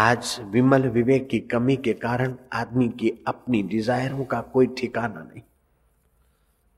आज 0.00 0.38
विमल 0.50 0.86
विवेक 0.88 1.28
की 1.28 1.38
कमी 1.50 1.74
के 1.76 1.92
कारण 1.94 2.34
आदमी 2.52 2.88
की 3.00 3.12
अपनी 3.28 3.62
डिजायरों 3.62 4.24
का 4.24 4.40
कोई 4.52 4.66
ठिकाना 4.78 5.20
नहीं। 5.22 5.42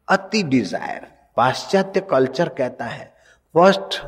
अति 0.08 0.42
डिज़ायर 0.44 1.06
पाश्चात्य 1.36 2.00
कल्चर 2.10 2.48
कहता 2.48 2.84
है 2.84 3.04
first 3.54 4.00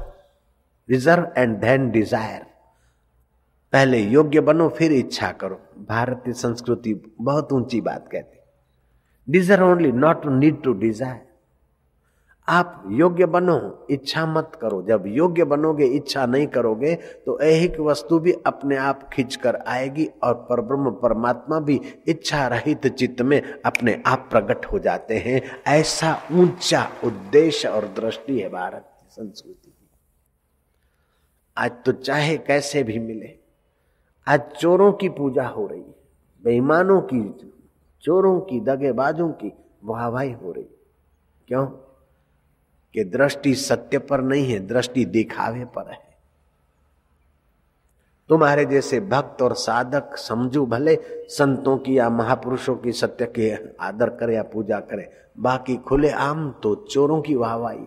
reserve 0.88 1.27
and 1.37 1.56
then 1.61 1.90
desire 1.90 2.42
पहले 3.73 4.00
योग्य 4.00 4.41
बनो, 4.41 4.69
फिर 4.69 4.93
इच्छा 4.93 5.31
करो। 5.33 5.61
भारतीय 5.89 6.35
संस्कृति 6.35 6.95
बहुत 7.21 7.53
ऊँची 7.53 7.81
बात 7.83 8.09
कहती 8.12 9.33
deserve 9.33 9.67
only 9.67 9.93
not 9.93 10.27
need 10.29 10.62
to 10.62 10.73
desire 10.81 11.23
आप 12.48 12.82
योग्य 12.90 13.26
बनो, 13.26 13.86
इच्छा 13.90 14.24
मत 14.26 14.58
करो। 14.61 14.80
जब 14.82 15.04
योग्य 15.06 15.44
बनोगे, 15.44 15.84
इच्छा 15.86 16.24
नहीं 16.26 16.46
करोगे 16.46 16.94
तो 17.26 17.38
ऐहिक 17.40 17.79
वस्तु 17.80 18.18
भी 18.18 18.32
अपने 18.46 18.76
आप 18.76 19.08
खींच 19.12 19.36
कर 19.36 19.57
आएगी 19.58 20.07
और 20.22 20.35
परब्रह्म, 20.50 20.90
परमात्मा 20.93 21.61
भी 21.61 21.80
इच्छा 22.08 22.46
रहित 22.46 22.86
चित्त 22.88 23.22
में 23.22 23.40
अपने 23.61 24.02
आप 24.07 24.29
प्रकट 24.30 24.66
हो 24.66 24.79
जाते 24.79 25.18
हैं। 25.18 25.40
ऐसा 25.68 26.16
ऊँचा 26.32 26.86
उद्देश्य 27.04 27.68
और 27.68 27.86
दृष्टि 27.96 28.38
है 28.40 28.49
भारत 28.49 28.90
की 28.93 29.08
संस्कृति 29.13 29.68
की। 29.68 29.88
आज 31.57 31.71
तो 31.86 31.93
चाहे 31.93 32.36
कैसे 32.38 32.83
भी 32.83 32.98
मिले, 32.98 33.34
आज 34.27 34.41
चोरों 34.52 34.92
की 34.92 35.08
पूजा 35.11 35.47
हो 35.47 35.66
रही 35.66 35.80
है, 35.80 35.94
बेईमानों 36.44 37.00
की, 37.02 37.22
चोरों 38.02 38.38
की, 38.41 38.61
दगेबाजों 38.61 39.28
की 39.33 39.52
वाहवाही 39.84 40.33
हो 40.33 40.52
रही 40.52 40.64
क्यों? 41.48 41.66
कि 42.94 43.05
दृष्टि 43.05 43.55
सत्य 43.55 43.98
पर 43.98 44.20
नहीं 44.20 44.47
है, 44.47 44.58
दृष्टि 44.66 45.05
दिखावे 45.05 45.64
पर 45.64 45.91
है। 45.91 46.02
तुम्हारे 48.30 48.64
जैसे 48.64 49.00
भक्त 49.00 49.42
और 49.42 49.55
साधक 49.55 50.16
समझू 50.16 50.64
भले, 50.66 50.94
संतों 51.28 51.77
की 51.78 51.98
या 51.98 52.08
महापुरुषों 52.10 52.77
की 52.77 52.92
सत्य 52.92 53.27
के 53.27 53.52
आदर 53.80 54.10
करे 54.10 54.34
या 54.34 54.42
पूजा 54.42 54.80
करे, 54.80 55.08
बाकी 55.38 55.77
खुले 55.77 56.10
आम 56.10 56.50
तो 56.62 56.74
चोरों 56.91 57.20
की 57.22 57.34
वाहवाही 57.34 57.86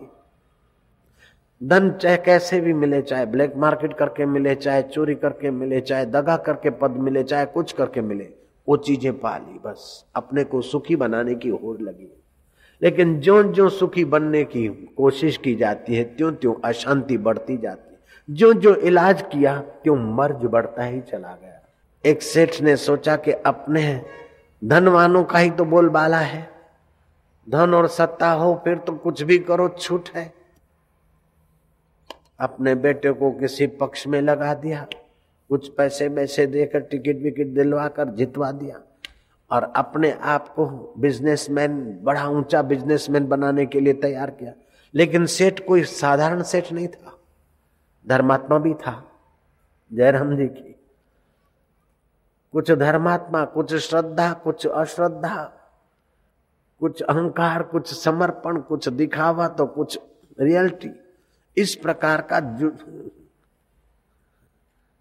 धन 1.60 1.90
चाहे 1.92 2.16
कैसे 2.16 2.60
भी 2.60 2.72
मिले, 2.72 3.02
चाहे 3.02 3.26
ब्लैक 3.26 3.56
मार्केट 3.56 3.94
करके 3.94 4.26
मिले, 4.26 4.54
चाहे 4.54 4.82
चोरी 4.82 5.14
करके 5.14 5.50
मिले, 5.50 5.80
चाहे 5.80 6.06
दगा 6.06 6.36
करके 6.36 6.70
पद 6.70 6.90
मिले, 6.90 7.22
चाहे 7.24 7.46
कुछ 7.46 7.72
करके 7.72 8.00
मिले, 8.00 8.28
वो 8.68 8.76
चीज़ें 8.76 9.18
पाली, 9.18 9.58
बस 9.64 10.04
अपने 10.16 10.44
को 10.44 10.60
सुखी 10.62 10.96
बनाने 10.96 11.34
की 11.34 11.48
होड़ 11.48 11.80
लगी 11.82 12.04
लेकिन 12.82 13.20
जो 13.20 13.42
जो 13.42 13.68
सुखी 13.68 14.04
बनने 14.04 14.44
की 14.44 14.68
कोशिश 14.96 15.36
की 15.36 15.54
जाती 15.54 15.94
है 15.94 16.04
त्यों 16.04 16.32
त्यों 16.32 16.54
अशांति 16.64 17.18
बढ़ती 17.18 17.56
जाती 17.56 17.92
है। 17.92 17.98
जो 18.30 18.52
जो 18.52 18.74
इलाज 18.74 19.22
किया, 19.22 19.56
त्यों 19.60 19.96
मर्ज 20.16 20.44
बढ़ता 20.44 20.84
ही 20.84 21.00
चला 21.00 21.36
गया। 21.42 21.60
एक 22.04 22.22
सेठ 22.22 22.60
ने 22.60 22.76
सोचा 22.76 23.16
कि 23.16 23.32
अपने 23.32 24.02
धनवानों 24.64 25.24
का 25.24 25.38
ही 25.38 25.50
तो 25.50 25.64
बोलबाला 25.64 26.18
है। 26.18 26.48
धन 27.48 27.74
और 27.74 27.88
सत्ता 27.88 28.30
हो, 28.30 28.60
फिर 28.64 28.78
तो 28.78 28.92
कुछ 28.92 29.22
भी 29.22 29.38
करो, 29.38 29.68
छूट 29.68 30.08
है। 30.14 30.32
अपने 32.40 32.74
बेटे 32.74 33.12
को 33.12 33.30
किसी 33.30 33.66
पक्ष 33.66 34.06
में 34.06 34.20
लगा 34.20 34.54
दिया, 34.54 34.86
कुछ 35.50 35.68
पैसे 35.68 36.08
वैसे 36.08 36.46
देकर 36.46 36.80
टिकट 36.80 37.22
विकेट 37.22 37.46
दिलवा 37.46 37.88
कर 37.88 38.08
जितवा 38.08 38.50
दिया। 38.52 38.80
और 39.50 39.72
अपने 39.76 40.10
आप 40.12 40.48
को 40.48 40.94
बिजनेसमैन, 40.98 41.98
बड़ा 42.02 42.26
ऊँचा 42.28 42.62
बिजनेसमैन 42.62 43.26
बनाने 43.26 43.66
के 43.66 43.80
लिए 43.80 43.92
तैयार 43.92 44.30
किया। 44.30 44.52
लेकिन 44.94 45.26
सेठ 45.26 45.60
कोई 45.66 45.84
साधारण 45.84 46.42
सेठ 46.42 46.72
नहीं 46.72 46.88
था, 46.88 47.18
धर्मात्मा 48.06 48.58
भी 48.58 48.74
था, 48.74 49.02
जयराम 49.92 50.36
जी 50.36 50.46
की। 50.46 50.74
कुछ 52.52 52.70
धर्मात्मा, 52.70 53.44
कुछ 53.44 53.74
श्रद्धा, 53.74 54.32
कुछ 54.34 54.66
अश्रद्धा, 54.66 55.44
कुछ 56.80 57.02
अहंकार, 57.02 57.62
कुछ 57.62 57.92
समर्पण, 57.94 58.60
कुछ 58.60 58.88
दिखावा 58.88 59.48
तो 59.48 59.66
कुछ 59.66 59.98
रियलिटी। 60.40 60.90
इस 61.56 61.74
प्रकार 61.74 62.20
का 62.32 62.38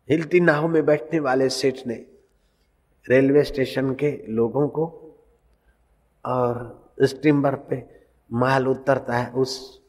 हिलती 0.10 0.40
नाव 0.40 0.68
में 0.68 0.86
बैठने 0.86 1.20
वाले 1.20 1.50
सेठ 1.50 1.88
ने 1.88 2.06
रेलवे 3.10 3.44
स्टेशन 3.44 3.94
के 3.94 4.26
लोगों 4.30 4.68
को 4.68 4.86
और 6.26 6.90
स्टीमर 7.02 7.56
पे 7.56 8.02
माल 8.34 8.68
उतरता 8.68 9.14
है, 9.14 9.32
उस 9.32 9.82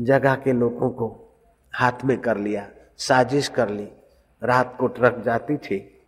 जगह 0.00 0.34
के 0.34 0.52
लोगों 0.52 0.90
को 0.90 1.36
हाथ 1.74 2.04
में 2.04 2.20
कर 2.20 2.36
लिया, 2.36 2.70
साजिश 2.96 3.48
कर 3.48 3.68
ली। 3.68 3.88
रात 4.42 4.76
को 4.80 4.86
ट्रक 4.86 5.18
जाती 5.18 5.56
थी। 5.56 6.06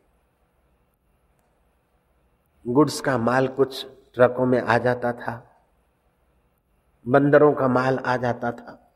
गुड्स 2.69 3.00
का 3.00 3.19
माल 3.19 3.48
कुछ 3.48 3.87
ट्रकों 4.15 4.47
में 4.47 4.60
आ 4.60 4.78
जाता 4.78 5.12
था। 5.12 5.56
बंदरों 7.09 7.53
का 7.53 7.69
माल 7.69 7.98
आ 7.98 8.16
जाता 8.16 8.53
था 8.53 8.92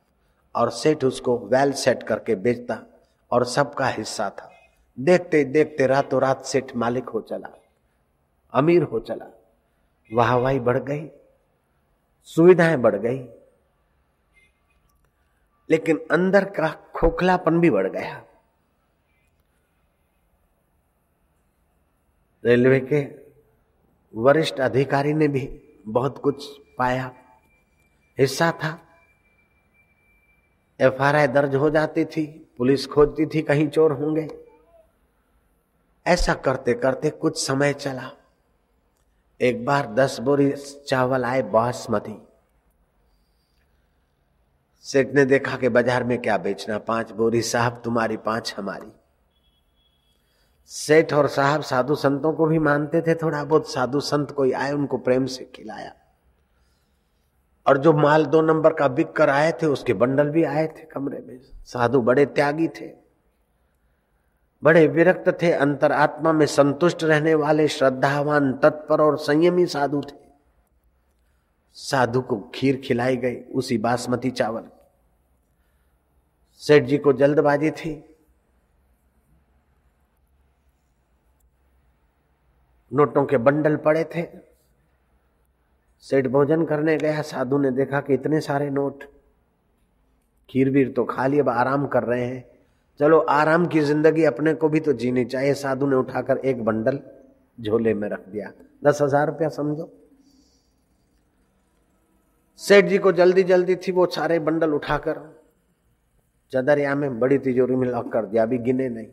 और 0.55 0.71
सेठ 0.71 1.05
उसको 1.05 1.39
वेल 1.39 1.73
सेट 1.73 2.03
करके 2.03 2.35
बेचता 2.35 2.83
और 3.31 3.45
सबका 3.45 3.87
हिस्सा 3.87 4.31
था। 4.31 4.53
देखते 4.99 5.43
देखते 5.45 5.87
रातों 5.87 6.21
रात 6.21 6.45
सेठ 6.45 6.75
मालिक 6.77 7.09
हो 7.09 7.21
चला, 7.21 7.49
अमीर 8.53 8.83
हो 8.83 9.01
चला। 9.01 9.27
वाहवाही 10.11 10.61
बढ़ 10.61 10.79
गई, 10.79 11.09
सुविधाएँ 12.29 12.77
बढ़ 12.77 12.97
गई, 12.97 13.19
लेकिन 15.71 16.01
अंदर 16.11 16.45
का 16.51 16.69
खोखलापन 16.95 17.61
भी 17.61 17.71
बढ़ 17.71 17.87
गया। 17.87 18.23
रेलवे 22.45 22.81
के 22.81 23.03
वरिष्ठ 24.15 24.61
अधिकारी 24.61 25.13
ने 25.15 25.28
भी 25.28 25.49
बहुत 25.89 26.19
कुछ 26.19 26.47
पाया। 26.78 27.13
हिस्सा 28.19 28.51
था। 28.55 28.78
एफआरआई 30.81 31.27
दर्ज 31.27 31.55
हो 31.55 31.71
जाती 31.71 32.05
थी, 32.05 32.27
पुलिस 32.59 32.87
खोजती 32.87 33.27
थी 33.27 33.43
कहीं 33.43 33.69
चोर 33.69 33.93
होंगे। 33.93 34.28
ऐसा 36.06 36.34
करते 36.34 36.75
करते 36.75 37.11
कुछ 37.11 37.47
समय 37.47 37.72
चला। 37.72 38.11
एक 39.41 39.65
बार 39.65 39.87
दस 39.87 40.21
बोरी 40.21 40.53
चावल 40.89 41.25
आए 41.25 41.43
बासमती। 41.43 42.22
सेठ 44.84 45.15
ने 45.15 45.25
देखा 45.25 45.56
कि 45.56 45.69
बाज़ार 45.69 46.05
में 46.05 46.22
क्या 46.22 46.37
बेचना, 46.39 46.78
पाँच 46.78 47.12
बोरी, 47.12 47.43
साहब 47.43 47.81
तुम्हारी, 47.84 48.16
पाँच 48.16 48.55
हमारी। 48.59 48.93
सेठ 50.66 51.12
और 51.12 51.28
साहब 51.28 51.62
साधु 51.62 51.95
संतों 51.95 52.33
को 52.33 52.47
भी 52.47 52.59
मानते 52.59 53.00
थे 53.00 53.15
थोड़ा 53.15 53.45
बहुत। 53.45 53.71
साधु 53.71 54.00
संत 54.00 54.31
कोई 54.31 54.53
आए, 54.53 54.72
उनको 54.72 54.99
प्रेम 54.99 55.27
से 55.27 55.45
खिलाया। 55.45 55.93
और 57.66 57.78
जो 57.78 57.93
माल 57.93 58.27
दो 58.27 58.43
नंबर 58.43 58.72
का 58.72 58.89
बिक 58.89 59.12
कर 59.12 59.31
आए 59.31 59.53
थे, 59.53 59.66
उसके 59.66 59.95
बंडल 59.95 60.31
भी 60.31 60.45
आए 60.45 60.66
थे 60.66 60.84
कमरे 60.84 61.19
में। 61.19 61.41
साधु 61.65 62.00
बड़े 62.00 62.27
त्यागी 62.27 62.69
थे। 62.69 63.06
बड़े 64.65 64.87
विरक्त 64.87 65.39
थे, 65.43 65.53
अंतरात्मा 65.53 66.33
में 66.33 66.47
संतुष्ट 66.47 67.05
रहने 67.05 67.34
वाले 67.34 67.69
श्रद्धावान, 67.69 68.53
तत्पर 68.53 69.00
और 69.00 69.19
संयमी 69.19 69.67
साधु 69.67 70.00
थे। 70.00 70.27
साधु 71.72 72.21
को 72.21 72.53
खीर 72.55 72.81
खिलाई 72.84 73.16
गई 73.16 73.41
उसी 73.41 73.78
बासमती 73.78 74.31
चावल। 74.31 74.65
सेठ 76.55 76.84
जी 76.84 76.99
को 76.99 77.12
जल्दबाजी 77.12 77.71
थी। 77.71 78.16
नोटों 82.93 83.27
के 83.27 83.37
बंडल 83.37 83.77
पड़े 83.77 84.05
थे। 84.05 84.28
सेठ 86.00 86.27
भोजन 86.27 86.65
करने 86.65 86.97
गया। 86.97 87.22
साधु 87.22 87.59
ने 87.59 87.71
देखा 87.71 88.00
कि 88.00 88.15
इतने 88.15 88.41
सारे 88.41 88.71
नोट। 88.71 89.05
खीर 90.50 90.71
वीर 90.71 90.93
तो 90.93 91.05
खा 91.05 91.27
लिए 91.27 91.41
अब 91.41 91.49
आराम 91.49 91.87
कर 91.87 92.03
रहे 92.03 92.25
हैं। 92.25 92.56
चलो 93.01 93.19
आराम 93.19 93.67
की 93.67 93.81
ज़िंदगी 93.81 94.25
अपने 94.25 94.55
को 94.55 94.69
भी 94.69 94.81
तो 94.81 94.93
जीनी 94.93 95.25
चाहिए। 95.25 95.54
साधु 95.54 95.87
ने 95.87 95.97
उठाकर 95.97 96.39
एक 96.39 96.65
बंडल 96.65 97.01
झोले 97.59 97.95
में 97.95 98.09
रख 98.09 98.28
दिया। 98.28 98.53
दस 98.84 99.03
हज़ार 99.03 99.27
रुपया 99.27 99.48
समझो। 99.48 99.91
सेठ 102.60 102.84
जी 102.84 102.98
को 102.98 103.13
जल्दी 103.13 103.43
जल्दी 103.43 103.77
थी 103.77 103.93
वो 103.93 104.07
सारे 104.07 104.39
बंडल 104.39 104.75
उठाकर 104.75 105.19
चदरिया 106.53 106.95
में 106.95 107.19
बड़ी 107.21 107.39
तिजोरी 107.39 107.77
में 107.77 107.87
लॉक 107.89 108.13
कर 108.13 108.27
दिया, 108.27 108.43
अभी 108.43 108.59
गिने 108.59 108.89
नहीं। 108.89 109.07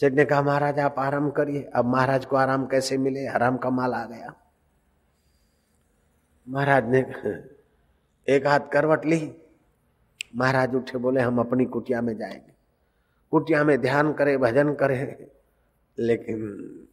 सेठ 0.00 0.12
ने 0.12 0.24
कहा, 0.24 0.42
महाराज, 0.42 0.78
आप 0.78 0.98
आराम 0.98 1.30
करिए। 1.30 1.62
अब 1.74 1.84
महाराज 1.84 2.24
को 2.24 2.36
आराम 2.36 2.66
कैसे 2.66 2.98
मिले? 2.98 3.26
हराम 3.26 3.56
का 3.56 3.70
माल 3.70 3.94
आ 3.94 4.04
गया। 4.04 4.34
महाराज 6.46 6.88
ने 6.88 7.00
एक 8.34 8.46
हाथ 8.46 8.68
करवट 8.72 9.06
ली। 9.06 9.20
महाराज 10.36 10.74
उठे 10.74 10.98
बोले, 10.98 11.20
हम 11.20 11.38
अपनी 11.38 11.64
कुटिया 11.64 12.00
में 12.00 12.16
जाएँगे। 12.16 12.49
कुटिया 13.30 13.64
में 13.64 13.80
ध्यान 13.80 14.12
करे, 14.12 14.36
भजन 14.36 14.74
करे। 14.74 15.30
लेकिन 15.98 16.40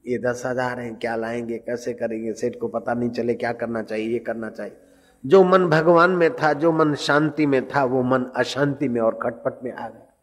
ये 0.07 0.18
दस 0.18 0.44
हज़ार 0.45 0.80
है, 0.80 0.92
क्या 0.92 1.16
लाएँगे, 1.16 1.57
कैसे 1.57 1.94
करेंगे? 1.94 2.34
सेठ 2.34 2.56
को 2.60 2.68
पता 2.68 2.94
नहीं 2.94 3.10
चले, 3.10 3.34
क्या 3.34 3.54
करना 3.54 3.81
चाहिए, 3.81 4.10
ये 4.10 4.19
करना 4.19 4.50
चाहिए। 4.50 4.78
जो 5.25 5.44
मन 5.44 5.66
भगवान 5.66 6.12
में 6.12 6.36
था, 6.36 6.54
जो 6.54 6.72
मन 6.72 6.95
शांति 6.95 7.45
में 7.45 7.68
था, 7.68 7.84
वो 7.84 8.04
मन 8.04 8.25
अशांति 8.36 8.88
में 8.88 9.01
और 9.01 9.19
खटपट 9.24 9.63
में 9.63 9.72
आ 9.72 9.89
गया। 9.89 10.13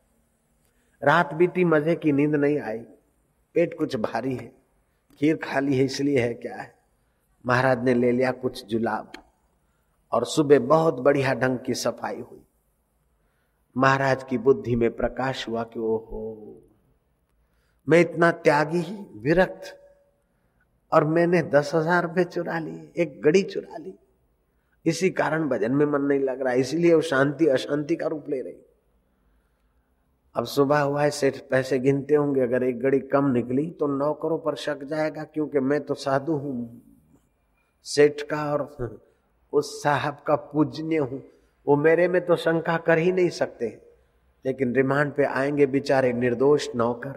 रात 1.02 1.34
बीती, 1.34 1.64
मज़े 1.64 1.94
की 1.94 2.12
नींद 2.12 2.34
नहीं 2.34 2.58
आई। 2.58 2.78
पेट 3.54 3.78
कुछ 3.78 3.96
भारी 3.96 4.34
है, 4.34 4.52
खीर 5.20 5.36
खाली 5.36 5.78
है, 5.78 5.84
इसलिए 5.84 6.18
है 6.18 6.34
क्या 6.34 6.56
है? 6.56 6.74
महाराज 7.46 7.84
ने 7.84 7.94
ले 7.94 8.12
लिया 8.12 8.30
कुछ 8.32 8.66
जुलाब 8.66 9.12
और 10.12 10.24
सुबह 10.24 10.58
बहुत 10.58 11.00
बढ़िया 11.00 11.34
ढंग 11.34 11.58
की 11.58 11.74
सफ़ाई 11.74 12.20
हुई। 12.20 12.43
महाराज 13.76 14.22
की 14.22 14.38
बुद्धि 14.38 14.76
में 14.76 14.90
प्रकाश 14.96 15.46
हुआ 15.48 15.62
कि 15.64 15.80
ओहो, 15.80 16.60
मैं 17.86 18.00
इतना 18.00 18.30
त्यागी 18.30 18.82
विरक्त, 19.20 19.74
और 20.92 21.04
मैंने 21.06 21.42
दस 21.44 21.70
हज़ार 21.74 22.02
रुपये 22.02 22.24
चुरा 22.24 22.58
लिए, 22.58 22.92
एक 22.96 23.20
गड़ी 23.22 23.42
चुरा 23.44 23.76
ली। 23.76 23.94
इसी 24.84 25.10
कारण 25.12 25.48
भजन 25.48 25.72
में 25.72 25.84
मन 25.86 26.02
नहीं 26.02 26.20
लग 26.20 26.42
रहा, 26.42 26.52
इसीलिए 26.54 26.94
वो 26.94 27.00
शांति, 27.02 27.46
अशांति 27.46 27.96
का 27.96 28.06
रूप 28.06 28.28
ले 28.28 28.40
रही। 28.40 28.56
अब 30.34 30.44
सुबह 30.46 30.80
हुआ 30.80 31.02
है, 31.02 31.10
सेठ 31.10 31.36
पैसे 31.50 31.78
गिनते 31.78 32.14
होंगे, 32.14 32.40
अगर 32.40 32.62
एक 32.62 32.80
घड़ी 32.80 33.00
कम 33.02 33.30
निकली 33.32 33.70
तो 33.70 33.86
नौकरों 33.88 34.38
पर 34.38 34.54
शक 34.56 34.84
जाएगा, 34.84 35.24
क्योंकि 35.24 35.60
मैं 35.60 35.80
तो 35.80 35.94
साधु 35.96 36.32
हूँ। 36.34 36.82
सेठ 37.86 38.22
का 38.22 38.44
और 38.52 38.98
उस 39.52 39.82
साहब 39.82 40.22
का 40.26 40.36
पूजनीय 40.46 40.98
हूँ। 40.98 41.22
वो 41.66 41.76
मेरे 41.76 42.08
में 42.08 42.26
तो 42.26 42.36
शंका 42.36 42.76
कर 42.76 42.98
ही 42.98 43.12
नहीं 43.12 43.28
सकते। 43.28 43.80
लेकिन 44.46 44.74
रिमांड 44.74 45.12
पे 45.12 45.24
आएँगे 45.24 45.66
बेचारे 45.66 46.12
निर्दोष 46.12 46.68
नौकर। 46.76 47.14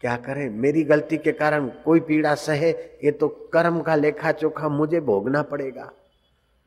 क्या 0.00 0.16
करें? 0.16 0.50
मेरी 0.50 0.82
गलती 0.82 1.18
के 1.18 1.32
कारण 1.32 1.68
कोई 1.68 2.00
पीड़ा 2.00 2.34
सहे, 2.34 2.70
ये 2.70 3.10
तो 3.10 3.28
कर्म 3.28 3.80
का 3.80 3.94
लेखा 3.94 4.32
चोखा 4.32 4.68
मुझे 4.68 5.00
भोगना 5.00 5.42
पड़ेगा। 5.42 5.92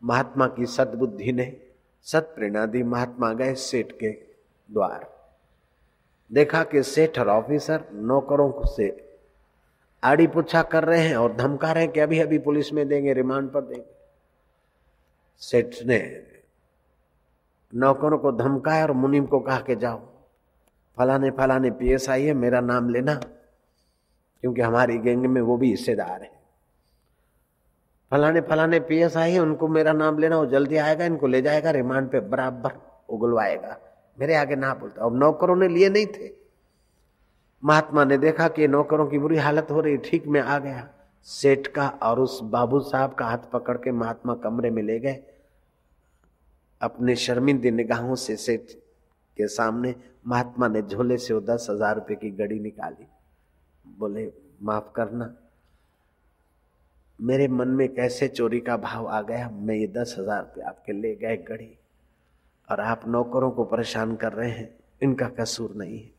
महात्मा 0.04 0.48
की 0.48 0.66
सदबुद्धि 0.66 1.32
ने 1.32 1.58
सत 2.04 2.34
प्रेरणा 2.36 2.66
दी 2.66 2.84
महात्मा 2.84 3.34
गए 3.34 3.54
सेठ 3.54 3.92
के 3.92 4.10
द्वार। 4.72 5.20
देखा 6.34 6.64
कि 6.64 6.84
सेठ 6.84 7.20
और 7.20 7.30
ऑफिसर 7.30 7.84
नौकरों 7.94 8.66
से 8.66 9.10
आड़ी 10.04 10.28
पुछा 10.28 10.62
कर 10.62 10.84
रहे 10.84 11.00
हैं 11.00 11.16
और 11.16 11.36
धमका 11.36 11.72
रहे 11.72 11.84
हैं 11.84 11.94
कि 11.94 12.00
अभी 12.00 12.20
अभी 12.20 12.38
पुलिस 12.38 12.74
में 12.74 12.88
देंगे, 12.88 13.14
रिमांड 13.14 13.50
पर 13.50 13.62
देंगे। 13.62 13.99
सेठ 15.42 15.76
ने 15.86 16.00
नौकरों 17.74 18.18
को 18.18 18.32
धमकाया 18.32 18.84
और 18.84 18.92
मुनिम 18.92 19.26
को 19.26 19.40
कहा 19.40 19.60
के 19.60 19.76
जाओ, 19.76 20.00
फलाने 20.98 21.32
फलाने 21.32 21.72
पीएस 21.72 22.10
आई 22.10 22.24
है 22.24 22.34
मेरा 22.34 22.62
नाम 22.62 22.90
लेना, 22.90 23.14
क्योंकि 24.44 24.62
हमारी 24.62 24.98
गैंग 24.98 25.26
में 25.26 25.42
वो 25.42 25.58
भी 25.58 25.70
हिस्सेदार 25.70 26.22
है। 26.22 26.32
फलाने 28.12 28.42
फलाने 28.42 28.80
पी 28.80 28.98
एस 28.98 29.18
आई 29.18 29.32
है 29.32 29.40
उनको 29.40 29.68
मेरा 29.68 29.94
नाम 29.94 30.18
लेना, 30.18 30.38
वो 30.38 30.46
जल्दी 30.46 30.78
आएगा, 30.78 31.06
इनको 31.06 31.28
ले 31.28 31.42
जाएगा, 31.42 31.72
रिमांड 31.72 32.10
पे 32.10 32.20
बराबर 32.20 32.72
उगलवाएगा। 33.10 33.78
मेरे 34.20 34.36
आगे 34.36 34.56
ना 34.56 34.74
बोलता। 34.74 35.06
अब 35.06 35.16
नौकरों 35.16 35.56
ने 35.56 35.68
लिए 35.68 35.90
नहीं 35.90 36.06
थे। 36.06 36.30
महात्मा 37.64 38.04
ने 38.06 38.18
देखा 38.18 38.48
कि 38.48 38.68
नौकरों 38.68 39.08
की 39.08 39.20
बुरी 39.20 39.38
हालत 39.38 39.68
हो 39.72 39.82
रही, 39.82 39.98
ठीक 39.98 40.28
में 40.28 40.42
आ 40.42 40.60
गया। 40.60 40.88
सेठ 41.28 41.68
का 41.68 41.88
और 42.04 42.20
उस 42.20 42.40
बाबू 42.44 42.80
साहब 42.82 43.14
का 43.14 43.26
हाथ 43.26 43.52
पकड़ 43.54 43.78
के 43.78 43.92
महात्मा 43.92 44.34
कमरे 44.36 44.70
में 44.70 44.82
ले 44.84 45.00
गए। 45.00 45.20
अपने 46.82 47.16
शर्मिंदी 47.16 47.72
निगाहों 47.72 48.16
से 48.16 48.36
सेठ 48.36 48.72
के 49.38 49.48
सामने 49.48 49.94
महात्मा 50.28 50.68
ने 50.68 50.82
झोले 50.82 51.18
से 51.18 51.34
वो 51.34 51.42
दस 51.42 51.68
हज़ार 51.70 51.96
रुपये 51.96 52.16
की 52.16 52.30
गड़ी 52.32 52.60
निकाली। 52.60 53.08
बोले, 53.86 54.32
माफ़ 54.64 54.92
करना। 54.96 55.34
मेरे 57.20 57.48
मन 57.48 57.68
में 57.68 57.88
कैसे 57.96 58.28
चोरी 58.28 58.60
का 58.60 58.78
भाव 58.78 59.08
आ 59.08 59.22
गया? 59.22 59.50
मैं 59.50 59.76
ये 59.76 59.88
दस 59.88 60.16
हज़ार 60.20 60.42
रुपये 60.42 60.64
आपके 60.64 60.94
ले 60.94 61.16
गए 61.16 61.38
गड़ी 61.40 61.72
और 62.70 62.80
आप 62.80 63.08
नौकरों 63.08 63.52
को 63.52 63.64
परेशान 63.66 64.16
कर 64.16 64.34
रहे 64.34 64.50
हैं। 64.50 64.70
इनका 65.02 65.28
कसूर 65.40 65.74
नहीं 65.76 66.00
है। 66.00 66.12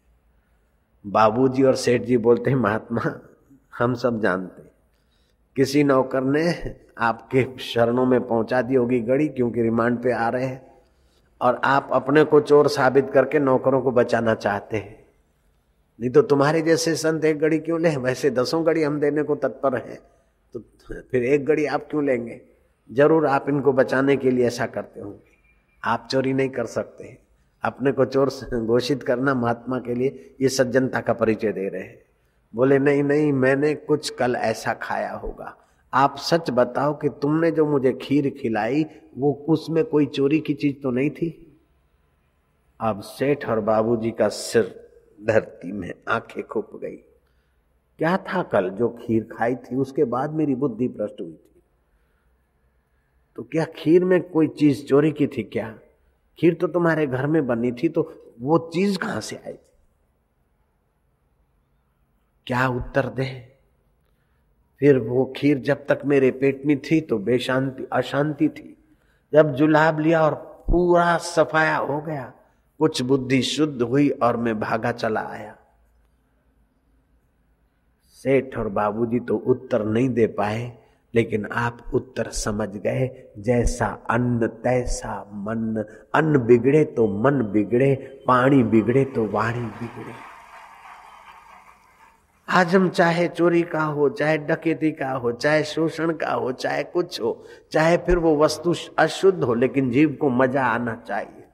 बाबूजी 1.05 1.62
और 1.62 1.75
सेठ 1.76 2.02
जी 2.02 2.17
बोलते 2.19 2.50
हैं, 2.50 2.56
महात्मा, 2.58 3.02
हम 3.79 3.94
सब 3.94 4.20
जानते 4.23 4.62
किसी 5.61 5.85
नौकर 5.85 6.25
ने 6.25 6.75
आपके 6.99 7.45
शरणों 7.61 8.07
में 8.07 8.21
पहुँचा 8.27 8.62
दी 8.62 8.75
होगी 8.75 9.01
गड़ी 9.01 9.29
क्योंकि 9.29 9.62
रिमांड 9.62 10.03
पे 10.03 10.12
आ 10.12 10.29
रहे 10.29 10.45
हैं। 10.45 10.62
और 11.41 11.61
आप 11.65 11.89
अपने 11.93 12.25
को 12.25 12.41
चोर 12.41 12.69
साबित 12.69 13.11
करके 13.11 13.39
नौकरों 13.39 13.83
को 13.83 13.91
बचाना 13.91 14.35
चाहते 14.35 14.77
हैं। 14.77 15.05
नहीं 16.01 16.11
तो 16.11 16.23
तुम्हारे 16.23 16.62
जैसे 16.62 16.95
संत 16.95 17.25
एक 17.25 17.39
गड़ी 17.39 17.59
क्यों 17.59 17.81
ले? 17.81 17.97
वैसे 17.97 18.31
दसों 18.31 18.67
गड़ी 18.67 18.83
हम 18.83 19.01
देने 19.01 19.23
को 19.23 19.35
तत्पर 19.35 19.77
हैं। 19.77 19.99
तो 20.55 20.61
फिर 21.11 21.25
एक 21.25 21.45
गड़ी 21.45 21.67
आप 21.67 21.87
क्यों 21.91 22.05
लेंगे? 22.05 22.41
ज़रूर 22.91 23.27
आप 23.27 23.49
इनको 23.49 23.73
बचाने 23.73 24.17
के 24.17 24.31
लिए 24.31 24.47
ऐसा 24.47 24.67
करते 24.67 25.01
होंगे। 25.01 25.39
आप 25.85 26.09
चोरी 26.11 26.33
नहीं 26.33 26.49
कर 26.49 26.67
सकते 26.67 27.19
अपने 27.62 27.93
को 27.93 28.05
चोर 28.05 28.31
घोषित 28.55 29.03
करना 29.03 29.35
महात्मा 29.35 29.79
के 29.79 29.95
लिए 29.95 30.37
ये 30.41 30.49
सज्जनता 30.49 31.01
का 31.01 31.12
परिचय 31.12 31.53
दे 31.53 31.69
रहे 31.69 31.83
हैं। 31.83 32.10
बोले, 32.55 32.79
नहीं 32.79 33.02
नहीं, 33.02 33.32
मैंने 33.32 33.75
कुछ 33.75 34.11
कल 34.11 34.37
ऐसा 34.37 34.75
खाया 34.75 35.12
होगा। 35.12 35.56
आप 35.94 36.17
सच 36.17 36.50
बताओ 36.50 36.94
कि 36.94 37.08
तुमने 37.08 37.50
जो 37.50 37.67
मुझे 37.67 37.93
खीर 37.93 38.31
खिलाई, 38.31 38.87
वो 39.19 39.47
उसमें 39.49 39.85
कोई 39.85 40.06
चोरी 40.06 40.41
की 40.41 40.55
चीज़ 40.55 40.82
तो 40.82 40.91
नहीं 40.91 41.11
थी? 41.11 41.58
अब 42.81 43.00
सेठ 43.00 43.49
और 43.49 43.61
बाबूजी 43.61 44.11
का 44.11 44.29
सिर 44.29 44.91
धरती 45.26 45.73
में 45.73 45.93
आँखें 46.08 46.47
खुप 46.47 46.81
गई। 46.82 46.97
क्या 47.99 48.17
था 48.17 48.43
कल 48.43 48.70
जो 48.70 48.88
खीर 48.88 49.23
खाई 49.25 49.55
थी? 49.55 49.76
उसके 49.76 50.05
बाद 50.05 50.31
मेरी 50.31 50.55
बुद्धि 50.55 50.88
भ्रष्ट 50.88 51.20
हुई 51.20 51.32
थी। 51.32 51.62
तो 53.37 53.43
क्या 53.43 53.64
खीर 53.64 54.05
में 54.05 54.23
कोई 54.23 54.49
चीज़ 54.49 54.85
चोरी 54.85 55.12
की 55.12 55.26
थी 55.26 55.43
क्या? 55.43 55.79
खीर 56.38 56.55
तो 56.55 56.67
तुम्हारे 56.67 57.06
घर 57.06 57.26
में 57.26 57.47
बनी 57.47 57.73
थी 57.73 57.88
तो 57.88 58.14
वो 58.41 58.70
चीज़ 58.75 58.99
कहाँ 58.99 59.20
से 59.20 59.37
आई 59.37 59.52
थी? 59.52 59.70
क्या 62.50 62.69
उत्तर 62.69 63.08
दे? 63.08 63.56
फिर 64.81 64.99
वो 64.99 65.32
खीर 65.37 65.58
जब 65.58 65.87
तक 65.87 66.00
मेरे 66.05 66.31
पेट 66.31 66.62
में 66.67 66.79
थी 66.79 67.00
तो 67.00 67.19
बेशांति, 67.19 67.88
अशांति 67.93 68.49
थी। 68.49 68.76
जब 69.32 69.55
जुलाब 69.55 70.00
लिया 70.00 70.23
और 70.23 70.35
पूरा 70.70 71.17
सफाया 71.17 71.76
हो 71.76 72.00
गया, 72.00 72.32
कुछ 72.79 73.02
बुद्धि 73.02 73.43
शुद्ध 73.43 73.82
हुई 73.82 74.11
और 74.11 74.37
मैं 74.37 74.61
भागा 74.61 74.93
चला 74.93 75.20
आया। 75.20 75.56
सेठ 78.12 78.58
और 78.58 78.69
बाबूजी 78.69 79.20
तो 79.20 79.37
उत्तर 79.37 79.85
नहीं 79.85 80.08
दे 80.08 80.26
पाए, 80.26 80.79
लेकिन 81.14 81.47
आप 81.47 81.79
उत्तर 81.94 82.31
समझ 82.31 82.69
गए। 82.69 83.31
जैसा 83.38 83.87
अन्न, 84.11 84.47
तैसा 84.47 85.31
मन। 85.35 85.85
अन्न 86.14 86.38
बिगड़े 86.38 86.85
तो 86.85 87.23
मन 87.23 87.43
बिगड़े, 87.52 88.25
पानी 88.26 88.62
बिगड़े 88.62 89.05
तो 89.05 89.26
वाणी 89.26 89.61
बिगड़े। 89.61 90.30
आज 92.52 92.75
हम 92.75 92.88
चाहे 92.88 93.28
चोरी 93.28 93.62
का 93.62 93.83
हो, 93.83 94.09
चाहे 94.09 94.38
डकेती 94.38 94.90
का 94.90 95.11
हो, 95.11 95.33
चाहे 95.33 95.64
शोषण 95.64 96.12
का 96.12 96.33
हो, 96.33 96.52
चाहे 96.52 96.83
कुछ 96.85 97.21
हो, 97.21 97.45
चाहे 97.73 97.97
फिर 97.97 98.19
वो 98.19 98.37
वस्तु 98.37 98.75
अशुद्ध 98.99 99.45
हो, 99.45 99.54
लेकिन 99.54 99.90
जीव 99.90 100.16
को 100.21 100.28
मज़ा 100.28 100.64
आना 100.64 100.95
चाहिए। 101.09 101.45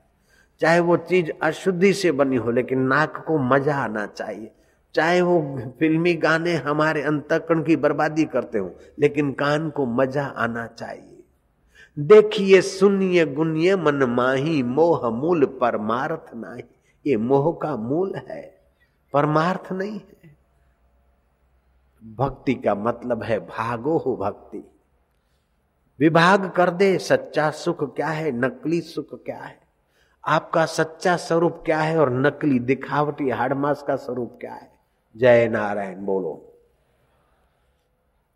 चाहे 0.60 0.80
वो 0.80 0.96
चीज़ 0.96 1.30
अशुद्धि 1.42 1.92
से 1.92 2.12
बनी 2.12 2.36
हो, 2.36 2.50
लेकिन 2.50 2.78
नाक 2.78 3.24
को 3.26 3.38
मज़ा 3.38 3.76
आना 3.76 4.06
चाहिए। 4.06 4.50
चाहे 4.94 5.20
वो 5.20 5.60
फिल्मी 5.78 6.14
गाने 6.14 6.54
हमारे 6.54 7.02
अंतकरण 7.02 7.62
की 7.62 7.76
बर्बादी 7.76 8.24
करते 8.24 8.58
हो, 8.58 8.74
लेकिन 8.98 9.32
कान 9.32 9.70
को 9.70 9.86
मज़ा 9.86 10.24
आना 10.26 10.66
चाहिए। 10.66 11.22
देखिए, 11.98 12.60
सुनिए, 12.60 13.26
गुनिए, 13.26 13.76
मन 13.76 14.02
माही, 14.04 14.62
मोह 14.62 15.08
मूल, 15.10 15.44
परमार्थ 15.44 16.34
नाही। 16.34 16.64
ये 17.06 17.16
मोह 17.16 17.52
का 17.52 17.76
मूल 17.76 18.14
है, 18.28 18.42
परमार्थ 19.12 19.72
नहीं 19.72 19.92
है। 19.92 20.15
भक्ति 22.14 22.54
का 22.54 22.74
मतलब 22.74 23.22
है 23.22 23.38
भागो 23.38 23.98
हो 23.98 24.16
भक्ति। 24.16 24.70
विभाग 26.00 26.50
कर 26.50 26.70
दे, 26.70 26.98
सच्चा 26.98 27.50
सुख 27.50 27.96
क्या 27.96 28.06
है, 28.06 28.32
नकली 28.32 28.80
सुख 28.80 29.24
क्या 29.24 29.38
है? 29.38 29.60
आपका 30.24 30.66
सच्चा 30.66 31.16
स्वरूप 31.16 31.62
क्या 31.66 31.78
है 31.78 31.98
और 31.98 32.12
नकली 32.12 32.58
दिखावटी 32.58 33.30
हाड़मास 33.30 33.82
का 33.82 33.96
स्वरूप 33.96 34.38
क्या 34.40 34.54
है? 34.54 34.70
जय 35.16 35.48
नारायण 35.48 35.96
बोलो। 35.96 36.52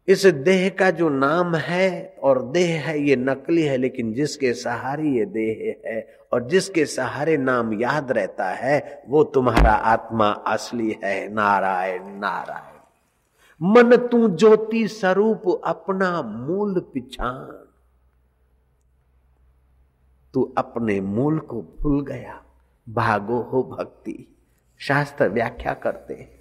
इस 0.09 0.27
देह 0.27 0.69
का 0.69 0.91
जो 0.91 1.09
नाम 1.09 1.55
है 1.55 2.17
और 2.23 2.43
देह 2.43 2.89
है, 2.89 3.01
ये 3.01 3.17
नकली 3.17 3.63
है, 3.63 3.77
लेकिन 3.77 4.13
जिसके 4.13 4.53
सहारे 4.53 5.09
ये 5.09 5.25
देह 5.25 5.81
है 5.87 6.19
और 6.33 6.49
जिसके 6.49 6.87
सहारे 6.87 7.37
नाम 7.37 7.81
याद 7.81 8.13
रहता 8.13 8.51
है, 8.51 9.03
वो 9.09 9.25
तुम्हारा 9.25 9.73
आत्मा 9.73 10.29
असली 10.29 10.99
है। 11.05 11.33
नारायण 11.33 12.03
नारायण। 12.05 12.70
मन 13.63 13.97
तू 13.97 14.29
ज्योति 14.29 14.89
स्वरूप 14.89 15.63
अपना 15.65 16.23
मूल 16.23 16.81
पिछाण। 16.81 17.53
तू 20.35 20.55
अपने 20.59 21.01
मूल 21.01 21.39
को 21.39 21.63
भूल 21.63 22.05
गया। 22.05 22.45
भागो 22.89 23.43
हो 23.43 23.63
भक्ति। 23.63 24.37
शास्त्र 24.79 25.29
व्याख्या 25.29 25.75
करते 25.75 26.15
हैं 26.15 26.41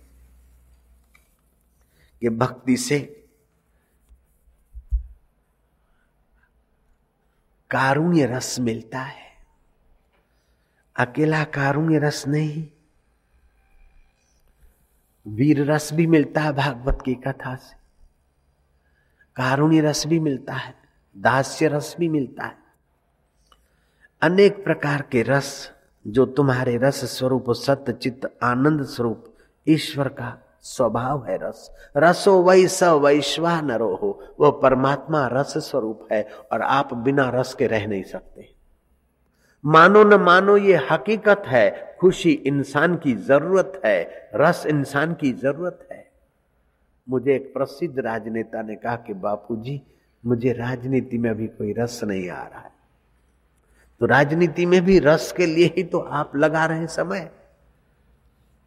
कि 2.22 2.30
भक्ति 2.30 2.78
से 2.78 3.30
कारुण्य 7.70 8.26
रस 8.26 8.60
मिलता 8.60 9.00
है। 9.00 9.32
अकेला 10.96 11.44
कारुण्य 11.44 12.00
रस 12.00 12.28
नहीं। 12.28 12.68
वीर 15.30 15.72
रस 15.72 15.94
भी 15.94 16.08
मिलता 16.08 16.42
है 16.42 16.54
भागवत 16.54 17.00
की 17.06 17.14
कथा 17.14 17.56
से। 17.56 17.76
कारुणी 19.36 19.80
रस 19.80 20.08
भी 20.08 20.20
मिलता 20.20 20.54
है, 20.54 20.76
दास्य 21.18 21.68
रस 21.68 21.96
भी 22.00 22.10
मिलता 22.10 22.44
है। 22.44 22.58
अनेक 24.22 24.64
प्रकार 24.64 25.02
के 25.12 25.24
रस, 25.24 25.72
जो 26.08 26.26
तुम्हारे 26.26 26.78
रस 26.78 27.18
स्वरूप 27.18 27.52
सत्य 27.52 27.94
चित्त 27.94 28.38
आनंद 28.44 28.86
स्वरूप, 28.86 29.34
ईश्वर 29.68 30.08
का 30.08 30.60
स्वभाव 30.62 31.26
है 31.26 31.38
रस। 31.38 31.72
रसो 31.98 32.42
वही 32.42 32.68
स 32.68 32.84
वैश्वा 32.84 33.62
नरो 33.62 33.96
हो, 33.96 34.36
वह 34.40 34.60
परमात्मा 34.62 35.28
रस 35.28 35.54
स्वरूप 35.58 36.08
है, 36.12 36.30
और 36.52 36.62
आप 36.62 36.94
बिना 36.94 37.30
रस 37.30 37.54
के 37.54 37.68
रह 37.68 37.88
नहीं 37.88 38.04
सकते। 38.04 38.59
मानो 39.66 40.04
न 40.04 40.14
मानो 40.14 40.58
ये 40.58 40.76
हकीकत 40.92 41.44
है, 41.48 41.98
खुशी 42.00 42.32
इंसान 42.32 42.96
की 42.96 43.16
ज़रूरत 43.16 43.82
है, 43.86 44.30
रस 44.36 44.64
इंसान 44.68 45.14
की 45.14 45.34
ज़रूरत 45.34 45.88
है। 45.92 46.12
मुझे 47.10 47.36
एक 47.36 47.54
प्रसिद्ध 47.54 48.00
राजनेता 48.00 48.62
ने 48.62 48.76
कहा 48.76 48.96
कि, 48.96 49.14
बापूजी, 49.14 49.82
मुझे 50.26 50.54
राजनीति 50.54 51.18
में 51.18 51.30
अभी 51.30 51.48
कोई 51.48 51.74
रस 51.74 52.04
नहीं 52.04 52.30
आ 52.30 52.44
रहा 52.48 52.60
है। 52.60 52.72
तो 54.00 54.06
राजनीति 54.06 54.66
में 54.66 54.86
भी 54.86 55.00
रस 55.00 55.34
के 55.38 55.46
लिए 55.46 55.66
ही 55.66 55.84
तो 55.84 56.00
आप 56.00 56.36
लगा 56.36 56.66
रहे 56.66 56.88
समय। 56.88 57.32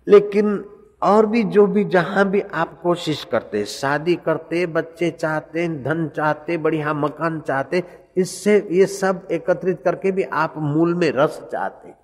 लेकिन 0.09 0.65
और 1.03 1.27
भी 1.27 1.43
जो 1.45 1.67
भी 1.67 1.85
जहाँ 1.85 2.25
भी 2.31 2.41
आप 2.41 2.79
कोशिश 2.83 3.25
करते, 3.25 3.65
शादी 3.65 4.15
करते, 4.17 4.67
बच्चे 4.67 5.11
चाहते, 5.11 5.67
धन 5.85 6.09
चाहते, 6.17 6.57
बढ़िया 6.57 6.93
मकान 6.95 7.41
चाहते, 7.41 7.83
इससे 8.17 8.57
ये 8.71 8.87
सब 8.87 9.27
एकत्रित 9.33 9.83
करके 9.85 10.13
भी 10.13 10.23
आप 10.23 10.55
मूल 10.59 10.95
में 10.95 11.11
रस 11.11 11.41
चाहते। 11.53 11.95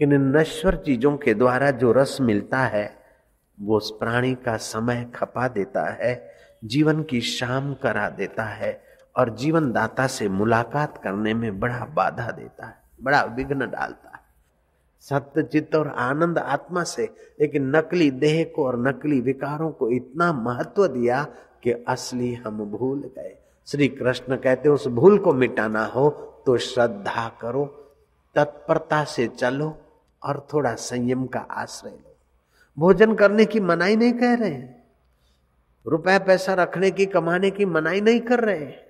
इन 0.00 0.14
नश्वर 0.36 0.76
चीज़ों 0.76 1.16
के 1.16 1.34
द्वारा 1.34 1.70
जो 1.70 1.92
रस 1.92 2.16
मिलता 2.20 2.58
है, 2.58 2.90
वो 3.58 3.76
उस 3.76 3.90
प्राणी 4.00 4.34
का 4.34 4.56
समय 4.56 5.06
खपा 5.14 5.48
देता 5.48 5.88
है, 5.92 6.14
जीवन 6.64 7.02
की 7.02 7.20
शाम 7.20 7.72
करा 7.74 8.08
देता 8.10 8.44
है 8.44 8.80
और 9.16 9.34
जीवन 9.36 9.72
दाता 9.72 10.06
से 10.06 10.28
मुलाकात 10.28 11.00
करने 11.04 11.34
में 11.34 11.58
बड़ा 11.60 11.84
बाधा 11.94 12.30
देता 12.30 12.66
है, 12.66 12.74
बड़ा 13.02 13.22
विघ्न 13.22 13.58
डालता 13.58 14.10
है। 14.14 14.17
सत्य 15.00 15.42
चित्त 15.42 15.74
और 15.74 15.88
आनंद 15.88 16.38
आत्मा 16.38 16.82
से 16.82 17.02
लेकिन 17.40 17.76
नकली 17.76 18.10
देह 18.10 18.52
को 18.56 18.64
और 18.66 18.78
नकली 18.88 19.20
विकारों 19.20 19.70
को 19.70 19.90
इतना 19.90 20.32
महत्व 20.32 20.86
दिया 20.86 21.26
कि 21.62 21.72
असली 21.72 22.34
हम 22.34 22.64
भूल 22.64 23.00
गए। 23.00 23.38
श्री 23.66 23.88
कृष्ण 23.88 24.36
कहते 24.36 24.68
उस 24.68 24.88
भूल 24.88 25.18
को 25.18 25.32
मिटाना 25.32 25.84
हो 25.86 26.10
तो 26.46 26.56
श्रद्धा 26.56 27.28
करो, 27.40 27.64
तत्परता 28.34 29.04
से 29.04 29.26
चलो 29.26 29.74
और 30.22 30.46
थोड़ा 30.54 30.74
संयम 30.74 31.26
का 31.26 31.40
आश्रय 31.40 31.90
लो। 31.90 32.16
भोजन 32.78 33.14
करने 33.14 33.44
की 33.44 33.60
मनाई 33.60 33.96
नहीं 33.96 34.12
कह 34.12 34.34
रहे 34.34 34.50
हैं। 34.50 34.82
रुपया 35.86 36.18
पैसा 36.18 36.54
रखने 36.54 36.90
की, 36.90 37.06
कमाने 37.06 37.50
की 37.50 37.64
मनाई 37.64 38.00
नहीं 38.00 38.20
कर 38.20 38.40
रहे 38.40 38.58
हैं। 38.58 38.80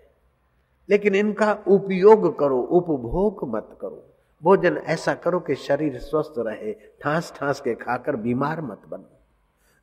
लेकिन 0.90 1.14
इनका 1.14 1.52
उपयोग 1.68 2.38
करो, 2.38 2.60
उपभोग 2.60 3.48
मत 3.56 3.78
करो। 3.80 4.07
भोजन 4.42 4.76
ऐसा 4.76 5.14
करो 5.14 5.40
कि 5.40 5.54
शरीर 5.54 5.98
स्वस्थ 5.98 6.34
रहे 6.38 6.72
ठास 6.72 7.32
ठास 7.36 7.60
के 7.60 7.74
खाकर 7.74 8.16
बीमार 8.16 8.60
मत 8.60 8.82
बनो। 8.88 9.20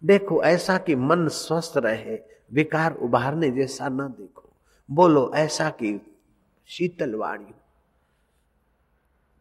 देखो, 0.03 0.43
ऐसा 0.43 0.77
कि 0.77 0.95
मन 0.95 1.27
स्वस्थ 1.27 1.74
रहे, 1.77 2.19
विकार 2.53 2.95
उभारने 2.95 3.50
जैसा 3.50 3.89
न 3.89 3.97
देखो। 3.97 4.53
बोलो, 4.91 5.31
ऐसा 5.35 5.69
कि 5.69 6.17
शीतल 6.67 7.15
वाणी। 7.15 7.53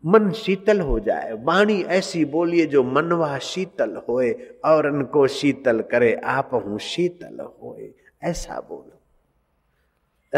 मन 0.07 0.31
शीतल 0.31 0.81
हो 0.81 1.01
जाए, 1.01 1.33
वाणी 1.33 1.83
ऐसी 1.83 2.25
बोलिए 2.25 2.67
जो 2.67 2.83
मनवा 2.83 3.39
शीतल 3.39 4.03
होए, 4.09 4.33
और 4.65 4.87
उनको 4.87 5.27
शीतल 5.27 5.81
करे, 5.81 6.15
आप 6.15 6.51
हूँ 6.55 6.79
शीतल 6.79 7.41
होए। 7.63 7.95
ऐसा 8.23 8.61
बोलो। 8.61 9.01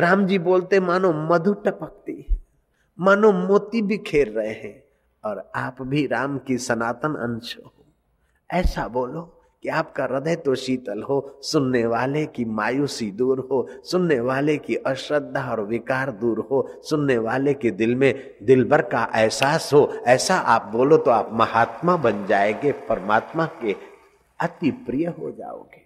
राम 0.00 0.26
जी 0.26 0.38
बोलते, 0.38 0.80
मानो 0.80 1.12
मधु 1.12 1.52
टपकती 1.52 2.35
मानो 3.00 3.32
मोती 3.32 3.82
भी 3.82 3.98
खेर 3.98 4.28
रहे 4.28 4.52
हैं 4.52 4.82
और 5.24 5.50
आप 5.54 5.76
भी 5.82 6.06
राम 6.06 6.38
की 6.38 6.58
सनातन 6.58 7.14
अंश 7.14 7.56
हो। 7.64 7.72
ऐसा 8.50 8.88
बोलो 8.88 9.32
कि 9.62 9.68
आपका 9.68 10.04
हृदय 10.04 10.36
तो 10.36 10.54
शीतल 10.54 11.02
हो, 11.02 11.38
सुनने 11.42 11.86
वाले 11.86 12.26
की 12.26 12.44
मायूसी 12.44 13.10
दूर 13.10 13.48
हो, 13.52 13.68
सुनने 13.84 14.20
वाले 14.20 14.58
की 14.58 14.74
अश्रद्धा 14.74 15.50
और 15.50 15.60
विकार 15.60 16.10
दूर 16.10 16.48
हो, 16.50 16.80
सुनने 16.82 17.18
वाले 17.18 17.54
के 17.54 17.70
दिल 17.70 17.94
में 17.94 18.34
दिल 18.42 18.64
भर 18.64 18.82
का 18.82 19.12
एहसास 19.14 19.70
हो। 19.72 19.92
ऐसा 20.06 20.36
आप 20.36 20.70
बोलो 20.72 20.96
तो 20.96 21.10
आप 21.10 21.30
महात्मा 21.32 21.96
बन 21.96 22.26
जाएँगे, 22.26 22.72
परमात्मा 22.72 23.46
के 23.46 23.76
अति 24.40 24.70
प्रिय 24.70 25.06
हो 25.06 25.30
जाओगे। 25.30 25.85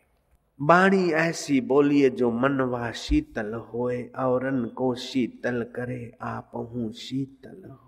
बाणी 0.63 1.11
ऐसी 1.11 1.61
बोलिए 1.61 2.11
जो 2.11 2.31
मनवा 2.31 2.93
शीतल 2.93 3.55
होए 3.55 4.05
और 4.05 4.69
को 4.69 4.95
शीतल 4.95 5.63
करे, 5.63 6.19
आप 6.21 6.51
हूँ 6.55 6.93
शीतल 6.93 7.71
हो 7.71 7.87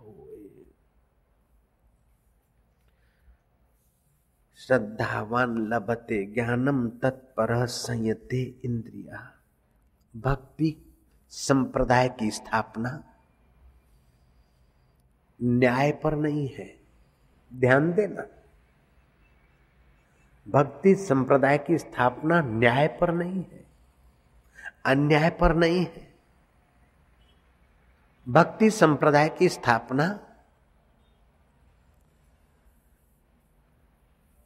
श्रद्धावान 4.57 5.69
लभते 5.69 6.27
ज्ञानम 6.27 6.89
तत्पर 6.89 7.67
संयते 7.67 8.55
इंद्रिया। 8.65 9.33
भक्ति 10.17 10.77
संप्रदाय 11.31 12.09
की 12.09 12.31
स्थापना 12.31 13.05
न्याय 15.43 15.93
पर 15.93 16.17
नहीं 16.17 16.49
है। 16.49 16.81
ध्यान 17.55 17.93
देना। 17.93 18.42
भक्ति 20.47 20.95
संप्रदाय 20.95 21.59
की 21.59 21.79
स्थापना 21.79 22.41
न्याय 22.41 22.89
पर 23.01 23.13
नहीं 23.15 23.43
है, 23.43 23.65
अन्याय 24.87 25.31
पर 25.31 25.55
नहीं 25.55 25.85
है। 25.87 26.11
भक्ति 28.27 28.71
संप्रदाय 28.71 29.29
की 29.29 29.49
स्थापना 29.49 30.09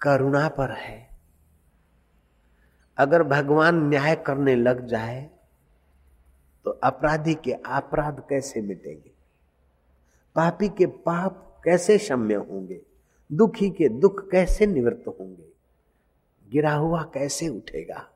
करुणा 0.01 0.49
पर 0.49 0.71
है। 0.73 1.09
अगर 2.99 3.23
भगवान 3.23 3.83
न्याय 3.89 4.15
करने 4.17 4.55
लग 4.55 4.87
जाए 4.87 5.31
तो 6.67 6.71
अपराधी 6.71 7.35
के 7.35 7.53
अपराध 7.53 8.23
कैसे 8.29 8.61
मिटेंगे? 8.61 9.11
पापी 10.37 10.69
के 10.69 10.87
पाप 10.87 11.61
कैसे 11.65 11.99
क्षम्य 11.99 12.35
होंगे? 12.35 12.81
दुखी 13.31 13.71
के 13.71 13.89
दुख 13.91 14.31
कैसे 14.31 14.67
निवृत्त 14.67 15.09
होंगे? 15.11 15.56
गिरा 16.53 16.75
हुआ 16.75 17.03
कैसे 17.03 17.49
उठेगा? 17.49 18.09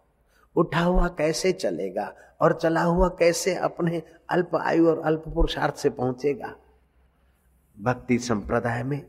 उठा 0.56 0.80
हुआ 0.80 1.08
कैसे 1.08 1.52
चलेगा? 1.52 2.14
और 2.40 2.58
चला 2.60 2.82
हुआ 2.82 3.08
कैसे 3.08 3.54
अपने 3.54 4.02
अल्प 4.30 4.54
आयु 4.56 4.88
और 4.88 4.98
अल्प 4.98 5.24
पुरुषार्थ 5.34 5.74
से 5.74 5.90
पहुंचेगा? 5.90 6.56
भक्ति 7.80 8.18
संप्रदाय 8.18 8.82
में 8.82 9.06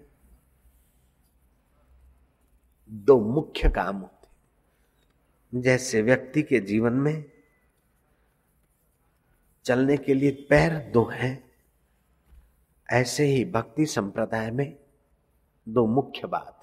दो 2.91 3.19
मुख्य 3.19 3.69
काम 3.69 3.97
होते 3.97 5.61
जैसे 5.61 6.01
व्यक्ति 6.01 6.41
के 6.41 6.59
जीवन 6.59 6.93
में 6.93 7.25
चलने 9.65 9.97
के 9.97 10.13
लिए 10.13 10.31
पैर 10.49 10.91
दो 10.93 11.03
हैं, 11.05 11.51
ऐसे 12.89 13.23
ही 13.23 13.45
भक्ति 13.45 13.85
संप्रदाय 13.85 14.51
में 14.51 14.77
दो 15.69 15.85
मुख्य 15.87 16.27
बात 16.27 16.60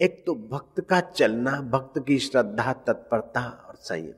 एक 0.00 0.22
तो 0.26 0.34
भक्त 0.34 0.80
का 0.80 1.00
चलना, 1.00 1.60
भक्त 1.60 2.04
की 2.06 2.18
श्रद्धा, 2.18 2.72
तत्परता 2.72 3.64
और 3.68 3.74
संयम, 3.74 4.14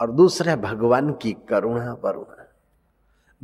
और 0.00 0.10
दूसरा 0.12 0.56
भगवान 0.56 1.12
की 1.12 1.32
करुणा, 1.48 1.92
वरुणा। 2.04 2.42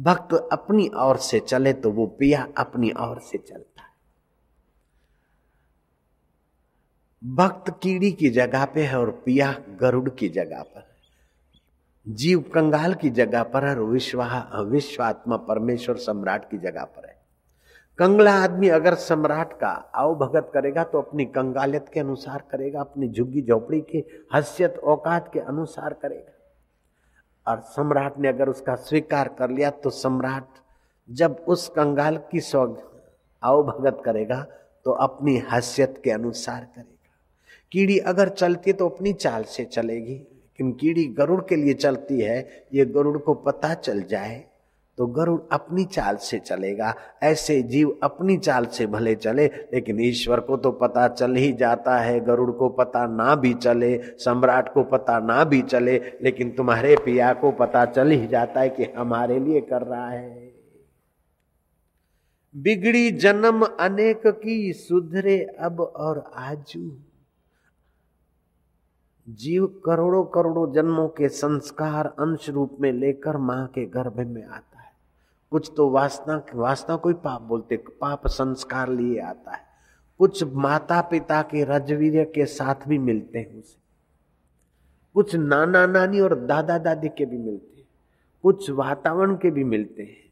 भक्त 0.01 0.49
अपनी 0.53 0.91
ओर 0.97 1.17
से 1.17 1.41
चले 1.41 1.73
तो 1.73 1.91
वो 1.91 2.07
पिया 2.07 2.49
अपनी 2.59 2.91
ओर 2.91 3.21
से 3.21 3.39
चलता 3.39 3.83
है। 3.83 3.93
भक्त 7.25 7.81
कीड़ी 7.83 8.13
की 8.13 8.31
जगह 8.31 8.65
पे 8.65 8.83
है 8.83 8.99
और 8.99 9.11
पिया 9.11 9.53
गरुड़ 9.81 10.09
की 10.11 10.29
जगह 10.29 10.63
पर 10.63 10.93
जीव 12.09 12.41
कंगाल 12.55 12.95
की 12.95 13.11
जगह 13.11 13.43
पर 13.43 13.65
है 13.65 13.77
और 13.77 13.83
विश्वा, 13.83 14.51
विश्वात्मा 14.63 15.37
परमेश्वर 15.37 15.97
सम्राट 15.97 16.51
की 16.51 16.59
जगह 16.59 16.85
पर 16.85 17.07
है। 17.07 17.12
कंगला 17.99 18.33
आदमी 18.35 18.69
अगर 18.69 18.95
सम्राट 18.95 19.53
का 19.53 19.69
आओ 19.95 20.15
भगत 20.17 20.51
करेगा 20.55 20.85
तो 20.85 20.99
अपनी 20.99 21.25
कंगालियत 21.27 21.89
के 21.95 22.01
अनुसार 22.01 22.43
करेगा, 22.51 22.81
अपनी 22.81 23.09
झुग्गी 23.09 23.43
झोपड़ी 23.43 23.81
की 23.83 24.05
हसियत, 24.35 24.77
औकात 24.77 25.31
के 25.33 25.41
अनुसार 25.41 25.93
करेगा। 25.93 26.33
और 27.47 27.61
सम्राट 27.69 28.19
ने 28.19 28.29
अगर 28.29 28.49
उसका 28.49 28.75
स्वीकार 28.79 29.29
कर 29.39 29.51
लिया 29.51 29.71
तो 29.73 29.91
सम्राट 29.91 30.61
जब 31.09 31.45
उस 31.49 31.69
कंगाल 31.69 32.17
की 32.31 32.41
स्व 32.41 32.77
आओ 33.43 33.63
भगत 33.65 34.03
करेगा 34.05 34.41
तो 34.87 34.93
अपनी 35.01 35.37
हसियत 35.53 36.01
के 36.05 36.11
अनुसार 36.11 36.61
करेगा। 36.67 37.11
कीड़ी 37.73 37.99
अगर 37.99 38.29
चलती 38.31 38.71
है 38.71 38.77
तो 38.77 38.89
अपनी 38.89 39.13
चाल 39.15 39.43
से 39.45 39.65
चलेगी, 39.67 40.15
लेकिन 40.15 40.73
कीड़ी 40.73 41.05
गरुड़ 41.15 41.41
के 41.41 41.57
लिए 41.57 41.75
चलती 41.75 42.21
है, 42.21 42.67
ये 42.75 42.85
गरुड़ 42.87 43.19
को 43.19 43.35
पता 43.37 43.75
चल 43.77 44.03
जाए 44.03 44.45
तो 45.03 45.07
गरुड़ 45.07 45.41
अपनी 45.53 45.85
चाल 45.85 46.17
से 46.17 46.39
चलेगा। 46.39 46.95
ऐसे 47.23 47.63
जीव 47.63 47.99
अपनी 48.03 48.37
चाल 48.39 48.67
से 48.67 48.87
भले 48.87 49.15
चले, 49.15 49.47
लेकिन 49.47 50.01
ईश्वर 50.01 50.41
को 50.41 50.57
तो 50.57 50.71
पता 50.73 51.09
चल 51.09 51.35
ही 51.35 51.53
जाता 51.53 51.97
है। 51.97 52.21
गरुड़ 52.21 52.51
को 52.51 52.69
पता 52.69 53.07
ना 53.07 53.35
भी 53.35 53.55
चले, 53.55 53.99
सम्राट 53.99 54.73
को 54.75 54.83
पता 54.83 55.19
ना 55.19 55.45
भी 55.45 55.63
चले, 55.63 55.99
लेकिन 56.23 56.51
तुम्हारे 56.51 56.97
पिया 56.97 57.33
को 57.33 57.51
पता 57.51 57.85
चल 57.85 58.11
ही 58.11 58.27
जाता 58.27 58.61
है 58.61 58.69
कि 58.69 58.85
हमारे 58.85 59.41
लिए 59.41 59.61
कर 59.61 59.83
रहा 59.83 60.09
है। 60.09 60.53
बिगड़ी 62.57 63.11
जन्म 63.11 63.63
अनेक 63.63 64.23
की, 64.27 64.73
सुधरे 64.73 65.39
अब 65.61 65.81
और 65.81 66.31
आजू। 66.35 66.99
जीव 69.29 69.67
करोड़ों 69.67 70.25
करोड़ों 70.25 70.73
जन्मों 70.73 71.09
के 71.09 71.29
संस्कार 71.29 72.07
अंश 72.07 72.51
रूप 72.51 72.77
में 72.81 72.93
लेकर 72.93 73.37
माँ 73.37 73.67
के 73.67 73.87
गर्भ 73.87 74.21
में 74.27 74.45
आता 74.45 74.72
कुछ 75.53 75.73
तो 75.77 75.91
वासना 75.91 76.45
वासना 76.55 76.97
कोई 76.97 77.13
पाप 77.13 77.43
बोलते 77.43 77.77
पाप 77.77 78.27
संस्कार 78.27 78.89
लिए 78.89 79.21
आता 79.21 79.53
है। 79.53 79.63
कुछ 80.19 80.45
माता 80.45 81.01
पिता 81.01 81.43
के 81.43 81.65
रजवीर 81.65 82.25
के 82.25 82.47
साथ 82.47 82.89
भी 82.89 82.99
मिलते 82.99 83.39
हैं 83.39 83.59
उसे। 83.59 83.77
कुछ 85.15 85.35
नाना 85.35 85.87
नानी 85.87 86.21
और 86.21 86.35
दादा 86.35 86.79
दादी 86.79 87.09
के 87.09 87.25
भी 87.25 87.39
मिलते 87.39 87.81
हैं। 87.81 87.89
कुछ 88.43 88.71
वातावरण 88.71 89.35
के 89.35 89.51
भी 89.51 89.65
मिलते 89.65 90.03
हैं। 90.03 90.23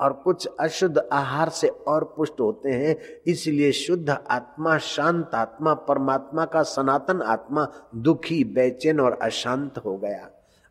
और 0.00 0.12
कुछ 0.12 0.48
अशुद्ध 0.60 0.98
आहार 1.12 1.48
से 1.48 1.68
और 1.68 2.14
पुष्ट 2.16 2.40
होते 2.40 2.70
हैं। 2.70 2.96
इसलिए 3.26 3.72
शुद्ध 3.72 4.10
आत्मा, 4.10 4.78
शांत 4.78 5.30
आत्मा, 5.34 5.74
परमात्मा 5.74 6.44
का 6.44 6.62
सनातन 6.62 7.22
आत्मा 7.22 7.68
दुखी, 7.94 8.44
बेचैन 8.44 9.00
और 9.00 9.18
अशांत 9.22 9.78
हो 9.78 9.96
गया। 9.98 10.30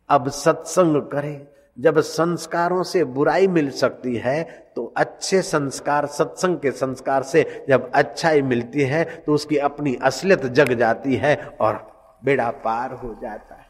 अब 0.10 0.30
सत्संग 0.30 1.02
करे। 1.02 1.55
जब 1.78 2.00
संस्कारों 2.00 2.84
से 2.84 3.04
बुराई 3.06 3.48
मिल 3.48 3.70
सकती 3.72 4.16
है 4.16 4.44
तो 4.76 4.86
अच्छे 4.98 5.42
संस्कार, 5.42 6.06
सत्संग 6.08 6.58
के 6.58 6.72
संस्कार 6.72 7.24
से 7.24 7.66
जब 7.70 7.92
अच्छाई 7.96 8.42
मिलती 8.44 8.82
है 8.84 9.04
तो 9.18 9.34
उसकी 9.34 9.58
अपनी 9.60 9.96
असलियत 10.04 10.46
जग 10.46 10.74
जाती 10.74 11.16
है 11.16 11.36
और 11.62 11.76
बेड़ा 12.24 12.50
पार 12.64 12.94
हो 12.94 13.14
जाता 13.22 13.56
है। 13.56 13.66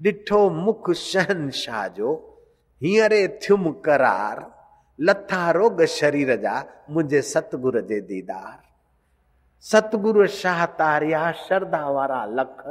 डिठो 0.00 0.48
मुख 0.50 0.90
शहन 0.92 1.50
जो 1.96 2.14
हींअरे 2.82 3.26
थ्युम 3.42 3.70
करार, 3.84 4.44
लथा 4.98 5.50
रोग 5.50 5.84
शरीर 5.84 6.34
जा, 6.36 6.62
मुझे 6.90 7.20
सतगुरु 7.22 7.80
जे 7.80 8.00
दीदार। 8.00 8.58
सतगुरु 9.64 10.26
शाह 10.26 10.64
तारिया 10.74 11.30
श्रद्धा 11.38 11.88
वारा 11.90 12.24
लख, 12.26 12.64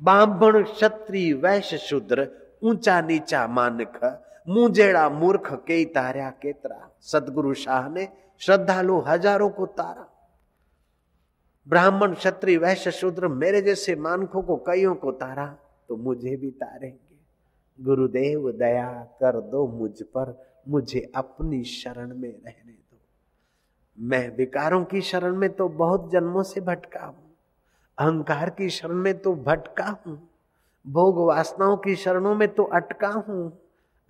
बांभण 0.00 0.62
क्षत्रि 0.64 1.32
वैश्य 1.34 1.78
शूद्र 1.78 2.28
ऊँचा 2.62 3.00
नीचा 3.00 3.46
मानख, 3.48 4.04
मुँह 4.46 5.08
मूर्ख 5.10 5.52
के 5.66 5.84
तारिया 5.84 6.30
केतरा। 6.42 6.88
सतगुरु 7.02 7.54
शाह 7.56 7.88
ने 7.88 8.08
श्रद्धालु 8.40 8.98
हज़ारों 9.00 9.48
को 9.50 9.66
तारा। 9.68 10.06
ब्राह्मण, 11.66 12.14
क्षत्रिय, 12.14 12.56
वैश्य, 12.56 12.90
शूद्र, 12.90 13.28
मेरे 13.28 13.60
जैसे 13.62 13.94
मानखों 13.96 14.42
को, 14.42 14.56
कईयों 14.66 14.94
को 14.94 15.12
तारा 15.12 15.46
तो 15.88 15.96
मुझे 15.96 16.36
भी 16.36 16.50
तारेंगे। 16.52 16.98
गुरुदेव, 17.78 18.50
दया 18.52 18.88
कर 19.20 19.40
दो 19.42 19.66
मुझ 19.68 20.02
पर, 20.04 20.34
मुझे 20.68 21.00
अपनी 21.14 21.62
शरण 21.64 22.14
में 22.14 22.28
रहने 22.28 22.72
दो। 22.72 22.98
मैं 23.98 24.36
विकारों 24.36 24.84
की 24.84 25.00
शरण 25.00 25.36
में 25.36 25.48
तो 25.50 25.68
बहुत 25.70 26.10
जन्मों 26.12 26.42
से 26.42 26.60
भटका 26.60 27.04
हूँ, 27.04 27.34
अहंकार 27.98 28.50
की 28.50 28.68
शरण 28.70 28.94
में 28.94 29.18
तो 29.18 29.34
भटका 29.36 29.96
हूँ। 30.06 30.18
भोग 30.86 31.18
वासनाओं 31.18 31.76
की 31.76 31.94
शरणों 31.96 32.34
में 32.34 32.48
तो 32.48 32.62
अटका 32.64 33.08
हूँ, 33.28 33.52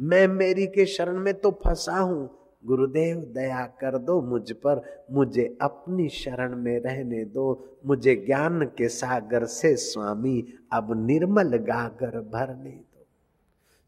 मैं 0.00 0.26
मेरी 0.28 0.66
के 0.66 0.86
शरण 0.86 1.18
में 1.18 1.32
तो 1.34 1.50
फंसा 1.64 1.98
हूँ। 1.98 2.28
गुरुदेव, 2.64 3.16
दया 3.34 3.64
कर 3.80 3.96
दो 3.98 4.20
मुझ 4.22 4.52
पर, 4.52 4.82
मुझे 5.12 5.44
अपनी 5.62 6.08
शरण 6.08 6.56
में 6.56 6.78
रहने 6.80 7.24
दो। 7.24 7.78
मुझे 7.86 8.14
ज्ञान 8.16 8.62
के 8.78 8.88
सागर 8.88 9.44
से 9.44 9.74
स्वामी, 9.76 10.44
अब 10.72 10.92
निर्मल 11.06 11.56
गागर 11.58 12.20
भरने 12.32 12.70
दो। 12.70 13.04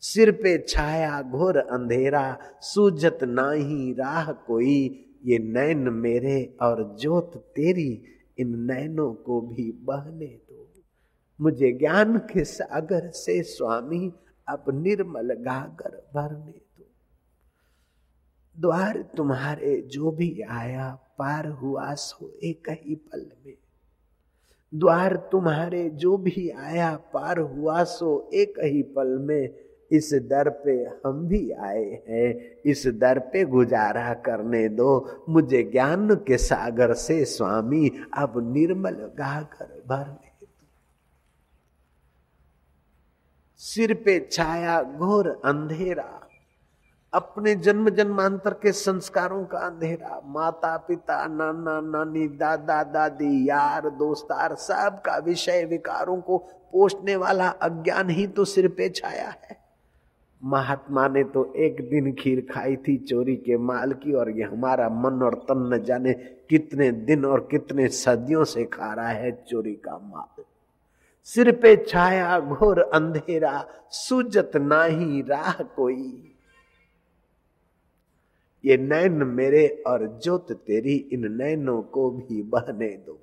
सिर 0.03 0.31
पे 0.33 0.57
छाया 0.59 1.21
घोर 1.23 1.57
अंधेरा 1.57 2.37
सूझत 2.63 3.19
नाही 3.23 3.93
राह 3.93 4.33
कोई। 4.33 5.05
ये 5.25 5.39
नैन 5.39 5.89
मेरे 5.93 6.43
और 6.63 6.83
जोत 7.01 7.37
तेरी, 7.57 7.91
इन 8.39 8.55
नैनों 8.63 9.13
को 9.15 9.41
भी 9.41 9.71
बहने 9.85 10.27
दो। 10.27 10.48
मुझे 11.41 11.73
ज्ञान 11.73 12.19
के 12.19 12.45
सागर 12.45 13.11
से 13.11 13.43
स्वामी 13.43 14.13
अब 14.49 14.65
निर्मल 14.69 15.35
गागर 15.35 16.09
भरने 16.15 16.53
दो? 16.53 16.87
द्वार 18.61 19.03
तुम्हारे 19.17 19.81
जो 19.81 20.11
भी 20.11 20.41
आया, 20.41 20.99
पार 21.19 21.47
हुआ 21.47 21.95
सो 21.95 22.39
एक 22.43 22.63
ही 22.71 22.95
पल 22.95 23.31
में। 23.47 23.55
द्वार 24.75 25.17
तुम्हारे 25.17 25.91
जो 25.91 26.17
भी 26.17 26.51
आया, 26.51 26.97
पार 26.97 27.39
हुआ 27.39 27.85
सो 27.85 28.31
एक 28.35 28.55
ही 28.59 28.83
पल 28.83 29.19
में। 29.19 29.49
इस 29.93 30.15
दर 30.15 30.49
पे 30.49 30.91
हम 31.07 31.29
भी 31.29 31.51
आए 31.51 32.03
हैं, 32.09 32.57
इस 32.67 32.87
दर 32.87 33.19
पे 33.19 33.45
गुजारा 33.45 34.15
करने 34.15 34.69
दो। 34.69 35.25
मुझे 35.29 35.63
ज्ञान 35.63 36.15
के 36.15 36.39
सागर 36.39 36.95
से 36.95 37.25
स्वामी 37.25 37.91
अब 38.17 38.53
निर्मल 38.53 38.95
गाकर 38.95 39.83
भरने 39.87 40.13
दो 40.13 40.47
सिर 43.61 43.95
पे 43.95 44.19
छाया, 44.33 44.83
घोर 44.83 45.29
अंधेरा। 45.45 46.21
अपने 47.13 47.55
जन्म 47.55 47.89
जन्मांतर 47.91 48.53
के 48.53 48.73
संस्कारों 48.73 49.45
का 49.45 49.59
अंधेरा। 49.59 50.21
माता 50.27 50.77
पिता 50.77 51.27
नाना, 51.27 51.81
नानी, 51.81 52.27
दादा, 52.29 52.83
दादी, 52.83 53.49
यार 53.49 53.89
दोस्तार 53.91 54.55
सब 54.55 55.01
का 55.07 55.17
विषय 55.19 55.65
विकारों 55.65 56.21
को 56.21 56.39
पोषने 56.73 57.17
वाला 57.17 57.49
अज्ञान 57.49 58.11
ही 58.11 58.27
तो 58.27 58.45
सिर 58.45 58.69
पे 58.69 58.89
छाया 58.89 59.29
है। 59.29 59.57
महात्मा 60.43 61.09
ने 61.09 61.25
तो 61.25 61.45
एक 61.57 61.81
दिन 61.91 62.13
खीर 62.13 62.47
खाई 62.53 62.77
थी 62.77 62.97
चोरी 62.99 63.37
के 63.37 63.57
माल 63.59 63.93
की 63.93 64.13
और 64.13 64.31
ये 64.31 64.45
हमारा 64.45 64.89
मन 64.89 65.23
और 65.23 65.35
तन 65.49 65.71
न 65.75 65.83
जाने 65.85 66.13
कितने 66.51 66.91
दिन 66.93 67.25
और 67.25 67.49
कितने 67.51 67.89
सदियों 67.89 68.45
से 68.45 68.65
खा 68.65 68.93
रहा 68.95 69.09
है 69.09 69.33
चोरी 69.49 69.75
का 69.75 69.99
माल। 69.99 70.43
सिर 71.25 71.53
पे 71.53 71.85
छाया, 71.89 72.41
घोर 72.41 72.81
अंधेरा, 72.81 73.69
सूजत 73.91 74.51
नाही 74.57 75.23
राह 75.23 75.63
कोई। 75.63 76.25
ये 78.65 78.77
नैन 78.77 79.13
मेरे 79.13 79.83
और 79.87 80.07
जोत 80.07 80.53
तेरी 80.53 80.97
इन 81.13 81.33
नैनों 81.33 81.83
को 81.83 82.11
भी 82.11 82.43
बहने 82.43 82.89
दो। 82.89 83.19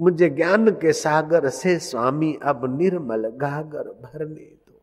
मुझे 0.00 0.30
ज्ञान 0.30 0.70
के 0.70 0.92
सागर 0.92 1.48
से 1.48 1.78
स्वामी 1.78 2.38
अब 2.42 2.78
निर्मल 2.78 3.28
गागर 3.28 3.82
भरने 3.82 4.44
दो। 4.44 4.80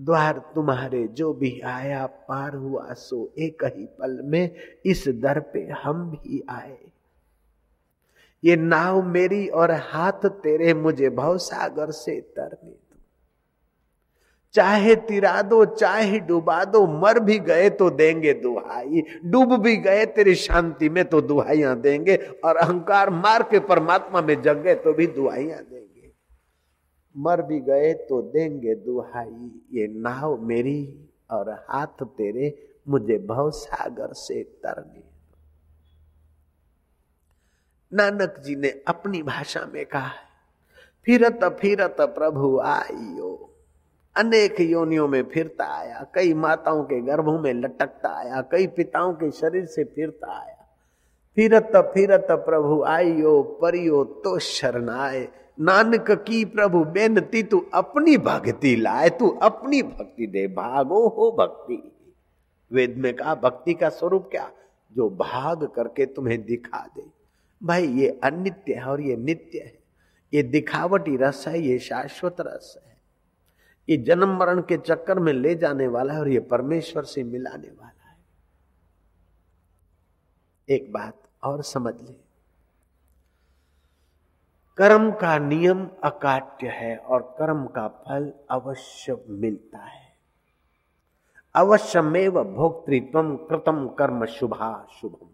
द्वार 0.00 0.38
तुम्हारे 0.54 1.08
जो 1.08 1.32
भी 1.32 1.60
आया, 1.60 2.06
पार 2.06 2.54
हुआ, 2.54 2.92
सो 2.92 3.32
एक 3.38 3.64
ही 3.64 3.84
पल 3.84 4.20
में 4.22 4.54
इस 4.86 5.04
दर 5.08 5.40
पे 5.40 5.68
हम 5.70 6.10
भी 6.10 6.42
आए। 6.48 6.78
ये 8.44 8.56
नाव 8.56 9.02
मेरी 9.02 9.46
और 9.48 9.70
हाथ 9.72 10.26
तेरे, 10.26 10.74
मुझे 10.74 11.10
भवसागर 11.10 11.90
से 11.90 12.20
तरने 12.20 12.70
दो। 12.70 12.80
चाहे 14.54 14.94
तिरा 14.96 15.40
दो, 15.42 15.64
चाहे 15.64 16.18
डुबा 16.20 16.64
दो, 16.64 16.86
मर 16.98 17.18
भी 17.20 17.38
गए 17.38 17.70
तो 17.70 17.88
देंगे 17.90 18.32
दुहाई, 18.32 19.02
डूब 19.24 19.56
भी 19.56 19.76
गए 19.76 20.04
तेरी 20.06 20.34
शांति 20.34 20.88
में 20.88 21.04
तो 21.04 21.20
दुहाइयाँ 21.20 21.80
देंगे, 21.80 22.16
और 22.16 22.56
अहंकार 22.56 23.10
मार 23.12 23.42
के 23.42 23.60
परमात्मा 23.62 24.20
में 24.20 24.40
जग 24.42 24.62
गए 24.62 24.74
तो 24.74 24.92
भी 24.92 25.06
दुहाइयाँ 25.06 25.58
देंगे। 25.60 26.12
मर 27.14 27.42
भी 27.42 27.60
गए 27.60 27.92
तो 28.04 28.20
देंगे 28.24 28.74
दुहाई, 28.74 29.50
ये 29.72 29.86
नाव 29.88 30.40
मेरी 30.42 31.08
और 31.30 31.50
हाथ 31.68 32.04
तेरे, 32.06 32.54
मुझे 32.88 33.18
भव 33.18 33.50
सागर 33.50 34.12
से 34.12 34.42
तरने 34.42 35.02
नानक 37.94 38.34
जी 38.38 38.56
ने 38.56 38.68
अपनी 38.88 39.22
भाषा 39.22 39.66
में 39.74 39.86
कहा 39.86 40.06
है, 40.06 40.24
फिरत 41.06 41.58
फिरत 41.60 41.96
प्रभु 42.00 42.60
आइयो। 42.60 43.50
अनेक 44.16 44.60
योनियों 44.60 45.08
में 45.08 45.22
फिरता 45.22 45.64
आया, 45.78 46.06
कई 46.14 46.34
माताओं 46.34 46.84
के 46.84 47.00
गर्भों 47.00 47.38
में 47.38 47.54
लटकता 47.54 48.18
आया, 48.18 48.40
कई 48.40 48.66
पिताओं 48.66 49.12
के 49.12 49.30
शरीर 49.30 49.66
से 49.66 49.84
फिरता 49.84 50.40
आया। 50.40 50.60
फिरत 51.36 51.72
फिरत 51.76 52.26
प्रभु 52.30 52.82
आइयो, 52.82 53.42
परियो 53.42 54.04
तो 54.04 54.38
शरण 54.38 54.72
शरणाए। 54.72 55.28
नानक 55.60 56.10
की 56.10 56.44
प्रभु 56.44 56.84
बेनती, 56.84 57.42
तू 57.42 57.66
अपनी 57.74 58.16
भक्ति 58.18 58.76
लाए, 58.76 59.10
तू 59.10 59.28
अपनी 59.28 59.82
भक्ति 59.82 60.26
दे, 60.26 60.46
भागो 60.46 61.08
हो 61.08 61.36
भक्ति। 61.40 61.90
वेद 62.72 62.94
में 62.98 63.14
कहा, 63.14 63.34
भक्ति 63.34 63.74
का 63.74 63.88
स्वरूप 63.88 64.28
क्या? 64.30 64.50
जो 64.92 65.10
भाग 65.10 65.64
करके 65.64 66.06
तुम्हें 66.06 66.44
दिखा 66.44 66.86
दे। 66.96 67.23
भाई, 67.64 67.86
ये 67.86 68.20
अनित्य 68.24 68.74
है 68.74 68.84
और 68.84 69.00
ये 69.00 69.16
नित्य 69.16 69.58
है। 69.58 69.78
ये 70.34 70.42
दिखावटी 70.42 71.16
रस 71.16 71.44
है, 71.48 71.60
ये 71.60 71.78
शाश्वत 71.78 72.36
रस 72.40 72.82
है। 72.86 72.96
ये 73.88 73.96
जन्म 73.96 74.36
मरण 74.36 74.60
के 74.60 74.76
चक्कर 74.76 75.18
में 75.18 75.32
ले 75.32 75.54
जाने 75.54 75.86
वाला 75.86 76.14
है 76.14 76.20
और 76.20 76.28
ये 76.28 76.40
परमेश्वर 76.40 77.04
से 77.04 77.22
मिलाने 77.22 77.68
वाला 77.68 78.10
है। 78.10 78.16
एक 80.68 80.92
बात 80.92 81.22
और 81.42 81.62
समझ 81.62 81.94
ले। 82.02 82.14
कर्म 84.76 85.12
का 85.12 85.38
नियम 85.38 85.90
अकाट्य 86.04 86.68
है 86.68 86.96
और 86.96 87.22
कर्म 87.38 87.66
का 87.66 87.88
फल 87.88 88.32
अवश्य 88.50 89.24
मिलता 89.28 89.78
है। 89.78 90.16
अवश्यमेव 91.54 92.44
भोक्तृत्व 92.44 93.36
कृतम 93.36 93.88
कर्म 93.88 94.24
शुभा 94.26 94.86
शुभम 95.00 95.26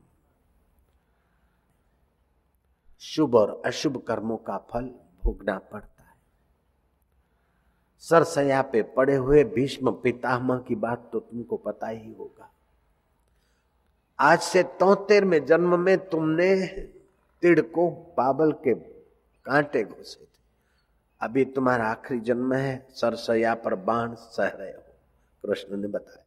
शुभ 3.02 3.34
और 3.34 3.50
अशुभ 3.66 3.96
कर्मों 3.98 4.36
का 4.36 4.56
फल 4.70 4.90
भोगना 5.24 5.56
पड़ता 5.72 6.02
है। 6.02 6.14
सरसया 8.04 8.60
पे 8.62 8.82
पड़े 8.92 9.14
हुए 9.14 9.44
भीष्म 9.44 9.92
पितामह 9.92 10.58
की 10.58 10.74
बात 10.74 11.08
तो 11.12 11.20
तुमको 11.20 11.56
पता 11.56 11.88
ही 11.88 12.12
होगा। 12.12 12.50
आज 14.18 14.40
से 14.40 14.62
तोतेर 14.80 15.24
में 15.24 15.44
जन्म 15.46 15.78
में 15.80 15.96
तुमने 16.08 16.54
तिड़ 17.42 17.60
को 17.60 17.88
बाबल 18.18 18.52
के 18.64 18.74
कांटे 18.74 19.84
घुसे 19.84 20.24
थे 20.24 20.28
अभी 21.20 21.44
तुम्हारा 21.44 21.86
आखिरी 21.86 22.20
जन्म 22.20 22.52
है, 22.54 22.86
सरसया 22.90 23.54
पर 23.54 23.74
बाण 23.74 24.14
सह 24.14 24.48
रहे 24.48 24.70
हो, 24.70 24.82
कृष्ण 25.44 25.76
ने 25.76 25.88
बताया। 25.88 26.24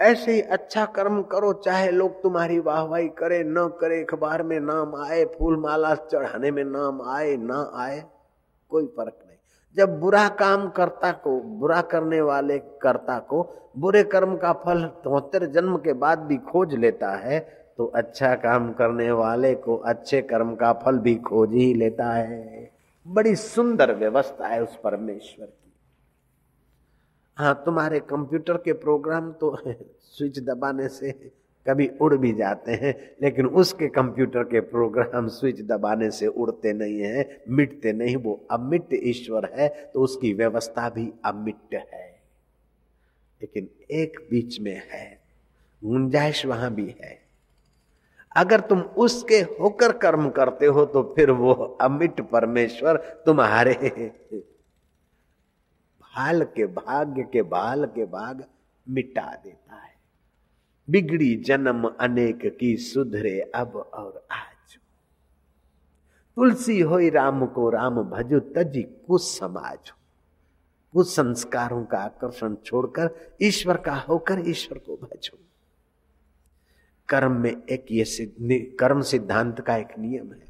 ऐसे 0.00 0.32
ही 0.32 0.40
अच्छा 0.40 0.84
कर्म 0.86 1.20
करो, 1.22 1.52
चाहे 1.54 1.90
लोग 1.90 2.22
तुम्हारी 2.22 2.58
वाहवाही 2.58 3.08
करे, 3.18 3.42
न 3.44 3.68
करे, 3.80 4.00
अखबार 4.02 4.42
में 4.42 4.58
नाम 4.60 4.94
आए, 4.96 5.24
फूल 5.28 5.56
माला 5.56 5.94
चढ़ाने 5.94 6.50
में 6.50 6.64
नाम 6.64 7.02
आए, 7.08 7.36
ना 7.36 7.70
आए, 7.76 8.02
कोई 8.70 8.86
फ़र्क 8.86 9.16
नहीं। 9.26 9.36
जब 9.76 9.98
बुरा 10.00 10.28
काम 10.38 10.68
करता 10.68 11.10
को, 11.12 11.38
बुरा 11.58 11.80
करने 11.82 12.20
वाले 12.20 12.58
कर्ता 12.82 13.18
को 13.20 13.42
बुरे 13.78 14.02
कर्म 14.04 14.36
का 14.36 14.52
फल 14.64 14.84
तोहत्तर 15.04 15.46
जन्म 15.46 15.76
के 15.76 15.92
बाद 15.92 16.18
भी 16.20 16.36
खोज 16.44 16.74
लेता 16.74 17.10
है 17.16 17.38
तो 17.78 17.86
अच्छा 17.94 18.34
काम 18.34 18.72
करने 18.72 19.10
वाले 19.12 19.54
को 19.54 19.76
अच्छे 19.84 20.20
कर्म 20.22 20.54
का 20.54 20.72
फल 20.84 20.98
भी 20.98 21.14
खोज 21.20 21.54
ही 21.54 21.72
लेता 21.74 22.12
है। 22.12 22.70
बड़ी 23.06 23.34
सुंदर 23.36 23.94
व्यवस्था 23.94 24.48
है 24.48 24.62
उस 24.62 24.76
परमेश्वर 24.84 25.46
की। 25.46 25.63
हाँ 27.38 27.62
तुम्हारे 27.64 28.00
कंप्यूटर 28.00 28.56
के 28.56 28.72
प्रोग्राम 28.72 29.32
तो 29.32 29.56
स्विच 30.02 30.38
दबाने 30.38 30.88
से 30.88 31.12
कभी 31.66 31.88
उड़ 32.00 32.14
भी 32.14 32.32
जाते 32.32 32.72
हैं, 32.72 32.94
लेकिन 33.22 33.46
उसके 33.46 33.86
कंप्यूटर 33.88 34.42
के 34.42 34.60
प्रोग्राम 34.60 35.28
स्विच 35.28 35.60
दबाने 35.60 36.10
से 36.10 36.26
उड़ते 36.26 36.72
नहीं 36.72 37.00
हैं, 37.00 37.26
मिटते 37.48 37.92
नहीं। 37.92 38.16
वो 38.16 38.46
अमिट 38.50 38.88
ईश्वर 38.92 39.50
है 39.54 39.68
तो 39.94 40.00
उसकी 40.00 40.32
व्यवस्था 40.32 40.88
भी 40.88 41.12
अमिट 41.24 41.74
है। 41.74 42.22
लेकिन 43.40 43.68
एक 43.90 44.18
बीच 44.30 44.60
में 44.60 44.82
है, 44.92 45.20
गुंजाइश 45.82 46.46
वहाँ 46.46 46.74
भी 46.74 46.94
है। 47.02 47.18
अगर 48.36 48.60
तुम 48.60 48.80
उसके 48.80 49.38
होकर 49.60 49.92
कर्म 49.92 50.30
करते 50.30 50.66
हो 50.66 50.84
तो 50.84 51.02
फिर 51.16 51.30
वो 51.30 51.52
अमिट 51.80 52.20
परमेश्वर 52.20 52.96
तुम्हारे 53.26 53.72
भाल 56.16 56.42
के 56.44 56.66
भाग्य 56.66 57.22
के 57.22 57.42
बाल 57.42 57.84
के 57.84 58.04
भाग 58.04 58.44
मिटा 58.88 59.34
देता 59.44 59.76
है। 59.76 59.94
बिगड़ी 60.90 61.36
जन्म 61.36 61.88
अनेक 62.00 62.56
की 62.60 62.76
सुधरे 62.76 63.40
अब 63.54 63.76
और 63.76 64.26
आज। 64.30 64.78
तुलसी 66.36 66.80
हो 66.80 66.98
राम 66.98 67.46
को 67.46 67.70
राम 67.70 68.02
भजो, 68.02 68.40
तजी 68.40 68.82
कुछ 68.82 69.22
समाज 69.22 69.92
कुछ 70.92 71.08
संस्कारों 71.08 71.84
का 71.84 71.98
आकर्षण 71.98 72.54
छोड़कर 72.54 73.36
ईश्वर 73.42 73.76
का 73.76 73.94
होकर 73.94 74.42
ईश्वर 74.46 74.78
को 74.78 74.96
भजो। 74.96 75.38
कर्म 77.08 77.32
में 77.32 77.62
एक 77.62 77.86
ये 77.90 78.56
कर्म 78.58 79.00
सिद्धांत 79.00 79.60
का 79.60 79.76
एक 79.76 79.98
नियम 79.98 80.32
है। 80.32 80.44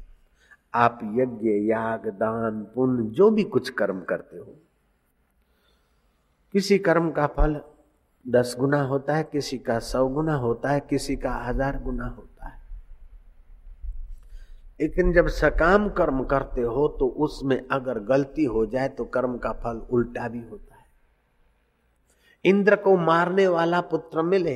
आप 0.73 0.99
यज्ञ, 1.03 1.49
याग, 1.49 2.07
दान, 2.07 2.63
पुण्य, 2.75 3.09
जो 3.09 3.29
भी 3.29 3.43
कुछ 3.43 3.69
कर्म 3.69 4.01
करते 4.01 4.37
हो 4.37 4.55
किसी 6.55 6.77
कर्म 6.79 7.09
का 7.11 7.25
फल 7.27 7.59
दस 8.25 8.55
गुना 8.59 8.81
होता 8.83 9.15
है, 9.15 9.23
किसी 9.23 9.57
का 9.59 9.77
सौ 9.81 10.07
गुना 10.07 10.35
होता 10.35 10.69
है, 10.69 10.79
किसी 10.81 11.15
का 11.15 11.31
हज़ार 11.39 11.81
गुना 11.83 12.05
होता 12.07 12.47
है। 12.47 12.59
लेकिन 14.81 15.11
जब 15.13 15.27
सकाम 15.29 15.87
कर्म 15.89 16.23
करते 16.23 16.61
हो 16.61 16.87
तो 16.99 17.07
उसमें 17.25 17.57
अगर 17.69 17.99
गलती 18.05 18.45
हो 18.45 18.65
जाए 18.65 18.89
तो 18.89 19.05
कर्म 19.07 19.37
का 19.37 19.51
फल 19.55 19.81
उल्टा 19.91 20.27
भी 20.27 20.39
होता 20.41 20.75
है। 20.75 20.85
इंद्र 22.45 22.75
को 22.77 22.95
मारने 22.97 23.47
वाला 23.47 23.81
पुत्र 23.83 24.21
मिले, 24.23 24.55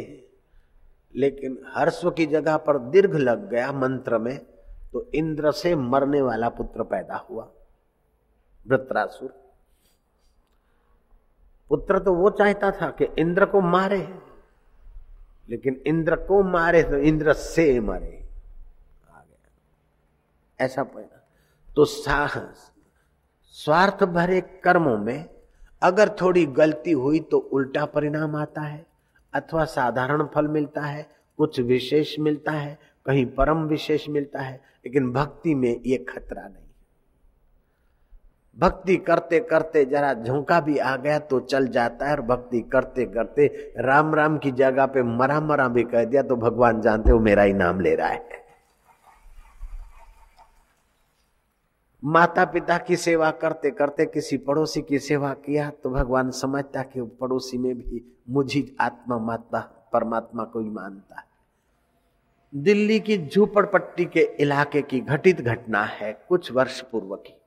लेकिन 1.15 1.57
हर्स्व 1.75 2.11
की 2.11 2.25
जगह 2.27 2.57
पर 2.59 2.79
दीर्घ 2.89 3.15
लग 3.15 3.49
गया 3.49 3.71
मंत्र 3.73 4.17
में 4.19 4.37
तो 4.93 5.05
इंद्र 5.15 5.51
से 5.53 5.75
मरने 5.75 6.21
वाला 6.21 6.49
पुत्र 6.51 6.83
पैदा 6.85 7.25
हुआ, 7.29 7.47
वृत्रासुर। 8.65 9.37
पुत्र 11.71 11.99
तो 11.99 12.13
वो 12.13 12.29
चाहता 12.29 12.71
था 12.71 12.89
कि 12.91 13.07
इंद्र 13.19 13.45
को 13.45 13.61
मारे। 13.61 13.97
लेकिन 15.49 15.81
इंद्र 15.87 16.15
को 16.15 16.41
मारे 16.43 16.83
तो 16.83 16.97
इंद्र 16.97 17.33
से 17.33 17.79
मारे। 17.79 18.27
आ 19.09 19.19
गया 19.19 20.65
ऐसा 20.65 20.83
पैदा 20.83 21.15
तो 21.69 21.85
साहस, 21.85 22.71
स्वार्थ 23.55 24.03
भरे 24.03 24.41
कर्मों 24.63 24.97
में 24.97 25.29
अगर 25.81 26.09
थोड़ी 26.21 26.45
गलती 26.45 26.91
हुई 26.91 27.19
तो 27.21 27.37
उल्टा 27.37 27.85
परिणाम 27.85 28.35
आता 28.35 28.61
है, 28.61 28.85
अथवा 29.33 29.65
साधारण 29.65 30.25
फल 30.25 30.47
मिलता 30.47 30.81
है, 30.81 31.07
कुछ 31.39 31.59
विशेष 31.59 32.17
मिलता 32.19 32.51
है, 32.51 32.77
कहीं 33.05 33.25
परम 33.25 33.63
विशेष 33.63 34.07
मिलता 34.09 34.41
है, 34.41 34.61
लेकिन 34.85 35.11
भक्ति 35.11 35.55
में 35.55 35.81
ये 35.85 35.97
खतरा 36.09 36.41
नहीं। 36.41 36.68
भक्ति 38.59 38.95
करते 38.97 39.39
करते 39.39 39.83
जरा 39.85 40.13
झोंका 40.13 40.59
भी 40.61 40.77
आ 40.77 40.95
गया 40.95 41.19
तो 41.19 41.39
चल 41.41 41.67
जाता 41.67 42.05
है 42.05 42.15
और 42.15 42.21
भक्ति 42.21 42.59
करते 42.71 43.05
करते 43.05 43.47
राम 43.77 44.15
राम 44.15 44.37
की 44.37 44.51
जगह 44.51 44.85
पे 44.85 45.03
मरा 45.03 45.39
मरा 45.41 45.67
भी 45.67 45.83
कह 45.83 46.03
दिया 46.03 46.21
तो 46.23 46.35
भगवान 46.35 46.81
जानते 46.81 47.11
हो 47.11 47.19
मेरा 47.19 47.43
ही 47.43 47.53
नाम 47.53 47.79
ले 47.81 47.95
रहा 47.95 48.07
है। 48.07 48.37
माता 52.03 52.45
पिता 52.45 52.77
की 52.77 52.95
सेवा 52.95 53.31
करते 53.31 53.71
करते 53.71 54.05
किसी 54.05 54.37
पड़ोसी 54.39 54.81
की 54.81 54.99
सेवा 54.99 55.33
किया 55.45 55.69
तो 55.83 55.89
भगवान 55.89 56.31
समझता 56.31 56.83
कि 56.83 57.01
पड़ोसी 57.21 57.57
में 57.57 57.75
भी 57.75 58.03
मुझी 58.29 58.75
आत्मा 58.81 59.17
माता, 59.17 59.59
परमात्मा 59.93 60.43
को 60.43 60.59
ही 60.59 60.69
मानता 60.69 61.25
दिल्ली 62.53 62.99
की 62.99 63.17
झूपड़पट्टी 63.27 64.05
के 64.05 64.21
इलाके 64.39 64.81
की 64.81 64.99
घटित 64.99 65.41
घटना 65.41 65.83
है 65.83 66.13
कुछ 66.29 66.51
वर्ष 66.51 66.81
पूर्व 66.81 67.15
की। 67.15 67.38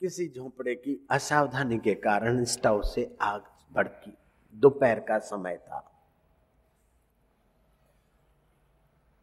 किसी 0.00 0.28
झोपड़े 0.28 0.74
की 0.74 1.06
असावधानी 1.10 1.78
के 1.78 1.94
कारण 1.94 2.44
स्टव 2.44 2.82
से 2.82 3.16
आग 3.20 3.42
भड़की। 3.72 4.16
दोपहर 4.54 5.00
का 5.00 5.18
समय 5.18 5.56
था। 5.56 6.02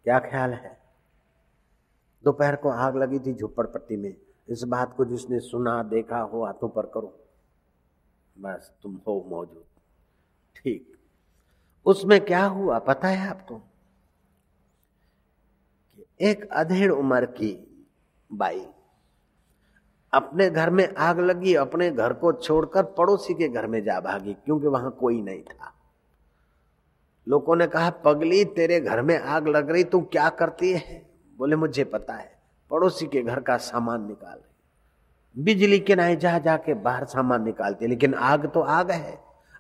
क्या 0.04 0.20
ख्याल 0.20 0.54
है? 0.54 0.82
दोपहर 2.24 2.56
को 2.56 2.70
आग 2.70 2.98
लगी 2.98 3.20
थी 3.20 3.34
झुप्पड़पट्टी 3.34 3.98
में। 3.98 4.18
इस 4.50 4.63
बात 4.63 4.96
को 4.98 5.06
जिसने 5.06 5.40
सुना, 5.40 5.84
देखा 5.84 6.20
हो, 6.20 6.46
हाथों 6.46 6.70
पर 6.70 6.86
करो। 6.86 7.20
बस 8.40 8.74
तुम 8.84 9.02
हो 9.08 9.26
मौजूद। 9.28 9.66
ठीक। 10.56 10.98
उसमें 11.86 12.26
क्या 12.26 12.46
हुआ 12.46 12.80
पता 12.80 13.08
है 13.08 13.30
आपको? 13.30 13.62
एक 16.22 16.50
अधेड़ 16.52 16.92
उम्र 16.92 17.26
की 17.26 17.86
बाई 18.34 18.68
अपने 20.13 20.50
घर 20.50 20.70
में 20.70 20.96
आग 20.96 21.20
लगी, 21.20 21.56
अपने 21.56 21.91
घर 21.91 22.13
को 22.13 22.32
छोड़कर 22.34 22.84
पड़ोसी 22.84 23.34
के 23.34 23.50
घर 23.50 23.67
में 23.67 23.84
जा 23.84 24.00
भागी, 24.00 24.34
क्योंकि 24.34 24.67
वहाँ 24.67 24.91
कोई 24.91 25.22
नहीं 25.22 25.43
था। 25.43 25.74
लोगों 27.28 27.56
ने 27.56 27.67
कहा, 27.67 27.89
पगली, 27.89 28.46
तेरे 28.46 28.80
घर 28.80 29.02
में 29.02 29.20
आग 29.20 29.48
लग 29.48 29.72
रही, 29.72 29.84
तू 29.84 30.02
क्या 30.02 30.30
करती 30.30 30.72
है? 30.72 31.06
बोले, 31.38 31.56
मुझे 31.56 31.84
पता 31.84 32.13
है, 32.13 32.39
पड़ोसी 32.72 33.08
के 33.08 33.22
घर 33.22 33.39
का 33.39 33.58
सामान 33.58 34.08
निकाल 34.08 34.34
रही 34.34 35.43
बिजली 35.43 35.80
के 35.80 35.96
नाई 35.96 36.15
जा, 36.15 36.38
जाके 36.39 36.74
बाहर 36.74 37.06
सामान 37.06 37.43
निकालती 37.43 37.88
लेकिन 37.88 38.13
आग 38.13 38.46
तो 38.46 38.62
आग 38.62 38.91
है। 38.91 39.20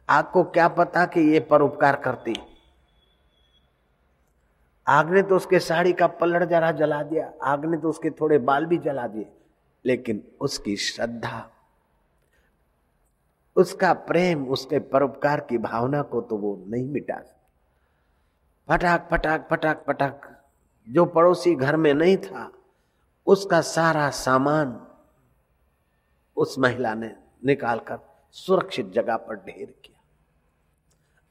आग 0.09 0.25
को 0.25 0.43
क्या 0.43 0.67
पता 0.67 1.05
कि 1.05 1.21
ये 1.21 1.39
परोपकार 1.39 1.95
करती 1.95 2.35
आग 4.87 5.11
ने 5.11 5.21
तो 5.21 5.35
उसके 5.35 5.59
साड़ी 5.59 5.93
का 5.93 6.07
पलड़ 6.07 6.43
जरा 6.43 6.71
जला 6.71 7.03
दिया, 7.03 7.31
आग 7.43 7.65
ने 7.65 7.77
तो 7.77 7.89
उसके 7.89 8.09
थोड़े 8.09 8.37
बाल 8.37 8.65
भी 8.65 8.77
जला 8.77 9.07
दिए। 9.07 9.29
लेकिन 9.85 10.23
उसकी 10.41 10.75
श्रद्धा, 10.77 11.49
उसका 13.55 13.93
प्रेम, 13.93 14.45
उसके 14.47 14.79
परोपकार 14.79 15.39
की 15.39 15.57
भावना 15.57 16.01
को 16.01 16.21
तो 16.21 16.37
वो 16.37 16.55
नहीं 16.67 16.85
मिटा 16.85 17.19
फटाक 18.69 19.07
फटाक 19.11 19.47
फटाक 19.49 19.83
फटाक, 19.87 20.33
जो 20.87 21.05
पड़ोसी 21.05 21.55
घर 21.55 21.75
में 21.75 21.93
नहीं 21.93 22.17
था, 22.17 22.51
उसका 23.27 23.61
सारा 23.61 24.09
सामान 24.09 24.79
उस 26.37 26.57
महिला 26.59 26.93
ने 26.93 27.15
निकालकर 27.45 27.99
सुरक्षित 28.35 28.91
जगह 28.91 29.17
पर 29.17 29.35
ढेर 29.35 29.73
किया। 29.85 30.01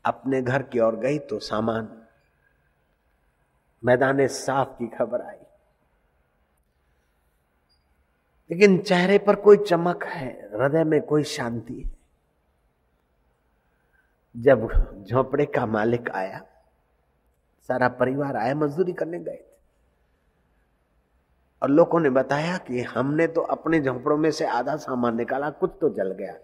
अपने 0.05 0.43
घर 0.43 0.63
की 0.63 0.81
ओर 0.81 0.97
गई 0.97 1.19
तो 1.19 1.39
सामान 1.39 1.89
मैदान 3.83 4.27
साफ़ 4.29 4.69
की 4.69 4.87
खबर 4.89 5.23
आई। 5.23 5.46
लेकिन 8.51 8.79
चेहरे 8.79 9.19
पर 9.19 9.37
कोई 9.37 9.57
चमक 9.57 10.05
है, 10.05 10.51
हृदय 10.55 10.85
में 10.85 11.03
कोई 11.03 11.23
शांति 11.23 11.75
है। 11.75 11.97
जब 14.37 14.69
झोपड़े 15.11 15.47
का 15.47 15.67
मालिक 15.67 16.11
आया, 16.11 16.43
सारा 17.69 17.89
परिवार 17.89 18.37
आया, 18.37 18.55
मजदूरी 18.55 18.93
करने 18.93 19.21
गए 19.21 19.37
थे। 19.37 19.57
और 21.63 21.71
लोगों 21.71 22.01
ने 22.01 22.11
बताया 22.11 22.57
कि 22.57 22.81
हमने 22.81 23.27
तो 23.27 23.41
अपने 23.41 23.81
झोंपड़ों 23.81 24.17
में 24.17 24.31
से 24.31 24.47
आधा 24.47 24.77
सामान 24.77 25.17
निकाला, 25.17 25.51
कुछ 25.51 25.71
तो 25.81 25.89
जल 25.89 26.13
गया। 26.13 26.35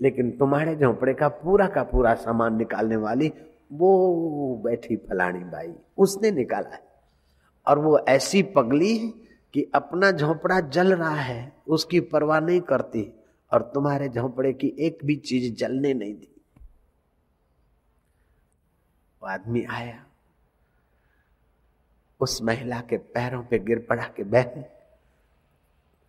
लेकिन 0.00 0.30
तुम्हारे 0.30 0.76
झोंपड़े 0.76 1.14
का 1.14 1.28
पूरा 1.28 1.66
का 1.66 1.82
पूरा 1.82 2.14
सामान 2.14 2.56
निकालने 2.56 2.96
वाली 2.96 3.32
वो 3.72 4.60
बैठी 4.64 4.96
फलानी 4.96 5.44
बाई, 5.44 5.74
उसने 5.98 6.30
निकाला 6.30 6.68
है। 6.68 6.82
और 7.66 7.78
वो 7.78 7.98
ऐसी 7.98 8.42
पगली 8.42 9.19
कि 9.54 9.70
अपना 9.74 10.10
झोंपड़ा 10.10 10.60
जल 10.60 10.94
रहा 10.94 11.14
है, 11.14 11.52
उसकी 11.68 12.00
परवाह 12.00 12.40
नहीं 12.40 12.60
करती 12.60 13.12
और 13.52 13.62
तुम्हारे 13.62 14.08
झोंपड़े 14.08 14.52
की 14.52 14.76
एक 14.78 14.98
भी 15.04 15.16
चीज़ 15.16 15.54
जलने 15.54 15.94
नहीं 15.94 16.14
दी। 16.14 16.40
वो 19.22 19.28
आदमी 19.28 19.64
आया। 19.64 20.06
उस 22.20 22.42
महिला 22.42 22.80
के 22.80 22.98
पैरों 22.98 23.44
पे 23.44 23.58
गिर 23.58 23.86
पड़ा 23.88 24.04
के, 24.04 24.24
बहन, 24.24 24.64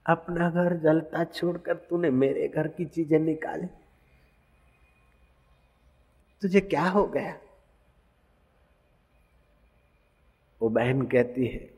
अपना 0.05 0.49
घर 0.49 0.77
जलता 0.77 1.23
छोड़कर 1.23 1.75
तूने 1.75 2.09
मेरे 2.09 2.47
घर 2.47 2.67
की 2.67 2.85
चीज़ें 2.85 3.19
निकाली। 3.19 3.67
तुझे 6.41 6.61
क्या 6.61 6.89
हो 6.89 7.05
गया? 7.05 7.37
वो 10.61 10.69
बहन 10.69 11.01
कहती 11.01 11.47
है 11.47 11.70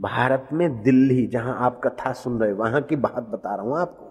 भारत 0.00 0.48
में 0.52 0.82
दिल्ली, 0.82 1.26
जहाँ 1.26 1.56
आप 1.58 1.80
कथा 1.84 2.12
सुन 2.12 2.40
रहे 2.40 2.52
वहाँ 2.52 2.80
की 2.82 2.96
बात 2.96 3.22
बता 3.22 3.54
रहा 3.54 3.64
हूँ 3.64 3.78
आपको। 3.78 4.06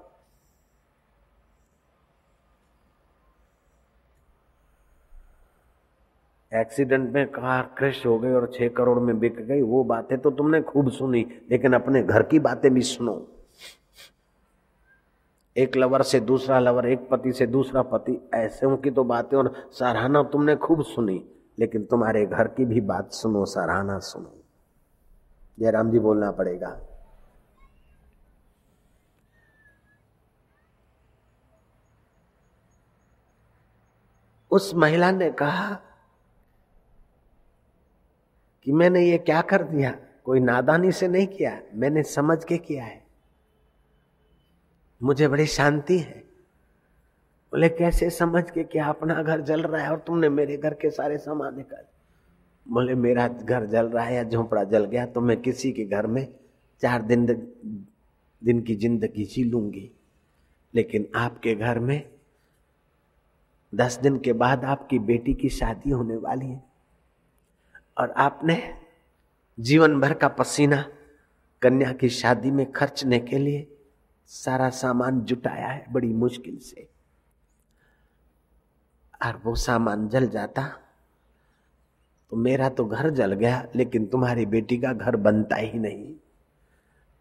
एक्सीडेंट 6.52 7.14
में 7.14 7.26
कार 7.28 7.64
क्रैश 7.78 8.06
हो 8.06 8.18
गई 8.20 8.32
और 8.32 8.50
छह 8.54 8.68
करोड़ 8.68 9.00
में 9.00 9.20
बिक 9.20 9.40
गई, 9.40 9.62
वो 9.62 9.84
बातें 9.84 10.18
तो 10.18 10.32
तुमने 10.32 10.62
खूब 10.62 10.90
सुनी, 10.92 11.26
लेकिन 11.52 11.74
अपने 11.74 12.02
घर 12.04 12.24
की 12.24 12.40
बातें 12.40 12.74
भी 12.74 12.82
सुनो। 12.82 13.16
एक 15.56 15.78
लवर 15.78 16.02
से 16.02 16.20
दूसरा 16.20 16.60
लवर 16.60 16.88
एक 16.88 17.08
पति 17.10 17.32
से 17.32 17.48
दूसरा 17.48 17.82
पति, 17.82 18.20
ऐसे 18.34 18.76
की 18.78 18.92
तो 18.92 19.04
बातें 19.04 19.38
और 19.38 19.54
सराहना 19.72 20.24
तुमने 20.24 20.56
खूब 20.56 20.84
सुनी, 20.84 21.24
लेकिन 21.60 21.86
तुम्हारे 21.86 22.26
घर 22.26 22.48
की 22.48 22.66
भी 22.66 22.82
बात 22.82 23.12
सुनो, 23.12 23.46
सराहना 23.46 24.00
सुनो। 24.00 24.39
जयराम 25.60 25.92
जी 25.92 26.00
बोलना 26.00 26.32
पड़ेगा। 26.32 26.82
उस 34.52 34.76
महिला 34.76 35.12
ने 35.12 35.32
कहा 35.32 35.76
कि 38.64 38.72
मैंने 38.72 39.02
ये 39.02 39.18
क्या 39.18 39.42
कर 39.42 39.64
दिया? 39.64 39.98
कोई 40.24 40.40
नादानी 40.40 40.92
से 40.92 41.08
नहीं 41.08 41.28
किया, 41.28 41.62
मैंने 41.74 42.04
समझ 42.04 42.44
के 42.44 42.58
किया 42.58 42.86
है। 42.86 43.06
मुझे 45.04 45.28
बड़ी 45.28 45.46
शांति 45.46 46.00
है। 46.00 46.20
बोले, 47.52 47.70
कैसे 47.70 48.10
समझ 48.10 48.52
के 48.52 48.64
क्या 48.64 48.86
अपना 48.86 49.24
घर 49.24 49.42
जल 49.42 49.64
रहा 49.64 49.84
है 49.84 49.92
और 49.92 50.00
तुमने 50.00 50.30
मेरे 50.30 50.58
घर 50.58 50.74
के 50.74 50.90
सारे 50.90 51.18
सामान 51.18 51.58
निकाल 51.58 51.84
बोले, 52.70 52.96
मेरा 52.96 53.28
घर 53.28 53.66
जल 53.66 53.86
रहा 53.86 54.04
है 54.06 54.16
या 54.16 54.24
झोंपड़ा 54.24 54.64
जल 54.64 54.86
गया 54.86 55.06
तो 55.06 55.22
मैं 55.22 55.42
किसी 55.42 55.72
के 55.72 55.86
घर 55.86 56.08
में 56.08 56.28
चार 56.82 57.02
दिन 57.02 57.26
दिन 58.42 58.62
की 58.62 58.76
ज़िंदगी 58.76 59.26
जी 59.26 59.44
लूँगी। 59.44 59.90
लेकिन 60.74 61.08
आपके 61.16 61.56
घर 61.56 61.80
में 61.80 62.10
दस 63.74 63.98
दिन 63.98 64.18
के 64.20 64.34
बाद 64.34 64.64
आपकी 64.66 65.00
बेटी 65.00 65.34
की 65.34 65.50
शादी 65.50 65.90
होने 65.90 66.16
वाली 66.18 66.46
है। 66.46 66.64
और 67.98 68.12
आपने 68.18 68.62
जीवन 69.58 70.00
भर 70.00 70.14
का 70.14 70.28
पसीना 70.30 70.84
कन्या 71.62 71.92
की 71.94 72.10
शादी 72.10 72.52
में 72.52 72.72
खर्चने 72.72 73.20
के 73.20 73.38
लिए 73.38 73.68
सारा 74.30 74.70
सामान 74.72 75.22
जुटाया 75.22 75.68
है 75.68 75.86
बड़ी 75.92 76.14
मुश्किल 76.16 76.58
से। 76.60 76.88
और 79.22 79.42
वो 79.44 79.56
सामान 79.58 80.08
जल 80.10 80.28
जाता 80.30 80.62
तो 82.32 82.38
मेरा 82.38 82.70
तो 82.70 82.86
घर 82.86 83.10
जल 83.10 83.34
गया, 83.34 83.66
लेकिन 83.76 84.06
तुम्हारी 84.06 84.46
बेटी 84.46 84.78
का 84.78 84.94
घर 84.94 85.16
बनता 85.18 85.56
ही 85.56 85.80
नहीं। 85.80 86.14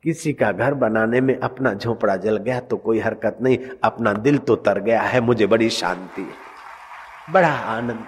किसी 0.05 0.33
का 0.33 0.51
घर 0.53 0.75
बनाने 0.75 1.21
में 1.21 1.35
अपना 1.37 1.73
झोपड़ा 1.75 2.17
जल 2.17 2.37
गया 2.37 2.59
तो 2.61 2.77
कोई 2.77 2.99
हरकत 3.01 3.39
नहीं, 3.43 3.59
अपना 3.85 4.13
दिल 4.15 4.39
तो 4.39 4.57
तर 4.57 4.81
गया 4.81 5.03
है, 5.03 5.21
मुझे 5.21 5.47
बड़ी 5.47 5.71
शांति 5.71 6.23
है, 6.23 7.33
बड़ा 7.33 7.53
आनंद 7.53 8.07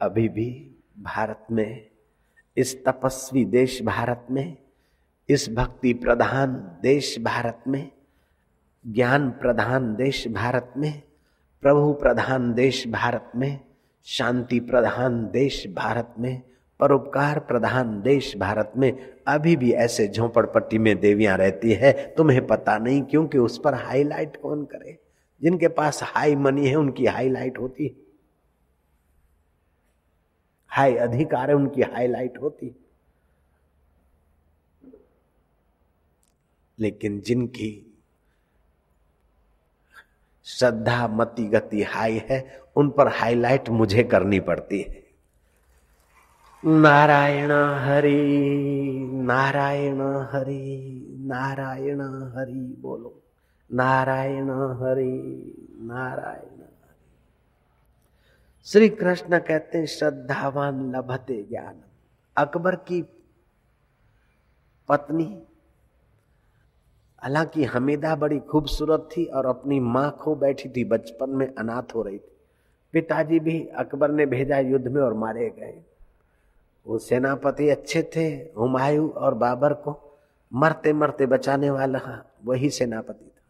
अभी 0.00 0.28
भी 0.28 0.48
भारत 0.98 1.46
में, 1.50 1.86
इस 2.56 2.76
तपस्वी 2.84 3.44
देश 3.44 3.80
भारत 3.82 4.26
में, 4.30 4.56
इस 5.28 5.48
भक्ति 5.50 5.92
प्रधान 5.94 6.54
देश 6.82 7.16
भारत 7.20 7.62
में, 7.68 7.90
ज्ञान 8.84 9.30
प्रधान 9.30 9.94
देश 9.94 10.26
भारत 10.28 10.72
में 10.76 11.02
प्रभु 11.64 11.92
प्रधान 11.92 12.54
देश 12.54 12.88
भारत 12.88 13.32
में, 13.36 13.60
शांति 14.04 14.60
प्रधान 14.60 15.30
देश 15.30 15.66
भारत 15.74 16.14
में, 16.18 16.42
परोपकार 16.80 17.38
प्रधान 17.38 18.02
देश 18.02 18.36
भारत 18.36 18.72
में, 18.76 19.14
अभी 19.28 19.56
भी 19.56 19.72
ऐसे 19.72 20.08
झोंपड़पट्टी 20.08 20.78
में 20.78 21.00
देवियाँ 21.00 21.36
रहती 21.36 21.72
है, 21.72 22.14
तुम्हें 22.16 22.46
पता 22.46 22.78
नहीं 22.78 23.02
क्योंकि 23.02 23.38
उस 23.38 23.58
पर 23.58 23.74
हाईलाइट 23.74 24.36
कौन 24.36 24.64
करे? 24.64 24.98
जिनके 25.42 25.68
पास 25.68 26.00
हाई 26.02 26.36
मनी 26.36 26.68
है, 26.68 26.76
उनकी 26.76 27.06
हाईलाइट 27.06 27.58
होती 27.58 27.96
हाई 30.68 30.94
अधिकार 30.94 31.50
है, 31.50 31.56
उनकी 31.56 31.82
हाईलाइट 31.82 32.38
होती 32.42 32.76
लेकिन 36.78 37.20
जिनकी 37.20 37.93
श्रद्धा, 40.44 41.08
मति, 41.08 41.44
गति 41.44 41.82
हाई 41.82 42.22
है, 42.30 42.62
उन 42.76 42.90
पर 42.90 43.08
हाईलाइट 43.08 43.68
मुझे 43.68 44.02
करनी 44.02 44.40
पड़ती 44.40 44.80
है। 44.80 45.04
नारायण 46.64 47.52
हरि 47.78 49.10
नारायण 49.12 50.00
हरि 50.00 51.06
नारायण 51.20 52.00
हरि 52.00 52.76
बोलो। 52.80 53.22
नारायण 53.72 54.50
हरि, 54.50 55.54
नारायण 55.80 56.54
श्री 58.64 58.88
कृष्ण 58.88 59.38
कहते 59.38 59.78
हैं, 59.78 59.86
श्रद्धावान 59.86 60.96
लभते 60.96 61.42
ज्ञान। 61.42 61.74
अकबर 62.36 62.74
की 62.74 63.02
पत्नी 64.88 65.42
हालाँकि 67.24 67.64
हमीदा 67.64 68.14
बड़ी 68.16 68.38
खूबसूरत 68.38 69.08
थी 69.16 69.24
और 69.24 69.46
अपनी 69.46 69.80
माँ 69.80 70.10
खो 70.20 70.34
बैठी 70.34 70.68
थी, 70.68 70.84
बचपन 70.84 71.30
में 71.30 71.54
अनाथ 71.54 71.94
हो 71.94 72.02
रही 72.02 72.18
थी। 72.18 72.36
पिताजी 72.92 73.38
भी 73.40 73.66
अकबर 73.66 74.10
ने 74.10 74.26
भेजा 74.26 74.58
युद्ध 74.58 74.88
में 74.88 75.00
और 75.02 75.14
मारे 75.14 75.48
गए। 75.50 75.82
वो 76.86 76.98
सेनापति 76.98 77.68
अच्छे 77.68 78.02
थे, 78.16 78.26
हुमायूं 78.58 79.08
और 79.10 79.34
बाबर 79.34 79.72
को 79.72 80.18
मरते 80.52 80.92
मरते 80.92 81.26
बचाने 81.26 81.70
वाला 81.70 82.00
वही 82.44 82.70
सेनापति 82.70 83.24
था। 83.24 83.42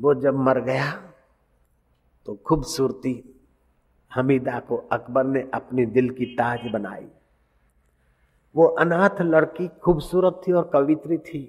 वो 0.00 0.14
जब 0.14 0.34
मर 0.34 0.60
गया 0.60 0.90
तो 2.26 2.34
खूबसूरती 2.34 3.42
हमीदा 4.14 4.58
को 4.58 4.76
अकबर 4.92 5.24
ने 5.24 5.50
अपनी 5.54 5.86
दिल 5.86 6.10
की 6.10 6.26
ताज 6.26 6.60
बनाई। 6.72 7.06
वो 8.56 8.66
अनाथ 8.66 9.20
लड़की 9.20 9.68
खूबसूरत 9.68 10.40
थी 10.48 10.52
और 10.52 10.70
कवित्री 10.72 11.18
थी। 11.18 11.42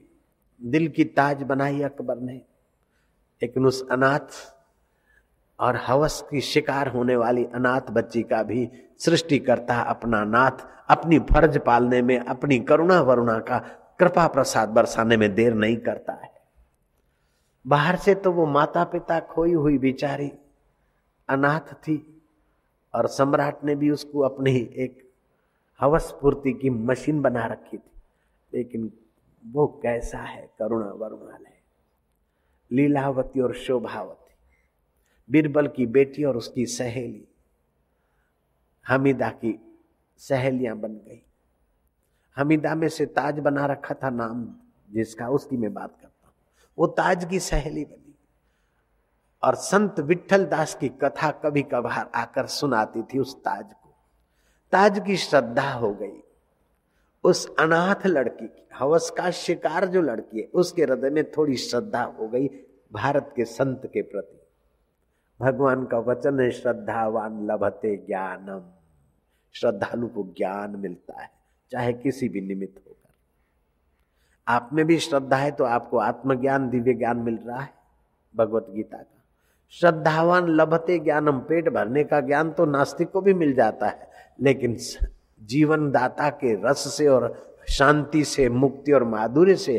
दिल 0.65 0.87
की 0.87 1.03
ताज 1.03 1.43
बनाई 1.43 1.81
अकबर 1.81 2.17
ने। 2.17 2.33
लेकिन 3.41 3.65
उस 3.65 3.89
अनाथ 3.89 4.57
और 5.59 5.75
हवस 5.75 6.25
की 6.31 6.41
शिकार 6.41 6.87
होने 6.87 7.15
वाली 7.15 7.45
अनाथ 7.45 7.81
बच्ची 7.91 8.23
का 8.23 8.43
भी 8.43 8.69
सृष्टि 8.99 9.39
करता 9.39 9.81
अपना 9.81 10.23
नाथ, 10.23 10.51
अपनी 10.89 11.19
फ़र्ज़ 11.19 11.59
पालने 11.59 12.01
में, 12.01 12.19
अपनी 12.19 12.59
करुणा 12.59 13.01
वरुणा 13.01 13.39
का 13.39 13.59
कृपा 13.99 14.27
प्रसाद 14.27 14.69
बरसाने 14.69 15.17
में 15.17 15.35
देर 15.35 15.53
नहीं 15.53 15.77
करता 15.77 16.13
है। 16.13 16.33
बाहर 17.67 17.95
से 17.95 18.15
तो 18.15 18.31
वो 18.31 18.45
माता 18.45 18.83
पिता 18.83 19.19
खोई 19.19 19.53
हुई 19.53 19.77
बिचारी 19.77 20.31
अनाथ 21.29 21.73
थी 21.73 22.21
और 22.95 23.07
सम्राट 23.07 23.63
ने 23.63 23.75
भी 23.75 23.89
उसको 23.89 24.19
अपनी 24.19 24.55
एक 24.55 25.11
हवस 25.81 26.15
पूर्ति 26.21 26.53
की 26.53 26.69
मशीन 26.69 27.21
बना 27.21 27.45
रखी 27.45 27.77
थी। 27.77 28.01
लेकिन 28.53 28.93
वो 29.47 29.67
कैसा 29.67 30.17
है? 30.17 30.49
करुणा 30.59 30.91
वरुणालय। 30.91 31.59
लीलावती 32.71 33.41
और 33.41 33.55
शोभावती। 33.55 34.33
बीरबल 35.31 35.67
की 35.67 35.85
बेटी 35.85 36.23
और 36.23 36.37
उसकी 36.37 36.65
सहेली। 36.65 37.27
हमीदा 38.87 39.29
की 39.29 39.81
सहेलियाँ 40.17 40.77
बन 40.77 40.93
गई। 40.93 41.25
हमीदा 42.37 42.75
में 42.75 42.89
से 42.89 43.05
ताज 43.05 43.39
बना 43.39 43.65
रखा 43.65 43.93
था 43.93 44.09
नाम 44.09 44.55
जिसका 44.91 45.29
उसकी 45.29 45.57
मैं 45.57 45.73
बात 45.73 45.97
करता 46.01 46.27
हूँ। 46.27 46.35
वो 46.77 46.87
ताज 46.87 47.25
की 47.25 47.39
सहेली 47.39 47.85
बनी। 47.85 48.15
और 49.43 49.55
संत 49.55 49.99
विठल 49.99 50.45
दास 50.45 50.75
की 50.75 50.89
कथा 50.89 51.31
कभी 51.31 51.63
कभार 51.63 52.11
आकर 52.15 52.45
सुनाती 52.45 53.03
थी 53.03 53.19
उस 53.19 53.39
ताज 53.39 53.73
को। 53.73 53.93
ताज 54.71 55.03
की 55.05 55.17
श्रद्धा 55.17 55.73
हो 55.73 55.93
गई। 55.93 56.23
उस 57.23 57.55
अनाथ 57.59 58.07
लड़की 58.07 58.45
की, 58.47 58.67
हवस 58.75 59.09
का 59.09 59.31
शिकार 59.31 59.85
जो 59.85 60.01
लड़की 60.01 60.39
है, 60.39 60.45
उसके 60.53 60.83
हृदय 60.83 61.09
में 61.09 61.31
थोड़ी 61.31 61.55
श्रद्धा 61.57 62.03
हो 62.03 62.27
गई 62.27 62.47
भारत 62.93 63.33
के 63.35 63.45
संत 63.45 63.81
के 63.93 64.01
प्रति। 64.01 64.39
भगवान 65.39 65.85
का 65.85 65.99
वचन 65.99 66.39
है, 66.39 66.51
श्रद्धावान 66.51 67.45
लभते 67.45 67.95
ज्ञानम। 67.97 68.61
श्रद्धालु 69.53 70.07
को 70.07 70.23
ज्ञान 70.37 70.75
मिलता 70.75 71.21
है, 71.21 71.29
चाहे 71.71 71.93
किसी 71.93 72.29
भी 72.29 72.41
निमित्त 72.41 72.77
होकर। 72.87 73.13
आप 74.47 74.69
में 74.73 74.85
भी 74.85 74.97
श्रद्धा 74.99 75.37
है 75.37 75.51
तो 75.51 75.63
आपको 75.63 75.97
आत्मज्ञान, 75.97 76.69
दिव्य 76.69 76.93
ज्ञान 76.93 77.17
मिल 77.17 77.37
रहा 77.37 77.59
है, 77.59 77.73
भगवत 78.35 78.67
गीता 78.69 78.97
का। 78.97 79.23
श्रद्धावान 79.69 80.47
लभते 80.47 80.99
ज्ञानम, 80.99 81.39
पेट 81.39 81.69
भरने 81.69 82.03
का 82.03 82.19
ज्ञान 82.19 82.51
तो 82.51 82.65
नास्तिक 82.65 83.11
को 83.11 83.21
भी 83.21 83.33
मिल 83.33 83.53
जाता 83.53 83.87
है, 83.87 84.09
लेकिन 84.41 84.77
जीवन 85.43 85.91
दाता 85.91 86.29
के 86.29 86.53
रस 86.63 86.97
से 86.97 87.07
और 87.07 87.55
शांति 87.69 88.23
से, 88.23 88.49
मुक्ति 88.49 88.91
और 88.91 89.03
माधुर्य 89.03 89.55
से 89.55 89.73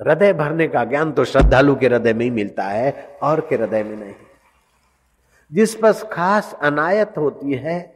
हृदय 0.00 0.32
भरने 0.32 0.68
का 0.68 0.84
ज्ञान 0.84 1.12
तो 1.12 1.24
श्रद्धालु 1.24 1.76
के 1.76 1.86
हृदय 1.86 2.12
में 2.12 2.24
ही 2.24 2.30
मिलता 2.30 2.64
है 2.64 3.18
और 3.22 3.40
के 3.40 3.54
हृदय 3.54 3.82
में 3.82 3.96
नहीं। 3.96 4.14
जिस 5.52 5.74
पर 5.74 5.92
खास 5.92 6.54
अनायत 6.62 7.14
होती 7.16 7.54
है, 7.54 7.94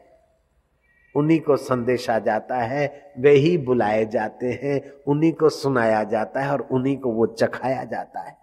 उन्हीं 1.15 1.39
को 1.39 1.57
संदेश 1.57 2.09
आ 2.09 2.19
जाता 2.19 2.55
है, 2.55 3.13
वे 3.19 3.31
ही 3.31 3.57
बुलाए 3.57 4.05
जाते 4.05 4.59
हैं, 4.63 4.91
उन्हीं 5.07 5.33
को 5.33 5.49
सुनाया 5.49 6.03
जाता 6.03 6.41
है 6.41 6.51
और 6.51 6.61
उन्हीं 6.61 6.97
को 6.97 7.11
वो 7.11 7.25
चखाया 7.25 7.83
जाता 7.83 8.19
है। 8.19 8.37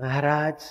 महाराज 0.00 0.64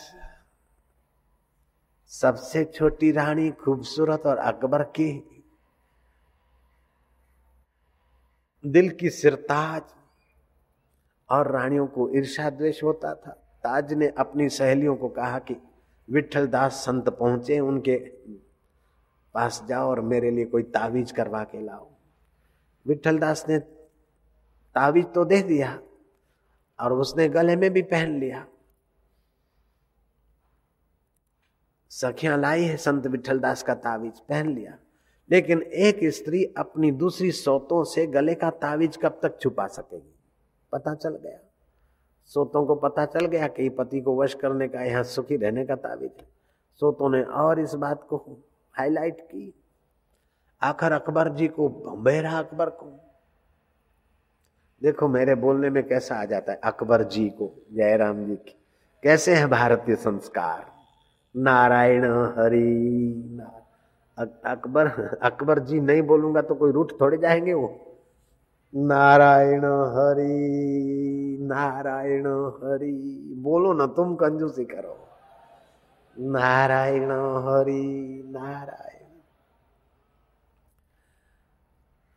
सबसे 2.12 2.63
छोटी 2.65 3.12
रानी 3.12 3.50
खूबसूरत 3.52 4.26
और 4.26 4.38
अकबर 4.38 4.84
की 4.95 5.12
दिल 8.63 8.89
की 8.89 9.10
सिरताज 9.10 9.82
और 11.30 11.52
रानियों 11.52 11.86
को 11.88 12.10
ईर्षा 12.17 12.50
द्वेष 12.50 12.84
होता 12.84 13.13
था। 13.15 13.32
ताज 13.63 13.93
ने 13.93 14.08
अपनी 14.17 14.50
सहेलियों 14.50 14.95
को 14.95 15.10
कहा 15.10 15.39
कि 15.39 15.56
विठल 16.10 16.48
दास 16.48 16.84
संत 16.86 17.10
पहुँचे, 17.10 17.60
उनके 17.60 17.98
पास 19.36 19.63
जाओ 19.69 19.89
और 19.89 20.02
मेरे 20.02 20.32
लिए 20.32 20.45
कोई 20.45 20.63
तावीज 20.63 21.12
करवा 21.12 21.43
के 21.43 21.62
लाओ। 21.62 21.88
विठल 22.86 23.19
दास 23.19 23.45
ने 23.50 23.60
तावीज 23.60 25.06
तो 25.06 25.26
दे 25.26 25.41
दिया 25.41 25.80
और 26.80 26.93
उसने 26.93 27.28
गले 27.30 27.56
में 27.56 27.69
भी 27.74 27.82
पहन 27.82 28.19
लिया। 28.19 28.45
सखियाँ 31.89 32.38
लाई 32.38 32.63
है, 32.63 32.78
संत 32.78 33.08
विठल 33.08 33.39
दास 33.39 33.63
का 33.63 33.73
तावीज 33.73 34.19
पहन 34.19 34.49
लिया। 34.49 34.78
लेकिन 35.32 35.62
एक 35.62 35.99
स्त्री 36.04 36.45
अपनी 36.45 36.91
दूसरी 36.91 37.32
सोतों 37.32 37.84
से 37.84 38.08
गले 38.08 38.36
का 38.36 38.49
तावीज 38.49 38.97
कब 38.97 39.19
तक 39.23 39.39
छुपा 39.41 39.67
सकेगी? 39.67 40.15
पता 40.71 40.95
चल 40.95 41.10
गया। 41.10 41.39
सोतों 42.25 42.65
को 42.65 42.75
पता 42.75 43.06
चल 43.06 43.25
गया 43.25 43.47
कि 43.47 43.69
पति 43.69 44.02
को 44.02 44.21
वश 44.21 44.34
करने 44.34 44.67
का, 44.67 44.82
यहाँ 44.82 45.04
सुखी 45.04 45.38
रहने 45.38 45.65
का 45.65 45.75
तावीज 45.75 46.12
है। 46.19 46.28
सोतों 46.80 47.10
ने 47.10 47.23
और 47.23 47.60
इस 47.60 47.73
बात 47.73 48.04
को 48.04 48.38
हाईलाइट 48.73 49.21
की। 49.21 49.54
आखिर 50.62 50.91
अकबर 50.91 51.30
जी 51.30 51.47
को 51.47 51.69
बम्बेरा 51.69 52.32
अकबर 52.32 52.69
को 52.69 52.99
देखो, 54.84 55.08
मेरे 55.08 55.36
बोलने 55.36 55.69
में 55.69 55.88
कैसा 55.88 56.15
आ 56.15 56.25
जाता 56.25 56.52
है 56.52 56.60
अकबर 56.63 57.04
जी 57.04 57.30
को, 57.30 57.65
जयराम 57.73 58.25
जी 58.25 58.36
की। 58.36 58.56
कैसे 59.04 59.36
है 59.36 59.47
भारतीय 59.47 59.95
संस्कार? 59.95 60.79
नारायण 61.38 62.06
हरि 62.06 63.39
अकबर 64.46 64.88
अकबर 65.22 65.60
जी 65.60 65.80
नहीं 65.80 66.02
बोलूँगा 66.02 66.42
तो 66.42 66.56
कोई 66.56 66.72
रूठ 66.72 66.92
थोड़े 67.02 67.18
जाएँगे 67.18 67.54
वो। 67.54 67.86
नारायण 68.76 69.65
हरि 69.65 71.39
नारायण 71.42 72.28
हरि। 72.28 73.34
बोलो 73.38 73.74
ना 73.74 73.86
तुम 73.88 74.15
कंजूसी 74.15 74.65
करो। 74.65 75.08
नारायण 76.20 77.12
हरि, 77.12 78.24
नारायण। 78.26 79.20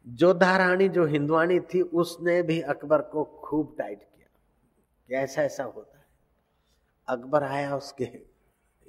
जोधा 0.07 0.57
रानी 0.57 0.89
जो 0.89 1.05
हिंदुआनी 1.05 1.61
थी, 1.61 1.81
उसने 1.81 2.43
भी 2.43 2.61
अकबर 2.61 3.03
को 3.03 3.25
खूब 3.25 3.75
टाइट 3.79 3.99
किया। 3.99 4.29
कि 5.09 5.15
ऐसा 5.15 5.43
ऐसा 5.43 5.65
होता 5.65 5.99
है? 5.99 6.05
अकबर 7.09 7.43
आया 7.43 7.77
उसके 7.77 8.32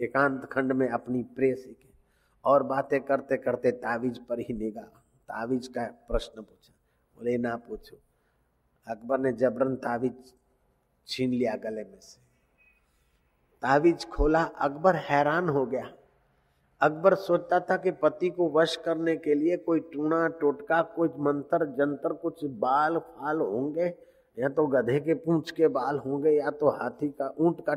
एकांत 0.01 0.45
खंड 0.45 0.71
में 0.71 0.89
अपनी 0.89 1.23
प्रेसी 1.23 1.73
के। 1.73 1.89
और 2.45 2.63
बातें 2.63 3.01
करते 3.01 3.38
करते 3.38 3.71
तावीज 3.71 4.17
पर 4.17 4.39
ही 4.39 4.53
निगाह। 4.53 4.99
तावीज 5.29 5.67
का 5.67 5.84
प्रश्न 5.84 6.41
पूछा। 6.41 6.73
बोले, 7.17 7.38
ना 7.38 7.56
पूछो। 7.56 7.97
अकबर 8.88 9.19
ने 9.19 9.32
जबरन 9.34 9.75
तावीज 9.75 10.34
छीन 11.08 11.29
लिया 11.29 11.56
गले 11.56 11.84
में 11.84 11.99
से। 11.99 12.21
तावीज 13.62 14.06
खोला, 14.06 14.43
अकबर 14.43 14.95
हैरान 14.95 15.49
हो 15.49 15.65
गया। 15.65 15.93
अकबर 16.82 17.15
सोचता 17.15 17.60
था 17.60 17.77
कि 17.77 17.91
पति 17.91 18.29
को 18.29 18.49
वश 18.49 18.75
करने 18.75 19.17
के 19.17 19.34
लिए 19.34 19.58
कोई 19.58 19.79
टूणा, 19.79 20.27
टोटका, 20.27 20.82
कुछ 20.82 21.12
मंत्र, 21.19 21.65
जंतर, 21.65 22.13
कुछ 22.13 22.45
बाल, 22.45 22.97
फाल 22.97 23.38
होंगे। 23.38 23.93
या 24.39 24.49
तो 24.49 24.67
गधे 24.67 24.99
के 24.99 25.13
पूंछ 25.13 25.51
के 25.51 25.67
बाल 25.67 25.97
होंगे, 25.97 26.29
या 26.29 26.49
तो 26.49 26.69
हाथी 26.69 27.10
का 27.10 27.36
ऊँट 27.39 27.65
का 27.65 27.75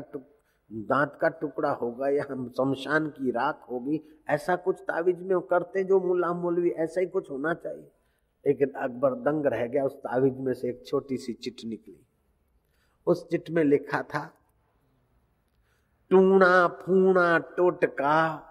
दांत 0.71 1.17
का 1.21 1.27
टुकड़ा 1.29 1.71
होगा 1.71 2.09
या 2.09 2.23
हम 2.31 2.49
शमशान 2.49 3.07
की 3.07 3.31
राख 3.31 3.65
होगी, 3.71 4.01
ऐसा 4.29 4.55
कुछ 4.55 4.79
तावीज 4.81 5.21
में 5.21 5.39
करते 5.39 5.83
जो 5.83 5.99
मुला 5.99 6.33
मौलवी, 6.33 6.69
ऐसा 6.69 7.01
ही 7.01 7.07
कुछ 7.07 7.31
होना 7.31 7.53
चाहिए। 7.53 7.91
लेकिन 8.47 8.69
अकबर 8.69 9.13
दंग 9.13 9.45
रह 9.45 9.65
गया, 9.67 9.85
उस 9.85 9.95
तावीज 9.95 10.37
में 10.37 10.53
से 10.53 10.69
एक 10.69 10.85
छोटी 10.85 11.17
सी 11.17 11.33
चिट 11.33 11.55
निकली। 11.65 11.99
उस 13.07 13.27
चिट 13.29 13.49
में 13.49 13.63
लिखा 13.63 14.01
था, 14.01 14.33
टूणा 16.09 16.67
फूणा 16.67 17.37
टोटका, 17.37 18.43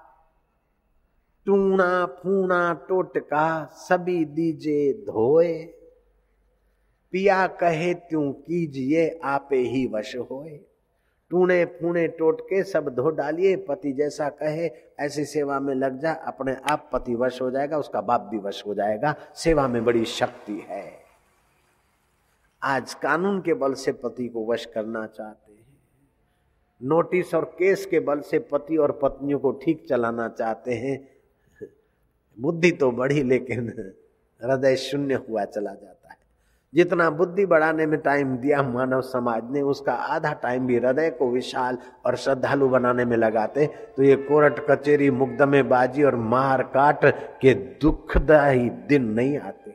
टूणा 1.46 2.06
फूणा 2.06 2.72
टोटका, 2.88 3.64
सभी 3.64 4.24
दीजे 4.24 4.92
धोए, 4.92 5.64
पिया 7.12 7.46
कहे 7.46 7.94
त्यों 7.94 8.32
कीजिए, 8.32 9.20
आपे 9.24 9.56
ही 9.56 9.86
वश 9.86 10.16
होए। 10.16 10.60
टूणे 11.30 11.64
फूणे 11.64 12.08
टोटके 12.08 12.62
सब 12.62 12.88
धो 12.88 13.10
डालिए, 13.10 13.56
पति 13.56 13.92
जैसा 13.92 14.28
कहे, 14.28 14.70
ऐसी 15.00 15.24
सेवा 15.24 15.60
में 15.60 15.74
लग 15.74 15.98
जा, 15.98 16.12
अपने 16.12 16.56
आप 16.70 16.90
पति 16.92 17.14
वश 17.14 17.42
हो 17.42 17.50
जाएगा, 17.50 17.78
उसका 17.78 18.00
बाप 18.00 18.20
भी 18.20 18.38
वश 18.38 18.66
हो 18.66 18.74
जाएगा। 18.74 19.14
सेवा 19.34 19.68
में 19.68 19.84
बड़ी 19.84 20.04
शक्ति 20.04 20.66
है। 20.68 20.92
आज 22.62 22.94
कानून 22.94 23.40
के 23.40 23.54
बल 23.54 23.74
से 23.74 23.92
पति 23.92 24.28
को 24.28 24.46
वश 24.46 24.66
करना 24.66 25.06
चाहते 25.06 25.52
हैं। 25.52 25.78
नोटिस 26.82 27.34
और 27.34 27.44
केस 27.44 27.86
के 27.86 28.00
बल 28.00 28.20
से 28.20 28.38
पति 28.38 28.76
और 28.76 28.92
पत्नियों 29.02 29.38
को 29.38 29.52
ठीक 29.52 29.88
चलाना 29.88 30.28
चाहते 30.28 30.74
हैं। 30.74 31.08
बुद्धि 32.40 32.70
तो 32.70 32.90
बढ़ी, 32.90 33.22
लेकिन 33.22 33.68
हृदय 34.44 34.76
शून्य 34.76 35.14
हुआ, 35.14 35.44
चला 35.44 35.74
जाता 35.74 36.05
जितना 36.72 37.08
बुद्धि 37.10 37.44
बढ़ाने 37.46 37.86
में 37.86 37.98
टाइम 38.00 38.36
दिया 38.36 38.62
मानव 38.62 39.00
समाज 39.02 39.50
ने, 39.50 39.60
उसका 39.62 39.92
आधा 39.92 40.32
टाइम 40.32 40.66
भी 40.66 40.76
हृदय 40.76 41.10
को 41.10 41.30
विशाल 41.30 41.78
और 42.06 42.16
श्रद्धालु 42.16 42.68
बनाने 42.68 43.04
में 43.04 43.16
लगाते। 43.16 43.66
तो 43.96 44.02
ये 44.02 44.16
कोरट 44.18 44.58
कचेरी, 44.70 45.10
मुकदमे 45.12 45.62
बाजी 45.64 46.02
और 46.02 46.16
मार 46.16 46.62
काट 46.74 47.04
के 47.40 47.54
दुखदायी 47.80 48.68
दिन 48.88 49.04
नहीं 49.10 49.38
आते। 49.38 49.74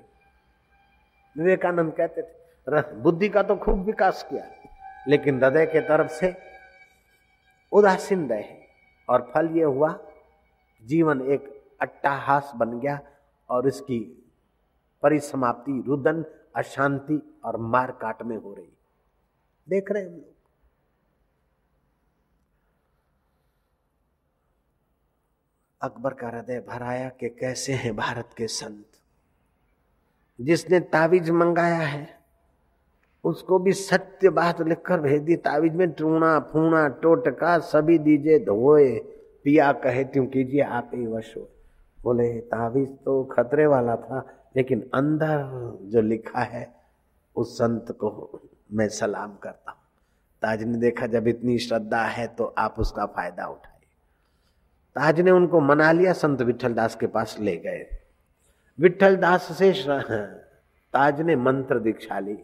विवेकानंद 1.35 1.93
कहते 1.93 2.21
थे 2.21 2.81
बुद्धि 3.01 3.29
का 3.29 3.43
तो 3.43 3.55
खूब 3.55 3.85
विकास 3.85 4.25
किया, 4.29 4.43
लेकिन 5.07 5.43
हृदय 5.43 5.65
के 5.65 5.79
तरफ़ 5.81 6.11
से 6.11 6.33
उदासीन 7.71 8.27
रहे। 8.29 8.43
और 9.09 9.31
फल 9.33 9.49
ये 9.49 9.63
हुआ, 9.63 9.97
जीवन 10.83 11.21
एक 11.23 11.49
अट्टाहास 11.81 12.51
बन 12.55 12.79
गया 12.79 12.99
और 13.49 13.67
इसकी 13.67 13.99
परिसमाप्ति 15.03 15.83
रुदन 15.87 16.23
अशांति 16.55 17.39
और 17.45 17.57
मार 17.57 17.91
काट 17.91 18.21
में 18.23 18.37
हो 18.37 18.53
रही। 18.53 18.77
देख 19.69 19.91
रहे 19.91 20.03
हम 20.03 20.11
लोग। 20.11 20.31
अकबर 25.81 26.13
का 26.13 26.27
हृदय 26.27 26.65
भराया 26.67 27.09
कि 27.09 27.29
कैसे 27.29 27.73
हैं 27.73 27.95
भारत 27.95 28.29
के 28.37 28.47
संत। 28.47 28.85
जिसने 30.41 30.79
तावीज 30.79 31.29
मंगाया 31.29 31.79
है, 31.79 32.19
उसको 33.23 33.59
भी 33.59 33.73
सत्य 33.73 34.29
बात 34.29 34.61
लिखकर 34.61 34.99
भेज 34.99 35.21
दी। 35.21 35.35
तावीज 35.35 35.73
में 35.73 35.91
टूणा 35.91 36.39
फूणा 36.39 36.87
टोटका, 36.87 37.59
सभी 37.59 37.97
दीजिए 37.97 38.39
धोए। 38.39 38.99
पिया 39.43 39.73
कहे 39.73 40.03
त्यों 40.03 40.27
कीजिए, 40.27 40.61
आप 40.61 40.91
ही 40.93 41.07
वश 41.07 41.37
हो। 41.37 41.49
बोले, 42.03 42.39
तावीज 42.39 42.89
तो 43.05 43.23
खतरे 43.23 43.65
वाला 43.65 43.95
था। 43.95 44.40
लेकिन 44.55 44.89
अंदर 44.93 45.79
जो 45.83 46.01
लिखा 46.01 46.41
है, 46.41 46.73
उस 47.35 47.57
संत 47.57 47.91
को 47.91 48.39
मैं 48.73 48.87
सलाम 48.89 49.35
करता 49.35 49.71
हूँ। 49.71 49.79
ताज 50.41 50.63
ने 50.63 50.77
देखा, 50.77 51.07
जब 51.07 51.27
इतनी 51.27 51.57
श्रद्धा 51.59 52.03
है 52.03 52.27
तो 52.27 52.53
आप 52.57 52.75
उसका 52.79 53.05
फ़ायदा 53.05 53.45
उठाइए। 53.45 53.69
ताज 54.95 55.19
ने 55.19 55.31
उनको 55.31 55.59
मना 55.59 55.91
लिया, 55.91 56.13
संत 56.13 56.41
विठल 56.41 56.73
दास 56.73 56.95
के 56.95 57.07
पास 57.07 57.37
ले 57.39 57.55
गए। 57.57 57.85
विठल 58.79 59.15
दास 59.15 59.51
से 59.57 59.73
ताज 60.93 61.21
ने 61.21 61.35
मंत्र 61.35 61.79
दीक्षा 61.79 62.19
ली। 62.19 62.37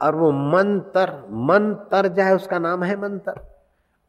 और 0.00 0.14
वो 0.14 0.30
मंत्र 0.32 1.12
मंत्र 1.28 2.08
जाए 2.08 2.34
उसका 2.34 2.58
नाम 2.58 2.82
है 2.84 2.96
मंत्र। 2.96 3.32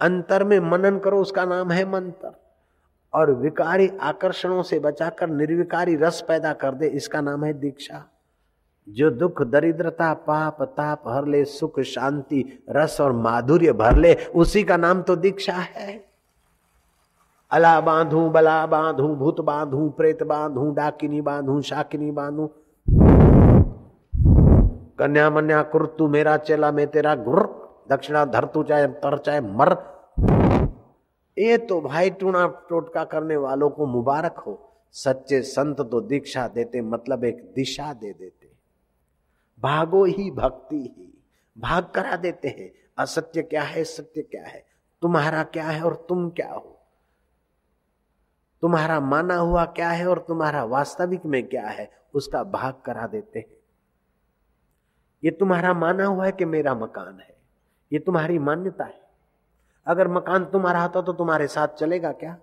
अंतर 0.02 0.44
में 0.44 0.60
मनन 0.60 1.00
करो, 1.00 1.22
उसका 1.22 1.46
नाम 1.46 1.72
है 1.72 1.86
मंत्र। 1.86 2.32
और 3.14 3.32
विकारी 3.32 3.92
आकर्षणों 4.02 4.64
से 4.64 4.80
बचाकर 4.80 5.30
निर्विकारी 5.30 5.96
रस 5.96 6.26
पैदा 6.28 6.54
कर 6.54 6.72
दे, 6.72 6.88
इसका 6.88 7.22
नाम 7.22 7.44
है 7.46 7.54
दीक्षा। 7.54 8.06
जो 8.90 9.10
दुख, 9.10 9.42
दरिद्रता, 9.42 10.14
पाप, 10.14 10.64
ताप 10.64 11.04
हर 11.08 11.26
ले, 11.26 11.46
सुख, 11.46 11.80
शांति, 11.80 12.64
रस 12.70 13.02
और 13.02 13.12
माधुर्य 13.12 13.74
भर 13.74 13.96
ले, 13.96 14.14
उसी 14.36 14.64
का 14.64 14.78
नाम 14.78 15.02
तो 15.02 15.16
दीक्षा 15.16 15.54
है। 15.54 16.06
अला 17.52 17.82
बांधू, 17.82 18.30
बला 18.30 18.66
बांधू, 18.66 19.16
भूत 19.16 19.42
बांधू, 19.42 19.90
प्रेत 19.90 20.24
बांधू, 20.24 20.72
डाकिनी 20.72 21.22
बांधू, 21.22 21.62
शाकिनी 21.62 22.12
बांधू। 22.12 22.50
कन्या 25.00 25.30
मन्या 25.30 25.64
कुर 25.64 25.96
तू 25.98 26.08
मेरा 26.08 26.38
चेला, 26.38 26.72
में 26.72 26.88
तेरा 26.88 27.16
गुर। 27.16 27.40
दक्षिणा 27.90 28.26
धर 28.26 28.46
तू 28.46 28.64
चाहे 28.64 28.88
तर 28.88 29.18
चाहे 29.18 29.42
मर। 29.42 29.91
ये 31.42 31.58
तो 31.58 31.82
भाई 31.82 32.10
टूणा 32.10 32.48
टोटका 32.70 33.04
करने 33.04 33.36
वालों 33.36 33.70
को 33.70 33.86
मुबारक 33.86 34.40
हो। 34.40 34.74
सच्चे 34.92 35.42
संत 35.42 35.82
तो 35.82 36.02
दीक्षा 36.02 36.48
देते 36.48 36.82
मतलब 36.82 37.24
एक 37.24 37.54
दिशा 37.56 37.94
दे 37.94 38.14
देते। 38.14 38.52
भागो 39.60 40.06
ही 40.06 40.32
भक्ति 40.32 40.96
ही, 40.98 41.24
भाग 41.58 41.92
करा 41.96 42.16
देते 42.16 42.48
हैं। 42.48 42.72
असत्य 42.98 43.42
क्या 43.42 43.64
है, 43.64 43.84
सत्य 43.84 44.22
क्या 44.22 44.44
है? 44.44 44.66
तुम्हारा 45.02 45.44
क्या 45.44 45.64
है 45.64 45.84
और 45.84 46.06
तुम 46.10 46.30
क्या 46.30 46.54
हो? 46.54 46.78
तुम्हारा 48.62 49.00
माना 49.00 49.36
हुआ 49.36 49.66
क्या 49.66 49.90
है 49.90 50.08
और 50.08 50.20
तुम्हारा 50.20 50.64
वास्तविक 50.64 51.26
में 51.26 51.48
क्या 51.48 51.68
है, 51.68 51.92
उसका 52.14 52.44
भाग 52.44 52.74
करा 52.86 53.08
देते 53.08 53.40
हैं। 53.40 53.58
ये 55.24 55.32
तुम्हारा 55.32 55.74
माना 55.74 56.06
हुआ 56.06 56.26
है 56.26 56.32
कि 56.32 56.46
मेरा 56.46 56.76
मकान 56.76 57.20
है। 57.20 57.38
ये 57.94 58.00
तुम्हारी 58.00 58.40
मान्यता 58.40 58.84
है। 58.84 59.01
अगर 59.88 60.08
मकान 60.08 60.46
तुम्हारा 60.46 60.82
होता 60.82 61.02
तो 61.02 61.14
तुम्हारे 61.14 61.48
साथ 61.48 61.68
चलेगा 61.68 62.12
क्या? 62.12 62.38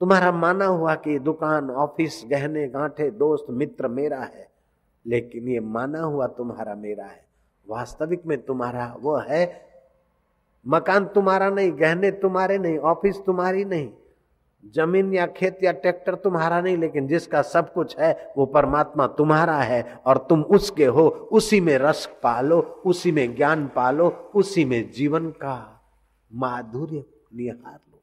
तुम्हारा 0.00 0.32
माना 0.32 0.66
हुआ 0.66 0.94
कि 0.94 1.18
दुकान, 1.18 1.70
ऑफ़िस, 1.70 2.22
गहने, 2.30 2.68
गांठे, 2.68 3.10
दोस्त, 3.10 3.46
मित्र 3.50 3.88
मेरा 3.88 4.20
है, 4.20 4.48
लेकिन 5.06 5.48
ये 5.48 5.60
माना 5.60 6.00
हुआ 6.00 6.26
तुम्हारा 6.26 6.74
मेरा 6.74 7.04
है। 7.04 7.24
वास्तविक 7.68 8.26
में 8.26 8.42
तुम्हारा 8.42 8.96
वो 9.00 9.16
है। 9.16 9.66
मकान 10.66 11.04
तुम्हारा 11.06 11.50
नहीं, 11.50 11.80
गहने 11.80 12.10
तुम्हारे 12.10 12.58
नहीं, 12.58 12.78
ऑफ़िस 12.78 13.16
तुम्हारी 13.26 13.64
नहीं। 13.64 13.92
ज़मीन 14.72 15.14
या 15.14 15.26
खेत 15.26 15.58
या 15.64 15.72
ट्रैक्टर 15.72 16.14
तुम्हारा 16.14 16.60
नहीं, 16.60 16.76
लेकिन 16.76 17.06
जिसका 17.06 17.42
सब 17.42 17.72
कुछ 17.72 17.98
है, 17.98 18.32
वो 18.36 18.46
परमात्मा 18.46 19.06
तुम्हारा 19.06 19.58
है, 19.58 20.00
और 20.06 20.18
तुम 20.18 20.42
उसके 20.42 20.84
हो। 20.84 21.08
उसी 21.08 21.60
में 21.60 21.78
रस 21.78 22.06
पालो, 22.22 22.60
उसी 22.60 23.12
में 23.12 23.36
ज्ञान 23.36 23.66
पालो, 23.66 24.32
उसी 24.34 24.64
में 24.64 24.90
जीवन 24.90 25.30
का 25.30 25.84
माधुर्य 26.34 27.04
निहार 27.34 27.80
लो। 27.92 28.02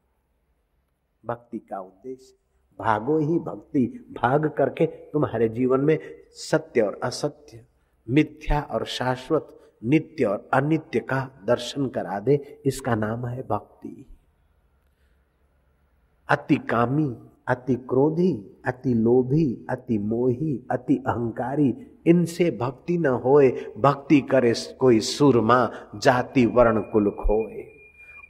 भक्ति 1.26 1.58
का 1.58 1.80
उद्देश्य, 1.80 2.34
भागो 2.78 3.18
ही 3.18 3.38
भक्ति, 3.38 4.06
भाग 4.22 4.48
करके 4.48 4.86
तुम्हारे 4.86 5.48
जीवन 5.48 5.80
में 5.80 5.98
सत्य 6.30 6.80
और 6.80 7.00
असत्य, 7.02 7.64
मिथ्या 8.10 8.68
और 8.70 8.86
शाश्वत, 8.86 9.58
नित्य 9.84 10.24
और 10.24 10.48
अनित्य 10.52 11.00
का 11.00 11.30
दर्शन 11.46 11.86
करा 11.86 12.20
दे। 12.20 12.62
इसका 12.66 12.94
नाम 12.94 13.26
है 13.26 13.42
भक्ति। 13.42 14.11
अति 16.28 16.56
कामी, 16.56 17.16
अति 17.48 17.74
क्रोधी, 17.74 18.62
अति 18.66 18.94
लोभी, 18.94 19.66
अति 19.70 19.98
मोही, 19.98 20.66
अति 20.70 20.96
अहंकारी, 20.96 21.76
इनसे 22.06 22.50
भक्ति 22.50 22.98
न 22.98 23.06
होए, 23.06 23.50
भक्ति 23.78 24.20
करे 24.20 24.54
कोई 24.80 25.00
सुरमा, 25.00 25.70
जाति 25.96 26.46
वर्ण 26.46 26.80
कुल 26.80 27.10
खोए। 27.10 27.68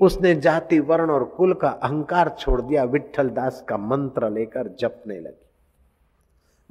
उसने 0.00 0.34
जाति 0.34 0.80
वर्ण 0.80 1.10
और 1.10 1.24
कुल 1.24 1.54
का 1.54 1.68
अहंकार 1.68 2.36
छोड़ 2.38 2.62
दिया 2.62 2.84
विठल 2.84 3.28
दास 3.28 3.64
का 3.68 3.76
मंत्र 3.76 4.30
लेकर 4.30 4.76
जपने 4.80 5.20
लगी। 5.20 5.48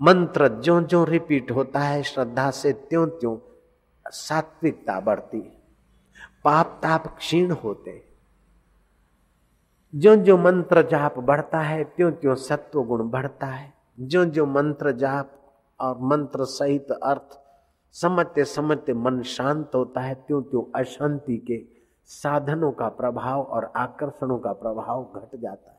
मंत्र 0.01 0.47
जो 0.47 0.81
जो 0.81 1.03
रिपीट 1.03 1.51
होता 1.51 1.79
है, 1.79 2.03
श्रद्धा 2.03 2.51
से 2.51 2.73
त्यों 2.73 3.07
त्यों 3.07 3.37
सात्विकता 4.07 4.99
बढ़ती 4.99 5.37
है। 5.37 5.61
पाप 6.43 6.79
ताप 6.83 7.17
क्षीण 7.17 7.51
होते 7.51 8.10
जो 9.95 10.15
जो 10.15 10.37
मंत्र 10.37 10.87
जाप 10.87 11.19
बढ़ता 11.19 11.59
है 11.59 11.83
त्यों 11.83 12.11
त्यों 12.11 12.35
सत्व 12.35 12.83
गुण 12.83 13.09
बढ़ता 13.09 13.47
है। 13.47 13.73
जो 13.99 14.25
जो 14.25 14.45
मंत्र 14.45 14.91
जाप 14.91 15.31
और 15.79 15.97
मंत्र 15.99 16.43
सहित 16.43 16.91
अर्थ 16.91 17.39
समझते 17.91 18.45
समझते 18.45 18.93
मन 18.93 19.21
शांत 19.21 19.71
होता 19.75 20.01
है 20.01 20.15
त्यों 20.15 20.41
त्यों 20.41 20.63
अशांति 20.75 21.37
के 21.37 21.65
साधनों 22.05 22.71
का 22.71 22.87
प्रभाव 22.89 23.41
और 23.41 23.71
आकर्षणों 23.75 24.37
का 24.39 24.53
प्रभाव 24.53 25.03
घट 25.15 25.39
जाता 25.39 25.71
है। 25.71 25.77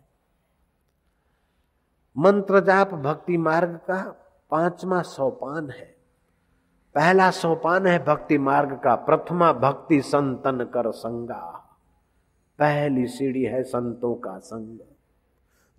मंत्र 2.19 2.61
जाप 2.61 2.95
भक्ति 2.95 3.37
मार्ग 3.37 3.77
का 3.77 4.17
पांचवा 4.51 5.03
सोपान 5.03 5.71
है। 5.71 5.97
पहला 6.95 7.31
सोपान 7.31 7.87
है 7.87 8.05
भक्ति 8.05 8.39
मार्ग 8.39 8.81
का, 8.85 8.95
प्रथमा 8.95 9.53
भक्ति 9.53 10.03
संतन 10.03 10.65
कर 10.65 10.91
संगा। 10.91 11.62
पहली 12.63 13.07
सीढ़ी 13.07 13.43
है 13.43 13.63
संतों 13.63 14.15
का 14.15 14.39
संग। 14.39 14.79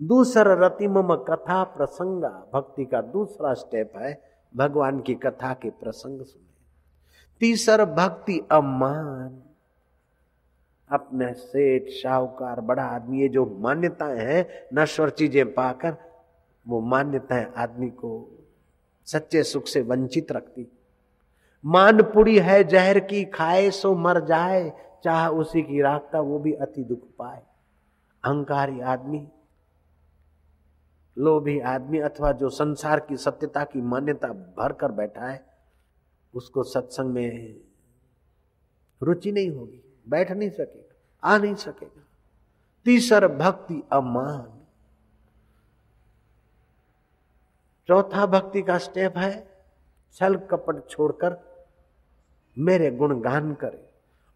दूसरा 0.02 0.68
रतिमम 0.68 1.16
कथा 1.16 1.64
प्रसंगा, 1.64 2.48
भक्ति 2.54 2.86
का 2.86 3.02
दूसरा 3.02 3.54
स्टेप 3.54 3.94
है 3.96 4.22
भगवान 4.56 5.00
की 5.00 5.16
कथा 5.16 5.54
के 5.54 5.70
प्रसंग 5.70 6.22
सुने। 6.22 6.54
तीसर 7.40 7.86
भक्ति 7.86 8.48
अम्मान 8.52 9.42
अपने 10.90 11.34
सेठ 11.34 11.90
शाहूकार 11.90 12.62
बड़ा 12.62 12.84
आदमी, 12.84 13.22
ये 13.22 13.30
जो 13.30 13.46
मान्यताएँ 13.46 14.20
हैं, 14.20 14.48
नश्वर 14.74 15.10
चीज़ें 15.10 15.54
पाकर, 15.54 15.98
वो 16.68 16.80
मान्यताएँ 16.80 17.54
आदमी 17.58 17.90
को 17.90 18.40
सच्चे 19.06 19.44
सुख 19.44 19.68
से 19.68 19.82
वंचित 19.82 20.32
रखती। 20.32 20.68
मानपुरी 21.66 22.40
है 22.40 22.64
जहर 22.64 23.00
की, 23.00 23.26
खाए 23.26 23.72
सो 23.72 23.96
मर 23.96 24.26
जाए 24.26 24.74
चाह 25.04 25.28
उसी 25.30 25.62
की 25.62 25.82
राखता 25.82 26.20
वो 26.20 26.39
भी 26.39 26.54
अति 26.54 26.84
दुख 26.84 26.99
पाए। 27.20 27.41
अहंकारी 28.24 28.80
आदमी, 28.80 29.28
लोभी 31.18 31.60
आदमी 31.60 31.99
अथवा 31.99 32.32
जो 32.32 32.49
संसार 32.49 32.99
की 32.99 33.18
सत्यता 33.18 33.64
की 33.64 33.82
मान्यता 33.82 34.28
भर 34.28 34.74
कर 34.74 34.91
बैठा 34.91 35.28
है, 35.28 35.45
उसको 36.34 36.64
सत्संग 36.64 37.14
में 37.14 37.62
रुचि 39.01 39.32
नहीं 39.32 39.49
होगी, 39.49 39.84
बैठ 40.10 40.32
नहीं 40.32 40.49
सकेगा, 40.49 40.95
आ 41.24 41.38
नहीं 41.38 41.56
सकेगा। 41.56 42.01
तीसर 42.86 43.28
भक्ति 43.28 43.82
अमान। 43.91 44.60
चौथा 47.88 48.26
भक्ति 48.26 48.62
का 48.62 48.78
स्टेप 48.78 49.18
है, 49.18 49.64
छल 50.14 50.36
कपट 50.36 50.88
छोड़कर 50.89 51.38
मेरे 52.58 52.91
गुण 52.91 53.20
गान 53.22 53.54
करे। 53.54 53.93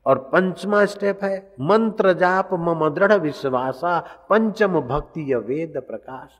और 0.07 0.17
पंचमा 0.17 0.85
स्टेप 0.85 1.23
है, 1.23 1.55
मंत्र 1.61 2.13
जाप 2.13 2.53
मम 2.53 2.89
दृढ़ 2.89 3.13
विश्वासा, 3.13 3.99
पंचम 4.29 4.79
भक्ति 4.81 5.33
वेद 5.35 5.77
प्रकाश। 5.77 6.39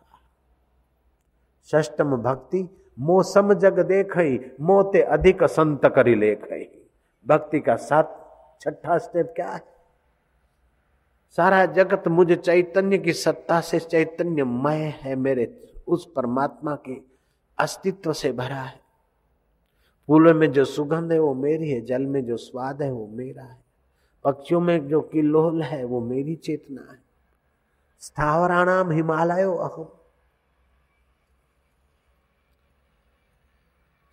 षष्टम 1.72 2.16
भक्ति 2.18 2.70
मोसम 3.00 3.54
जग 3.54 3.80
देख 3.80 4.18
मोते 4.62 5.02
अधिक 5.02 5.44
संत 5.44 5.86
करी 5.86 6.16
लेख 6.16 6.48
भक्ति 7.28 7.60
का 7.60 7.76
सात, 7.76 8.14
छठा 8.62 8.98
स्टेप 8.98 9.34
क्या 9.36 9.50
है? 9.50 9.62
सारा 11.38 11.66
जगत 11.66 12.08
मुझे 12.08 12.36
चैतन्य 12.36 12.98
की 12.98 13.14
सत्ता 13.14 13.62
से 13.62 13.80
चैतन्य 13.80 14.44
मय 14.44 14.94
है, 15.02 15.16
मेरे 15.16 15.74
उस 15.88 16.12
परमात्मा 16.16 16.76
के 16.76 17.02
अस्तित्व 17.58 18.14
से 18.14 18.32
भरा 18.32 18.62
है। 18.62 18.87
फूलों 20.10 20.34
में 20.34 20.52
जो 20.52 20.64
सुगंध 20.66 21.12
है 21.12 21.20
वो 21.20 21.34
मेरी 21.36 21.70
है, 21.70 21.80
जल 21.82 22.06
में 22.06 22.26
जो 22.26 22.38
स्वाद 22.38 22.82
है 22.82 22.92
वो 22.92 23.08
मेरा 23.08 23.44
है। 23.44 23.58
पक्षियों 24.26 24.60
में 24.62 24.88
जो 24.88 25.02
किलोल 25.04 25.62
है 25.64 25.84
वो 25.86 26.00
मेरी 26.02 26.36
चेतना 26.38 26.82
है। 26.84 27.00
स्थावराणाम 28.02 28.92
हिमालयो 28.92 29.54
अहम 29.54 29.88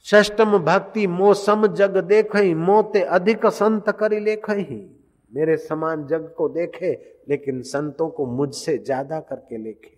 षष्टम 0.07 0.59
भक्ति 0.61 1.07
मोसम 1.09 1.67
जग 1.69 1.97
देख 2.05 2.37
मोते 2.37 3.01
अधिक 3.01 3.47
संत 3.49 3.91
करी 3.91 4.19
लेख 4.21 4.51
मेरे 4.51 5.57
समान 5.59 6.07
जग 6.07 6.29
को 6.37 6.49
देखे, 6.49 6.93
लेकिन 7.29 7.63
संतों 7.63 8.09
को 8.09 8.27
मुझसे 8.29 8.77
ज़्यादा 8.79 9.21
करके 9.21 9.57
लेखे। 9.59 9.97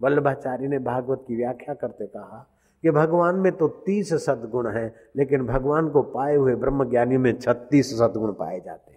वल्लभाचार्य 0.00 0.68
ने 0.68 0.78
भागवत 0.80 1.24
की 1.28 1.36
व्याख्या 1.36 1.74
करते 1.74 2.06
कहा 2.06 2.46
कि 2.82 2.90
भगवान 2.90 3.34
में 3.34 3.52
तो 3.52 3.68
तीस 3.68 4.12
सदगुण 4.14 4.68
है, 4.68 5.10
लेकिन 5.16 5.46
भगवान 5.46 5.88
को 5.90 6.02
पाए 6.02 6.36
हुए 6.36 6.54
ब्रह्म 6.54 6.90
ज्ञानी 6.90 7.16
में 7.16 7.40
छत्तीस 7.40 7.98
सदगुण 7.98 8.32
पाए 8.32 8.60
जाते 8.60 8.90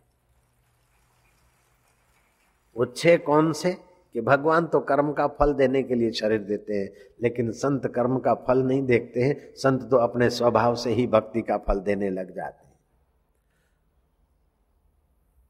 वो 2.76 2.86
छह 2.86 3.18
कौन 3.18 3.52
से? 3.54 3.72
कि 4.14 4.22
भगवान 4.22 4.66
तो 4.66 4.80
कर्म 4.80 5.12
का 5.14 5.28
फल 5.28 5.54
देने 5.54 5.84
के 5.84 5.96
लिए 5.96 6.12
शरीर 6.12 6.40
देते 6.40 6.74
हैं, 6.74 6.90
लेकिन 7.22 7.52
संत 7.52 7.88
कर्म 7.88 8.20
का 8.20 8.34
फल 8.34 8.58
नहीं 8.58 8.86
देखते 8.86 9.22
हैं, 9.22 9.54
संत 9.56 9.90
तो 9.90 9.98
अपने 9.98 10.30
स्वभाव 10.30 10.76
से 10.76 10.92
ही 10.92 11.08
भक्ति 11.08 11.42
का 11.42 11.58
फल 11.58 11.80
देने 11.80 12.10
लग 12.10 12.36
जाते 12.36 12.68
हैं। 12.68 12.74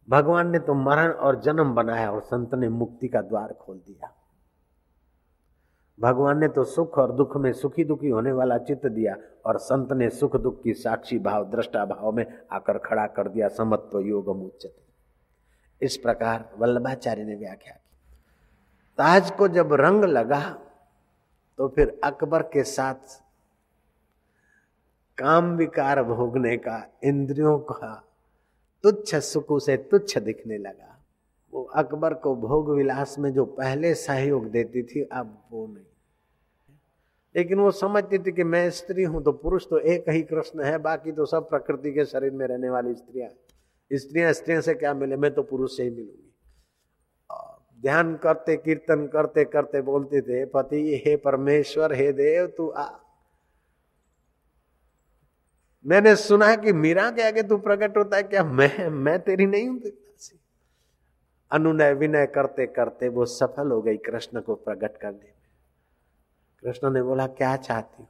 भगवान 0.10 0.50
ने 0.50 0.60
तो 0.60 0.74
मरण 0.74 1.12
और 1.12 1.42
जन्म 1.42 1.76
बनाया 1.76 2.12
और 2.12 2.22
संत 2.22 2.54
ने 2.54 2.70
मुक्ति 2.70 3.08
का 3.08 3.22
द्वार 3.22 3.54
खोल 3.54 3.78
दिया। 3.78 4.14
भगवान 6.00 6.40
ने 6.40 6.48
तो 6.48 6.64
सुख 6.64 6.98
और 6.98 7.12
दुख 7.12 7.38
में 7.38 7.52
सुखी 7.54 7.84
दुखी 7.84 8.10
होने 8.10 8.32
वाला 8.32 8.58
चित्त 8.58 8.86
दिया 8.86 9.16
और 9.46 9.58
संत 9.58 9.92
ने 9.94 10.10
सुख 10.10 10.36
दुख 10.36 10.62
की 10.64 10.74
साक्षी 10.74 11.20
भाव, 11.20 11.50
दृष्टा 11.50 11.86
भाव 11.86 12.12
में 12.12 12.26
आकर 12.52 12.78
खड़ा 12.78 13.06
कर 13.08 13.28
दिया, 13.28 13.48
समत्व 13.48 14.00
योग 14.00 14.52
इस 15.82 15.98
प्रकार 15.98 16.50
वल्लभाचार्य 16.58 17.24
ने 17.24 17.36
व्याख्या 17.36 17.74
की। 17.74 18.16
ताज 18.98 19.32
को 19.32 19.48
जब 19.48 19.74
रंग 19.74 20.04
लगा 20.04 20.42
तो 21.60 21.68
फिर 21.68 22.00
अकबर 22.04 22.42
के 22.44 22.64
साथ 22.64 23.22
काम 25.18 25.56
विकार 25.56 26.04
भोगने 26.04 26.58
का, 26.58 26.88
इंद्रियों 27.04 27.60
का 27.60 28.04
तुच्छ 28.84 29.16
सुख 29.16 29.46
से 29.62 29.78
तुच्छ 29.78 30.18
दिखने 30.18 30.58
लगा। 30.58 30.93
वो 31.54 31.64
अकबर 31.76 32.14
को 32.14 32.36
भोग 32.38 32.70
विलास 32.76 33.16
में 33.20 33.32
जो 33.34 33.46
पहले 33.46 33.94
सहयोग 33.96 34.50
देती 34.52 34.84
थी, 34.84 35.02
अब 35.04 35.44
वो 35.52 35.66
नहीं। 35.68 35.86
लेकिन 37.36 37.60
वो 37.60 37.72
समझती 37.72 38.18
थी 38.20 38.32
कि 38.32 38.44
मैं 38.44 38.70
स्त्री 38.70 39.04
हूँ 39.04 39.24
तो 39.24 39.32
पुरुष 39.32 39.66
तो 39.70 39.78
एक 39.78 40.10
ही 40.10 40.22
कृष्ण 40.24 40.64
है, 40.64 40.78
बाकी 40.78 41.12
तो 41.12 41.26
सब 41.26 41.50
प्रकृति 41.50 41.92
के 41.92 42.06
शरीर 42.06 42.32
में 42.32 42.46
रहने 42.48 42.70
वाली 42.70 42.94
स्त्रियाँ 42.96 43.30
स्त्रियाँ 43.92 44.34
स्त्रियों 44.34 44.62
से 44.62 44.74
क्या 44.74 44.94
मिले? 44.94 45.16
मैं 45.16 45.34
तो 45.34 45.44
पुरुष 45.44 45.78
से 45.78 45.84
ही 45.84 45.90
मिलूँगी। 45.90 46.32
ध्यान 47.82 48.16
करते, 48.16 48.56
कीर्तन 48.58 49.06
करते 49.08 49.44
करते 49.46 49.82
बोलते 49.82 50.22
थे, 50.22 50.46
पति, 50.46 51.02
हे 51.06 51.16
परमेश्वर, 51.16 51.94
हे 51.94 52.12
देव, 52.12 52.46
तू 52.48 52.68
आ। 52.70 52.88
मैंने 55.86 56.16
सुना 56.16 56.56
कि 56.56 56.74
मीरा 56.74 57.10
के 57.12 57.22
आगे 57.22 57.44
तू 57.44 57.58
प्रकट 57.58 57.98
होता 57.98 58.18
है, 58.18 58.24
क्या 58.24 58.44
मैं 58.44 58.90
मैं 58.90 59.20
तेरी 59.20 59.46
नहीं 59.46 59.68
हूँ? 59.68 59.80
अनुनय 61.54 61.94
विनय 61.94 62.26
करते 62.26 62.66
करते 62.68 63.10
वो 63.10 63.26
सफल 63.26 63.72
हो 63.72 63.82
गई 63.82 63.98
कृष्ण 63.98 64.42
को 64.42 64.56
प्रकट 64.56 64.98
करने 64.98 65.18
में। 65.18 65.32
कृष्ण 66.64 66.90
ने 66.90 67.02
बोला, 67.02 67.28
क्या 67.28 67.56
चाहती 67.58 68.02
हो? 68.04 68.08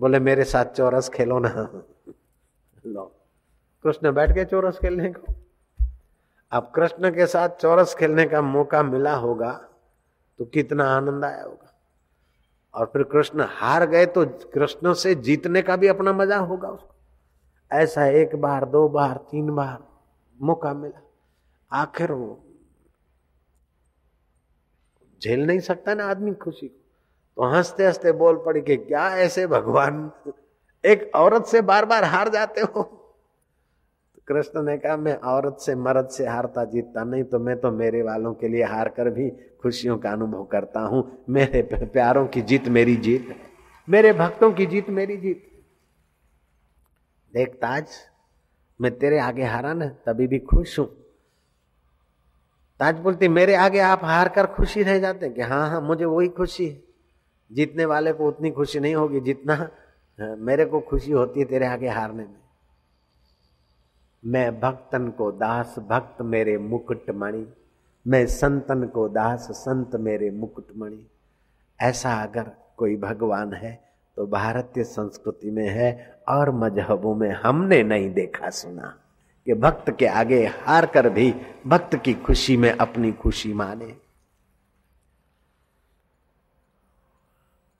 बोले, 0.00 0.18
मेरे 0.20 0.44
साथ 0.44 0.64
चौरस 0.66 1.08
खेलो 1.08 1.38
ना। 1.38 1.48
लो। 2.86 3.04
कृष्ण 3.84 4.12
बैठ 4.12 4.32
के 4.32 4.44
चौरस 4.44 4.78
खेलने 4.78 5.12
को। 5.12 5.34
अब 6.52 6.70
कृष्ण 6.74 7.10
के 7.10 7.26
साथ 7.26 7.48
चौरस 7.60 7.94
खेलने 7.94 8.24
का 8.26 8.40
मौका 8.42 8.82
मिला 8.82 9.14
होगा 9.16 9.52
तो 10.38 10.44
कितना 10.44 10.84
आनंद 10.86 11.24
आया 11.24 11.42
होगा। 11.42 11.72
और 12.74 12.86
फिर 12.86 13.02
कृष्ण 13.02 13.46
हार 13.50 13.86
गए 13.86 14.06
तो 14.06 14.24
कृष्ण 14.54 14.92
से 14.94 15.14
जीतने 15.14 15.62
का 15.62 15.76
भी 15.76 15.86
अपना 15.86 16.12
मज़ा 16.12 16.36
होगा 16.38 16.68
उसको। 16.68 16.94
ऐसा 17.70 18.06
एक 18.06 18.36
बार, 18.36 18.64
दो 18.64 18.88
बार, 18.88 19.16
तीन 19.30 19.50
बार 19.50 19.78
मौका 20.40 20.72
मिला। 20.74 21.00
आखिर 21.72 22.12
वो 22.12 22.44
झेल 25.22 25.46
नहीं 25.46 25.60
सकता 25.60 25.94
ना 25.94 26.06
आदमी 26.06 26.32
खुशी 26.34 26.68
को। 26.68 26.78
तो 27.36 27.54
हँसते 27.54 27.86
हँसते 27.86 28.12
बोल 28.12 28.36
पड़ी 28.36 28.60
कि 28.60 28.76
क्या 28.76 29.08
ऐसे 29.16 29.46
भगवान 29.46 30.10
एक 30.84 31.10
औरत 31.14 31.46
से 31.46 31.60
बार 31.60 31.84
बार 31.84 32.04
हार 32.04 32.28
जाते 32.28 32.60
हो? 32.60 32.82
तो 34.14 34.22
कृष्ण 34.26 34.62
ने 34.62 34.76
कहा, 34.78 34.96
मैं 34.96 35.14
औरत 35.14 35.56
से 35.60 35.74
मर्द 35.74 36.08
से 36.08 36.26
हारता 36.26 36.64
जीतता 36.64 37.04
नहीं 37.04 37.24
तो 37.24 37.38
मैं 37.38 37.60
तो 37.60 37.70
मेरे 37.70 38.02
वालों 38.02 38.34
के 38.34 38.48
लिए 38.48 38.64
हार 38.64 38.88
कर 38.88 39.10
भी 39.10 39.30
खुशियों 39.62 39.98
का 39.98 40.10
अनुभव 40.10 40.44
करता 40.44 40.80
हूँ। 40.80 41.24
मेरे 41.28 41.62
प्यारों 41.84 42.26
की 42.26 42.42
जीत 42.42 42.68
मेरी 42.68 42.96
जीत 42.96 43.28
है। 43.28 43.36
मेरे 43.88 44.12
भक्तों 44.12 44.52
की 44.52 44.66
जीत 44.66 44.88
मेरी 44.90 45.16
जीत 45.16 45.48
देख 47.34 47.54
ताज, 47.54 47.86
मैं 48.80 48.98
तेरे 48.98 49.18
आगे 49.18 49.44
हारा 49.44 49.72
ना, 49.74 49.86
तभी 50.06 50.26
भी 50.26 50.38
खुश 50.38 50.78
हूँ। 50.78 51.01
ताज 52.82 52.98
बोलती 52.98 53.28
मेरे 53.28 53.54
आगे 53.54 53.78
आप 53.78 54.04
हार 54.04 54.28
कर 54.28 54.46
खुशी 54.46 54.82
रह 54.82 54.98
जाते 54.98 55.26
हैं। 55.26 55.34
कि 55.34 55.40
हाँ 55.40 55.70
हाँ 55.70 55.80
मुझे 55.80 56.04
वही 56.04 56.28
खुशी 56.28 56.66
है। 56.66 56.82
जीतने 57.52 57.84
वाले 57.84 58.12
को 58.12 58.28
उतनी 58.28 58.50
खुशी 58.50 58.80
नहीं 58.80 58.94
होगी 58.94 59.20
जितना 59.20 59.54
हाँ, 59.54 60.36
मेरे 60.36 60.64
को 60.64 60.80
खुशी 60.80 61.12
होती 61.12 61.40
है 61.40 61.46
तेरे 61.46 61.66
आगे 61.66 61.88
हारने 61.88 62.22
में। 62.22 62.40
मैं 64.24 64.60
भक्तन 64.60 65.08
को 65.08 65.32
दास 65.32 65.74
भक्त 65.78 66.22
मेरे 66.22 66.58
मुकुट 66.58 67.10
मणि। 67.10 67.46
मैं 68.06 68.26
संतन 68.26 68.86
को 68.86 69.08
दास 69.08 69.48
संत 69.50 69.96
मेरे 69.96 70.30
मुकुट 70.30 70.68
मणि। 70.76 71.06
ऐसा 71.80 72.14
अगर 72.22 72.50
कोई 72.76 72.96
भगवान 72.96 73.52
है 73.52 73.80
तो 74.16 74.26
भारतीय 74.26 74.84
संस्कृति 74.84 75.50
में 75.50 75.68
है 75.68 76.20
और 76.28 76.50
मजहबों 76.50 77.14
में 77.14 77.30
हमने 77.30 77.82
नहीं 77.82 78.10
देखा 78.10 78.50
सुना। 78.50 79.01
कि 79.46 79.54
भक्त 79.54 79.90
के 79.98 80.06
आगे 80.06 80.44
हार 80.46 80.86
कर 80.86 81.08
भी 81.08 81.34
भक्त 81.66 81.96
की 81.96 82.14
खुशी 82.14 82.56
में 82.56 82.70
अपनी 82.70 83.12
खुशी 83.12 83.52
माने। 83.52 83.96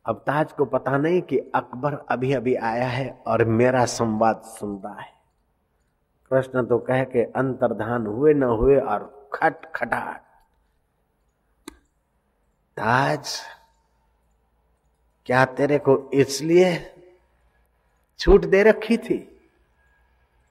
अब 0.07 0.17
ताज 0.17 0.53
को 0.53 0.65
पता 0.65 0.97
नहीं 0.97 1.21
कि 1.23 1.39
अकबर 1.55 1.95
अभी 2.11 2.33
अभी 2.33 2.55
आया 2.55 2.87
है 2.87 3.09
और 3.27 3.45
मेरा 3.45 3.85
संवाद 3.85 4.43
सुनता 4.45 5.01
है। 5.01 5.11
कृष्ण 6.31 6.65
तो 6.67 6.79
कह 6.79 7.05
के 7.05 7.23
अंतर्धान 7.23 8.07
हुए 8.07 8.35
न 8.35 8.43
हुए 8.43 8.77
और 8.77 9.31
खट 9.35 9.65
खटाट। 9.75 10.21
ताज, 12.77 13.41
क्या 15.27 15.45
तेरे 15.45 15.79
को 15.79 16.11
इसलिए 16.15 16.75
छूट 18.19 18.45
दे 18.45 18.63
रखी 18.63 18.97
थी? 18.97 19.32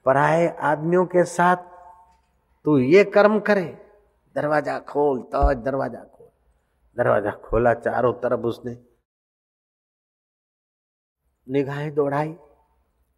पराए 0.06 0.48
आदमियों 0.48 1.06
के 1.06 1.24
साथ, 1.24 1.58
तू 2.66 2.78
ये 2.78 3.04
कर्म 3.04 3.40
करे। 3.40 3.78
दरवाज़ा 4.36 4.80
खोल 4.80 5.22
तो 5.22 5.54
दरवाज़ा 5.54 6.00
खोल। 6.00 6.28
दरवाज़ा 6.98 7.32
खोला 7.32 7.74
चारों 7.74 8.14
तरफ़ 8.14 8.40
उसने। 8.40 8.78
निगाहें 11.50 11.94
दौड़ाई। 11.94 12.36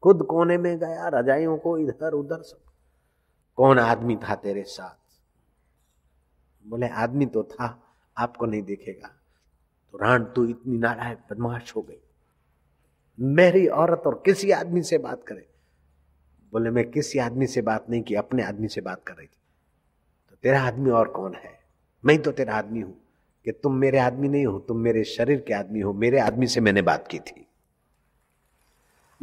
खुद 0.04 0.28
कोने 0.30 0.58
में 0.58 0.80
गया, 0.80 1.08
रजाइयों 1.08 1.58
को 1.58 1.78
इधर 1.78 2.14
उधर 2.14 2.42
सब। 2.42 2.62
कौन 3.56 3.80
आदमी 3.80 4.16
था 4.16 4.36
तेरे 4.36 4.64
साथ? 4.64 4.96
बोले, 6.70 6.88
आदमी 6.88 7.26
तो 7.26 7.44
था, 7.44 7.96
आपको 8.18 8.46
नहीं 8.46 8.62
देखेगा। 8.62 9.08
तो 9.92 9.98
रान 9.98 10.26
तू 10.26 10.46
इतनी 10.46 10.78
नारायण 10.78 11.16
बदमाश 11.16 11.76
हो 11.76 11.82
गई। 11.82 12.02
मेरी 13.20 13.68
औरत 13.68 14.04
और 14.08 14.24
किसी 14.26 14.52
आदमी 14.52 14.82
से 14.82 14.98
बात 14.98 15.24
करे। 15.24 15.53
बोले, 16.54 16.70
मैं 16.70 16.92
किसी 16.92 17.20
आदमी 17.20 17.48
से 17.48 17.62
बात 17.62 17.86
नहीं 17.90 18.02
की, 18.02 18.16
अपने 18.16 18.44
आदमी 18.44 18.68
से 18.68 18.82
बात 18.82 19.02
कर 19.08 19.14
रही 19.14 19.28
थी। 19.28 19.38
तो 20.30 20.36
तेरा 20.44 20.62
आदमी 20.62 20.90
और 20.90 21.08
कौन 21.08 21.34
है? 21.34 21.60
मैं 22.06 22.22
तो 22.22 22.32
तेरा 22.32 22.56
आदमी 22.56 22.82
हूँ, 22.82 23.02
कि 23.46 23.52
तुम 23.52 23.76
मेरे 23.76 24.00
आदमी 24.00 24.28
नहीं 24.28 24.46
हो, 24.46 24.60
तुम 24.60 24.78
मेरे 24.78 25.04
शरीर 25.04 25.44
के 25.48 25.54
आदमी 25.54 25.80
हो, 25.80 25.94
मेरे 25.94 26.20
आदमी 26.20 26.48
से 26.48 26.62
मैंने 26.62 26.82
बात 26.82 27.08
की 27.08 27.20
थी। 27.20 27.48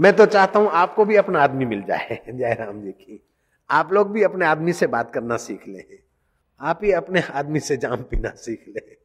मैं 0.00 0.16
तो 0.16 0.26
चाहता 0.26 0.58
हूँ 0.58 0.68
आपको 0.68 1.04
भी 1.04 1.16
अपना 1.16 1.42
आदमी 1.42 1.64
मिल 1.64 1.82
जाए। 1.82 2.22
जयराम 2.28 2.82
जी 2.82 2.92
की, 2.92 3.26
आप 3.70 3.92
लोग 3.92 4.10
भी 4.10 4.22
अपने 4.22 4.46
आदमी 4.46 4.72
से 4.72 4.86
बात 4.86 5.12
करना 5.12 5.36
सीख 5.36 5.68
ले। 5.68 5.84
आप 6.60 6.80
ही 6.84 6.92
अपने 6.92 7.20
आदमी 7.20 7.60
से 7.60 7.76
जाम 7.76 8.02
पीना 8.02 8.30
सीख 8.30 8.64
ले। 8.68 8.96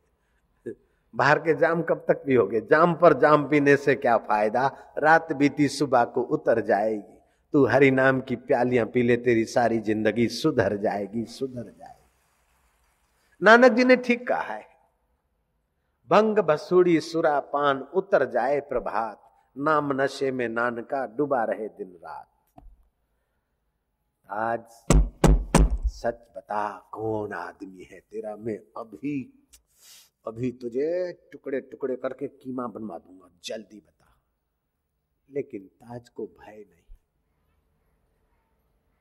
बाहर 1.16 1.40
के 1.40 1.56
जाम 1.56 1.82
कब 1.82 2.06
तक 2.08 2.14
भी 2.14 2.26
पियोगे? 2.26 2.62
जाम 2.62 2.94
पर 2.94 3.20
जाम 3.20 3.48
पीने 3.48 3.78
से 3.78 3.96
क्या 3.96 4.18
फ़ायदा? 4.18 4.94
रात 4.98 5.34
बीती 5.34 5.68
सुबह 5.68 6.04
को 6.04 6.22
उतर 6.22 6.62
जाएगी। 6.62 7.15
तू 7.56 7.66
हरि 7.66 7.90
नाम 7.92 8.20
की 8.22 8.36
प्यालियाँ 8.38 8.86
पी 8.86 9.02
ले, 9.04 9.16
तेरी 9.18 9.44
सारी 9.46 9.80
ज़िंदगी 9.82 10.28
सुधर 10.30 10.76
जाएगी 10.78 11.24
सुधर 11.26 11.64
जाएगी। 11.64 12.10
नानक 13.42 13.72
जी 13.72 13.84
ने 13.84 13.96
ठीक 13.98 14.28
कहा 14.28 14.42
है, 14.44 14.66
भंग 16.10 16.40
बसूड़ी 16.40 17.00
सुरा 17.02 17.40
पान 17.54 17.80
उतर 17.96 18.26
जाए 18.32 18.60
प्रभात, 18.68 19.22
नाम 19.56 19.94
नशे 20.02 20.32
में 20.32 20.48
नानका 20.50 21.06
डूबा 21.16 21.44
रहे 21.46 21.68
दिन 21.70 21.96
रात। 21.96 22.28
आज 24.30 24.66
सच 25.94 26.20
बता, 26.38 26.68
कौन 26.94 27.34
आदमी 27.36 27.88
है 27.92 28.00
तेरा? 28.02 28.36
मैं 28.36 28.58
अभी 28.78 29.18
अभी 30.26 30.52
तुझे 30.62 31.12
टुकड़े 31.32 31.62
टुकड़े 31.62 31.96
करके 31.96 32.28
कीमा 32.28 32.68
बनवा 32.68 32.98
दूँगा, 32.98 33.30
जल्दी 33.44 33.78
बता। 33.78 34.18
लेकिन 35.30 35.68
ताज 35.68 36.10
को 36.10 36.26
भय 36.26 36.58
नहीं। 36.60 36.84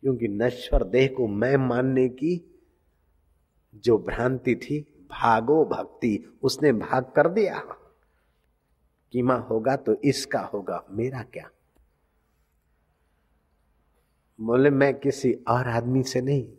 क्योंकि 0.04 0.28
नश्वर 0.28 0.84
देह 0.84 1.14
को 1.16 1.26
मैं 1.26 1.56
मानने 1.56 2.08
की 2.08 2.62
जो 3.74 3.98
भ्रांति 3.98 4.56
थी, 4.56 5.06
भागो 5.10 5.64
भक्ति, 5.64 6.38
उसने 6.42 6.72
भाग 6.72 7.12
कर 7.16 7.28
दिया। 7.28 7.58
कीमा 9.12 9.34
होगा 9.34 9.76
तो 9.76 9.94
इसका 9.94 10.40
होगा, 10.40 10.84
मेरा 10.90 11.22
क्या? 11.22 11.50
बोले, 14.40 14.70
मैं 14.70 14.98
किसी 14.98 15.32
और 15.32 15.68
आदमी 15.68 16.02
से 16.02 16.20
नहीं, 16.20 16.52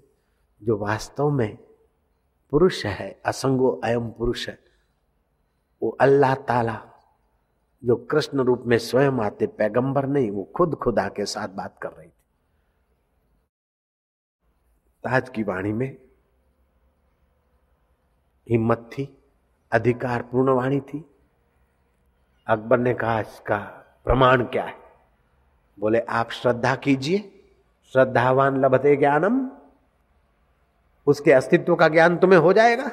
जो 0.64 0.78
वास्तव 0.78 1.30
में 1.30 1.58
पुरुष 2.52 2.86
है, 2.86 3.22
असंगो 3.26 3.82
अयम 3.84 4.10
पुरुष 4.10 4.50
है। 4.50 4.60
वो 5.82 5.90
अल्लाह 5.90 6.36
ताला, 6.36 6.86
जो 7.86 7.96
कृष्ण 7.96 8.40
रूप 8.40 8.64
में 8.66 8.78
स्वयं 8.78 9.12
आते 9.12 9.48
पैगंबर 9.48 10.06
नहीं, 10.06 10.32
वो 10.32 10.44
खुद 10.44 10.76
खुदा 10.76 11.08
के 11.08 11.26
साथ 11.26 11.48
बात 11.48 11.80
कर 11.82 11.90
रही 11.90 12.08
थी। 12.08 12.12
ताज 15.06 15.30
की 15.30 15.44
वाणी 15.44 15.74
में 15.74 15.98
हिम्मत 18.50 18.90
थी 18.92 19.18
अधिकार 19.72 20.22
पूर्ण 20.22 20.50
वाणी 20.50 20.80
थी। 20.80 21.16
अकबर 22.48 22.80
ने 22.80 22.94
कहा, 22.94 23.20
इसका 23.20 23.58
प्रमाण 24.06 24.44
क्या 24.44 24.64
है? 24.64 24.76
बोले, 25.80 26.00
आप 26.00 26.32
श्रद्धा 26.32 26.76
कीजिए, 26.76 27.46
श्रद्धावान 27.92 28.58
लभते 28.58 28.96
ज्ञानम, 28.96 29.52
उसके 31.08 31.32
अस्तित्व 31.32 31.76
का 31.76 31.88
ज्ञान 31.88 32.18
तुम्हें 32.18 32.40
हो 32.40 32.54
जाएगा। 32.54 32.92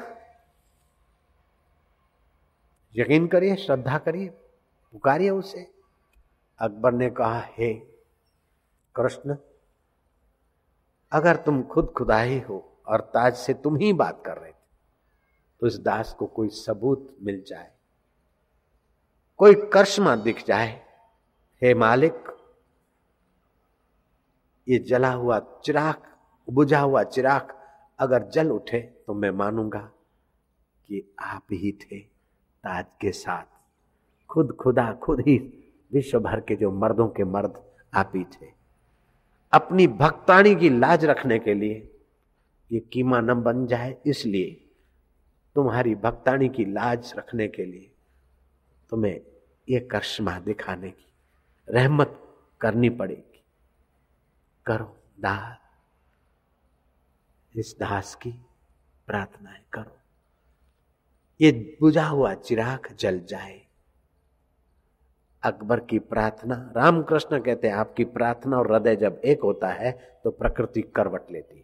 यकीन 2.95 3.27
करिए, 3.27 3.55
श्रद्धा 3.55 3.97
करिए, 3.97 4.29
पुकारिए 4.91 5.29
उसे। 5.29 5.73
अकबर 6.59 6.91
ने 6.91 7.09
कहा, 7.09 7.39
हे 7.39 7.73
कृष्ण 8.95 9.35
अगर 11.13 11.35
तुम 11.35 11.61
खुद 11.63 11.93
खुदाही 11.97 12.39
हो 12.39 12.57
और 12.87 13.01
ताज 13.13 13.35
से 13.35 13.53
तुम 13.55 13.75
ही 13.77 13.91
बात 13.95 14.21
कर 14.25 14.37
रहे 14.37 14.51
थे 14.51 14.61
तो 15.61 15.67
इस 15.67 15.77
दास 15.79 16.13
को 16.19 16.25
कोई 16.27 16.49
सबूत 16.49 17.07
मिल 17.23 17.43
जाए, 17.47 17.69
कोई 19.39 19.55
कर्षमा 19.73 20.15
दिख 20.17 20.43
जाए। 20.45 20.71
हे 21.61 21.73
मालिक, 21.75 22.15
ये 24.67 24.79
जला 24.79 25.11
हुआ 25.11 25.39
चिराग, 25.65 26.01
बुझा 26.47 26.79
हुआ 26.79 27.03
चिराग 27.05 27.53
अगर 27.99 28.27
जल 28.29 28.49
उठे 28.51 28.79
तो 28.79 29.13
मैं 29.13 29.31
मानूँगा 29.33 29.79
कि 30.89 31.03
आप 31.21 31.53
ही 31.53 31.71
थे 31.81 31.99
ताज 31.99 32.85
के 33.01 33.11
साथ। 33.13 33.45
खुद 34.29 34.55
खुदा, 34.59 34.91
खुद 34.95 35.19
ही 35.19 35.37
विश्व 35.91 36.19
भर 36.19 36.39
के 36.39 36.55
जो 36.55 36.71
मर्दों 36.73 37.07
के 37.09 37.23
मर्द 37.25 37.63
आप 37.93 38.11
ही 38.15 38.23
थे। 38.31 38.52
अपनी 39.53 39.87
भक्ताणी 39.87 40.55
की 40.55 40.69
लाज 40.69 41.05
रखने 41.05 41.37
के 41.39 41.53
लिए 41.53 41.89
ये 42.71 42.79
कीमा 42.93 43.19
न 43.21 43.33
बन 43.43 43.65
जाए, 43.67 43.95
इसलिए 44.05 44.51
तुम्हारी 45.55 45.95
भक्ताणी 45.95 46.49
की 46.49 46.65
लाज 46.65 47.13
रखने 47.17 47.47
के 47.47 47.65
लिए 47.65 47.91
तुम्हें 48.91 49.19
ये 49.67 49.79
करिश्मा 49.91 50.37
दिखाने 50.39 50.89
की 50.89 51.05
रहमत 51.67 52.19
करनी 52.61 52.89
पड़ेगी। 52.89 53.43
करो 54.65 54.95
दास, 55.19 55.57
इस 57.55 57.75
दास 57.79 58.15
की 58.15 58.31
प्रार्थनाएँ 59.07 59.63
करो। 59.73 59.97
ये 61.39 61.51
बुझा 61.81 62.05
हुआ 62.05 62.33
चिराग 62.33 62.87
जल 62.99 63.19
जाए 63.19 63.61
अकबर 65.43 65.79
की 65.79 65.99
प्रार्थना। 66.01 66.55
रामकृष्ण 66.77 67.39
कहते 67.39 67.67
हैं, 67.67 67.75
आपकी 67.75 68.03
प्रार्थना 68.05 68.57
और 68.57 68.71
हृदय 68.71 68.95
जब 68.95 69.21
एक 69.25 69.41
होता 69.43 69.67
है 69.69 69.91
तो 70.23 70.31
प्रकृति 70.31 70.81
करवट 70.95 71.31
लेती 71.31 71.63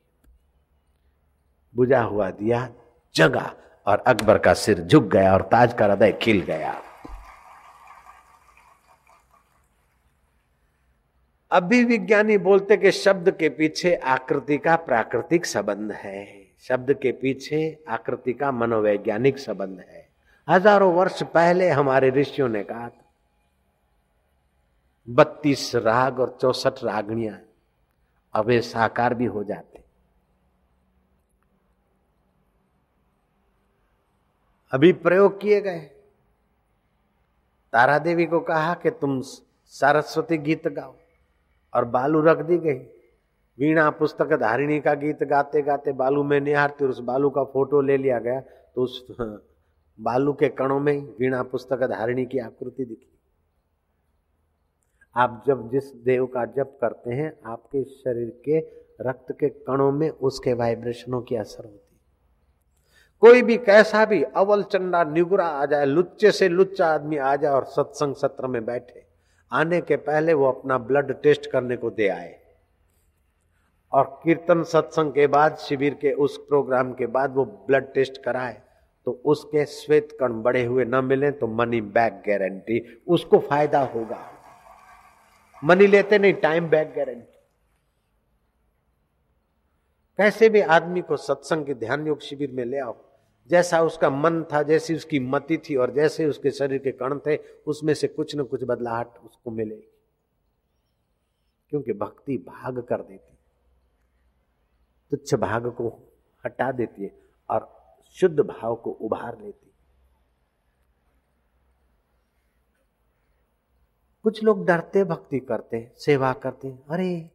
बुझा 1.76 2.02
हुआ 2.02 2.30
दिया, 2.32 2.68
जगा, 3.16 3.52
और 3.88 4.04
अकबर 4.08 4.38
का 4.38 4.54
सिर 4.56 4.80
झुक 4.82 5.04
गया 5.06 5.34
और 5.34 5.42
ताज 5.42 5.74
का 5.74 5.86
हृदय 5.86 6.12
खिल 6.22 6.42
गया। 6.42 6.74
अभी 11.52 11.84
विज्ञानी 11.84 12.38
बोलते 12.40 12.78
कि 12.78 12.92
शब्द 12.92 13.30
के 13.32 13.50
पीछे 13.50 13.96
आकृति 13.96 14.58
का 14.58 14.76
प्राकृतिक 14.78 15.46
संबंध 15.46 15.92
है। 15.94 16.28
शब्द 16.64 16.94
के 16.94 17.12
पीछे 17.14 17.62
आकृति 17.90 18.34
का 18.34 18.52
मनोवैज्ञानिक 18.52 19.38
संबंध 19.40 19.80
है। 19.80 20.08
हज़ारों 20.48 20.94
वर्ष 20.94 21.22
पहले 21.26 21.70
हमारे 21.70 22.10
ऋषियों 22.12 22.50
ने 22.50 22.64
कहा 22.64 22.88
बत्तीस 25.10 25.76
राग 25.76 26.20
और 26.20 26.38
चौसठ 26.42 26.84
रागणियाँ 26.84 27.40
अब 28.34 28.52
साकार 28.52 29.14
भी 29.14 29.26
हो 29.26 29.44
जाते। 29.44 29.84
अभी 34.72 34.92
प्रयोग 34.94 35.40
किए 35.42 35.62
गए। 35.62 35.80
तारा 37.74 37.98
देवी 38.00 38.26
को 38.26 38.40
कहा 38.40 38.74
कि 38.74 38.90
तुम 38.92 39.22
सरस्वती 39.74 40.38
गीत 40.38 40.68
गाओ 40.68 40.96
और 41.74 41.86
बालू 41.86 42.22
रख 42.22 42.38
दी 42.38 42.58
गई। 42.58 42.80
वीणा 43.58 43.90
पुस्तक 43.90 44.34
धारिणी 44.34 44.80
का 44.80 44.94
गीत 44.94 45.24
गाते 45.24 45.62
गाते 45.62 45.92
बालू 45.92 46.24
में 46.24 46.40
निहारती 46.42 46.84
और 46.84 46.90
उस 46.90 47.00
बालू 47.00 47.30
का 47.30 47.44
फ़ोटो 47.44 47.82
ले 47.82 47.98
लिया 47.98 48.20
गया। 48.20 48.40
तो 48.40 48.82
उस 48.82 49.18
बालू 50.00 50.34
के 50.34 50.50
कणों 50.50 50.80
में 50.80 50.98
वीणा 51.20 51.44
पुस्तक 51.44 51.84
धारिणी 51.84 52.26
की 52.26 52.40
आकृति 52.40 52.86
दिखी। 52.86 53.19
आप 55.16 55.44
जब 55.48 55.70
जिस 55.72 55.92
देव 56.06 56.26
का 56.26 56.46
जप 56.48 56.78
करते 56.82 57.14
हैं, 57.14 57.32
आपके 57.46 57.84
शरीर 57.84 58.30
के 58.46 58.60
रक्त 59.02 59.32
के 59.40 59.50
कणों 59.50 59.92
में 59.92 60.10
उसके 60.10 60.54
वाइब्रेशनों 60.54 61.22
की 61.22 61.36
असर 61.36 61.64
होती 61.64 61.88
कोई 63.22 63.42
भी, 63.42 63.58
कैसा 63.58 64.04
भी, 64.06 64.22
अवल 64.24 64.64
चंडा, 64.64 65.04
निगुरा 65.04 65.46
आ 65.46 65.66
जाए, 65.66 65.86
लुच्चे 65.86 66.32
से 66.32 66.50
लुच्चा 66.50 66.88
आदमी 66.88 67.18
आ 67.18 67.36
जाए 67.36 67.52
और 67.52 67.66
सत्संग 67.68 68.16
सत्र 68.16 68.48
में 68.48 68.64
बैठे, 68.66 69.06
आने 69.52 69.82
के 69.82 69.96
पहले 69.98 70.34
वो 70.34 70.48
अपना 70.48 70.78
ब्लड 70.80 71.12
टेस्ट 71.22 71.50
करने 71.52 71.78
को 71.78 71.90
दे 71.90 72.08
आए। 72.08 72.36
और 73.92 74.20
कीर्तन 74.24 74.64
सत्संग 74.66 75.12
के 75.12 75.28
बाद, 75.28 75.56
शिविर 75.58 75.94
के 75.94 76.12
उस 76.14 76.38
प्रोग्राम 76.48 76.94
के 76.94 77.06
बाद 77.08 77.36
वो 77.36 77.46
ब्लड 77.46 77.94
टेस्ट 77.94 78.22
कराए 78.24 78.62
तो 79.08 79.12
उसके 79.26 79.66
श्वेत 79.66 80.18
कण 80.20 80.42
बड़े 80.44 80.64
हुए 80.64 80.86
न 80.86 81.04
मिले 81.04 81.32
तो 81.32 81.48
मनी 81.50 81.80
बैक 81.82 82.22
गारंटी 82.28 82.82
उसको 83.08 83.38
फ़ायदा 83.40 83.80
होगा। 83.86 84.18
मनी 85.64 85.88
लेते 85.88 86.20
नहीं 86.20 86.34
टाइम 86.34 86.70
बैक 86.70 86.94
गारंटी 86.96 87.36
कैसे 90.18 90.50
भी 90.50 90.62
आदमी 90.62 91.02
को 91.02 91.18
सत्संग 91.18 91.66
के 91.66 91.74
ध्यान 91.74 92.08
योग 92.08 92.20
शिविर 92.20 92.52
में 92.52 92.66
ले 92.66 92.80
आओ। 92.80 93.06
जैसा 93.48 93.82
उसका 93.82 94.10
मन 94.10 94.44
था, 94.44 94.64
जैसी 94.64 94.96
उसकी 94.96 95.20
मति 95.20 95.58
थी 95.58 95.76
और 95.76 95.92
जैसे 95.92 96.26
उसके 96.26 96.52
शरीर 96.52 96.80
के 96.80 96.92
कण 96.92 97.20
थे, 97.20 97.38
उसमें 97.68 97.94
से 97.94 98.08
कुछ 98.08 98.36
न 98.36 98.44
कुछ 98.44 98.64
बदलाहट 98.64 99.08
उसको 99.08 99.52
मिलेगी। 99.52 99.92
क्योंकि 101.70 101.94
भक्ति 101.94 102.38
भाग 102.38 102.82
कर 102.82 103.02
देती 103.02 103.32
है। 103.32 103.40
तुच्छ 105.12 105.36
भाग 105.36 105.68
को 105.68 106.18
हटा 106.46 106.72
देती 106.72 107.04
है 107.04 107.22
और 107.50 107.80
शुद्ध 108.06 108.40
भाव 108.40 108.76
को 108.76 108.92
उभार 108.92 109.42
लेती 109.42 109.69
कुछ 114.24 114.44
लोग 114.44 114.66
डरते, 114.66 115.04
भक्ति 115.04 115.40
करते 115.40 115.88
सेवा 115.98 116.34
करते 116.34 116.74
अरे, 116.90 117.30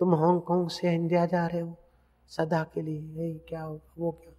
तुम 0.00 0.14
हांगकांग 0.14 0.68
से 0.68 0.94
इंडिया 0.94 1.26
जा 1.26 1.46
रहे 1.46 1.60
हो, 1.60 1.74
सदा 2.28 2.62
के 2.74 2.82
लिए 2.82 3.40
क्या 3.48 3.62
होगा 3.62 3.94
वो 3.98 4.10
क्या? 4.10 4.32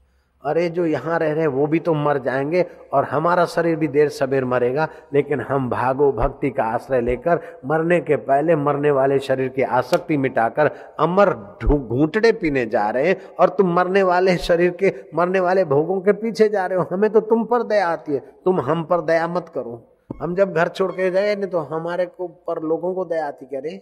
अरे, 0.43 0.69
जो 0.69 0.85
यहाँ 0.85 1.19
रह 1.19 1.33
रहे 1.33 1.47
वो 1.47 1.67
भी 1.67 1.79
तो 1.79 1.93
मर 1.93 2.17
जाएँगे 2.17 2.65
और 2.93 3.03
हमारा 3.03 3.45
शरीर 3.45 3.75
भी 3.75 3.87
देर 3.87 4.09
सवेर 4.09 4.45
मरेगा, 4.45 4.87
लेकिन 5.13 5.41
हम 5.41 5.69
भागो, 5.69 6.11
भक्ति 6.11 6.49
का 6.49 6.63
आश्रय 6.63 7.01
लेकर, 7.01 7.59
मरने 7.65 7.99
के 8.01 8.15
पहले 8.15 8.55
मरने 8.55 8.91
वाले 8.91 9.19
शरीर 9.19 9.49
की 9.49 9.61
आसक्ति 9.61 10.17
मिटाकर, 10.17 10.71
अमर 10.99 11.33
घूंटड़े 11.65 12.31
पीने 12.31 12.65
जा 12.65 12.89
रहे 12.89 13.07
हैं 13.07 13.21
और 13.39 13.49
तुम 13.49 13.73
मरने 13.73 14.03
वाले 14.03 14.37
शरीर 14.37 14.71
के, 14.71 14.93
मरने 15.15 15.39
वाले 15.39 15.65
भोगों 15.65 16.01
के 16.01 16.13
पीछे 16.13 16.49
जा 16.49 16.65
रहे 16.65 16.79
हो। 16.79 16.85
हमें 16.91 17.09
तो 17.09 17.19
तुम 17.19 17.45
पर 17.45 17.63
दया 17.63 17.87
आती 17.87 18.13
है। 18.13 18.19
तुम 18.45 18.61
हम 18.61 18.83
पर 18.83 19.01
दया 19.01 19.27
मत 19.27 19.51
करो। 19.55 19.96
हम 20.21 20.35
जब 20.35 20.53
घर 20.53 20.67
छोड़ 20.67 20.91
के 20.91 21.11
गए 21.11 21.35
नहीं 21.35 21.47
तो 21.47 21.59
हमारे 21.59 22.05
को 22.05 22.27
पर 22.27 22.63
लोगों 22.63 22.95
को 22.95 23.05
दया 23.05 23.27
आती 23.27 23.45
कह 23.45 23.59
रहे 23.59 23.77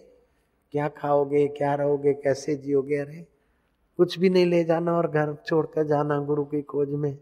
क्या 0.72 0.88
खाओगे, 0.88 1.48
क्या 1.48 1.74
रहोगे, 1.74 2.12
कैसे 2.12 2.54
जियोगे? 2.54 2.96
अरे, 2.96 3.26
कुछ 3.96 4.18
भी 4.18 4.30
नहीं 4.30 4.46
ले 4.46 4.64
जाना 4.64 4.96
और 4.96 5.10
घर 5.10 5.36
छोड़कर 5.46 5.82
जाना 5.82 6.18
गुरु 6.18 6.44
की 6.44 6.62
खोज 6.62 6.90
में। 6.90 7.18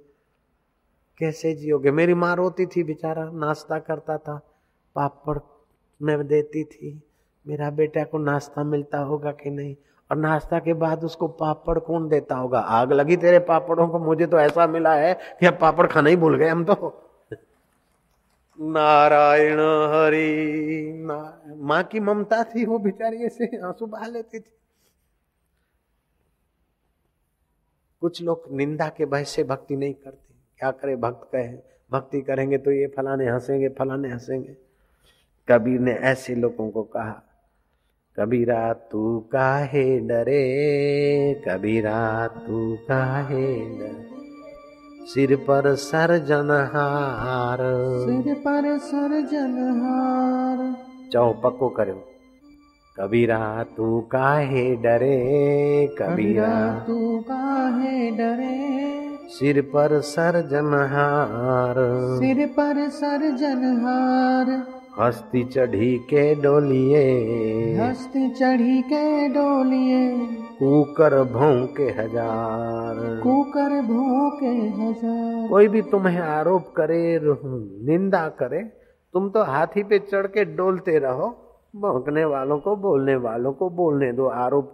कैसे 1.18 1.54
जियोगे? 1.54 1.90
मेरी 1.90 2.14
माँ 2.14 2.36
रोती 2.36 2.66
थी, 2.66 2.82
बेचारा 2.82 3.30
नाश्ता 3.30 3.78
करता 3.78 4.18
था, 4.18 4.40
पापड़ 4.94 5.38
में 6.02 6.26
देती 6.26 6.64
थी। 6.64 7.02
मेरा 7.46 7.70
बेटा 7.70 8.04
को 8.04 8.18
नाश्ता 8.18 8.64
मिलता 8.64 8.98
होगा 8.98 9.32
कि 9.32 9.50
नहीं? 9.50 9.76
और 10.10 10.16
नाश्ता 10.16 10.58
के 10.58 10.74
बाद 10.74 11.04
उसको 11.04 11.28
पापड़ 11.28 11.78
कौन 11.78 12.08
देता 12.08 12.36
होगा? 12.36 12.58
आग 12.58 12.92
लगी 12.92 13.16
तेरे 13.16 13.38
पापड़ों 13.38 13.88
को, 13.88 13.98
मुझे 13.98 14.26
तो 14.26 14.38
ऐसा 14.38 14.66
मिला 14.66 14.94
है 14.94 15.14
कि 15.14 15.46
अब 15.46 15.58
पापड़ 15.60 15.86
खाना 15.86 16.10
ही 16.10 16.16
भूल 16.16 16.36
गए 16.36 16.48
हम 16.48 16.64
तो। 16.64 17.03
नारायण 18.58 19.60
हरि 19.92 20.92
ना, 20.96 21.42
माँ 21.56 21.82
की 21.82 22.00
ममता 22.00 22.42
थी 22.44 22.64
वो 22.64 22.78
बेचारी 22.78 23.24
ऐसे 23.24 23.46
आँसू 23.56 23.86
बहा 23.86 24.06
लेती 24.06 24.38
थी। 24.38 24.50
कुछ 28.00 28.22
लोग 28.22 28.44
निंदा 28.52 28.88
के 28.88 29.06
भय 29.06 29.24
से 29.24 29.44
भक्ति 29.44 29.76
नहीं 29.76 29.94
करते। 29.94 30.34
क्या 30.58 30.70
करे 30.70 30.96
भक्त 30.96 31.28
कहे 31.32 31.56
भक्ति 31.92 32.20
करेंगे 32.22 32.58
तो 32.58 32.70
ये 32.70 32.86
फलाने 32.86 33.28
हंसेंगे 33.28 33.68
फलाने 33.68 34.08
हंसेंगे। 34.08 34.56
कबीर 35.48 35.80
ने 35.80 35.92
ऐसे 35.92 36.34
लोगों 36.34 36.70
को 36.70 36.82
कहा 36.82 37.22
कबीरा 38.16 38.72
तू 38.72 39.20
काहे 39.32 40.00
डरे? 40.00 41.42
कबीरा 41.48 42.28
तू 42.28 42.76
काहे 42.88 43.54
डरे? 43.78 44.13
सिर 45.06 45.36
पर 45.36 45.74
सरजनहार 45.74 47.58
सिर 48.04 48.34
पर 48.34 48.78
सरजनहार 48.78 50.76
चौ 51.12 51.32
पक्को 51.32 51.68
करो। 51.68 52.04
कबीरा 53.00 53.62
तू 53.62 54.00
काहे 54.00 54.76
डरे? 54.76 55.16
कबीरा। 55.98 56.78
तू 56.86 57.18
काहे 57.18 58.10
डरे? 58.10 58.84
सिर 59.28 59.60
पर 59.60 60.00
सरजनहार 60.00 61.74
सिर 62.18 62.46
पर 62.46 62.88
सरजनहार 62.88 64.62
हस्ती 64.98 65.42
चढ़ी 65.44 65.96
के 66.10 66.34
डोलिए। 66.34 66.98
हस्ती 67.76 68.28
चढ़ी 68.30 68.82
के 68.82 69.28
डोलिए। 69.28 70.02
कुकर 70.58 71.14
भौंके 71.32 71.86
हज़ार। 71.92 73.00
कुकर 73.22 73.80
भोके 73.82 74.52
हज़ार। 74.76 75.48
कोई 75.48 75.68
भी 75.68 75.82
तुम्हें 75.90 76.20
आरोप 76.20 76.72
करे 76.76 77.18
निंदा 77.22 78.26
करे 78.38 78.62
तुम 79.14 79.28
तो 79.30 79.42
हाथी 79.44 79.82
पे 79.82 79.98
चढ़ 80.00 80.26
के 80.28 80.44
डोलते 80.54 80.98
रहो। 80.98 81.28
भौंकने 81.76 82.24
वालों 82.26 82.58
को 82.58 82.76
बोलने 82.78 83.16
वालों 83.18 83.52
को 83.52 83.70
बोलने 83.72 84.12
दो 84.12 84.28
आरोप 84.38 84.72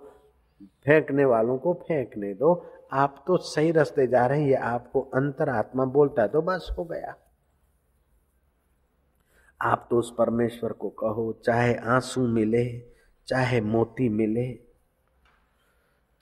फेंकने 0.87 1.25
वालों 1.25 1.57
को 1.59 1.73
फेंकने 1.83 2.35
दो। 2.35 2.55
आप 2.93 3.25
तो 3.27 3.37
सही 3.47 3.71
रास्ते 3.73 4.07
जा 4.07 4.27
रहे 4.27 4.41
हैं 4.41 4.49
ये 4.49 4.55
आपको 4.69 5.01
अंतरात्मा 5.15 5.85
बोलता 5.91 6.23
है 6.23 6.29
तो 6.29 6.43
बस 6.43 6.75
हो 6.79 6.85
गया। 6.85 7.15
आप 9.63 9.87
तो 9.91 9.99
उस 9.99 10.15
परमेश्वर 10.19 10.73
को 10.73 10.89
कहो, 10.89 11.41
चाहे 11.45 11.75
आँसू 11.75 12.27
मिले, 12.29 12.83
चाहे 13.27 13.61
मोती 13.61 14.09
मिले, 14.09 14.59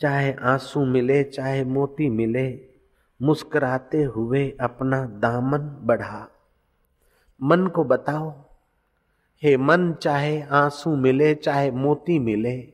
चाहे 0.00 0.32
आँसू 0.32 0.84
मिले, 0.84 1.24
चाहे 1.24 1.64
मोती 1.64 2.10
मिले, 2.10 2.68
मुस्कुराते 3.22 4.02
हुए 4.02 4.56
अपना 4.60 5.04
दामन 5.04 5.58
बढ़ा। 5.58 6.28
मन 7.42 7.66
को 7.66 7.84
बताओ, 7.84 8.30
हे 9.42 9.56
मन, 9.56 9.92
चाहे 9.92 10.42
आँसू 10.42 10.96
मिले, 10.96 11.34
चाहे 11.34 11.70
मोती 11.70 12.18
मिले, 12.18 12.72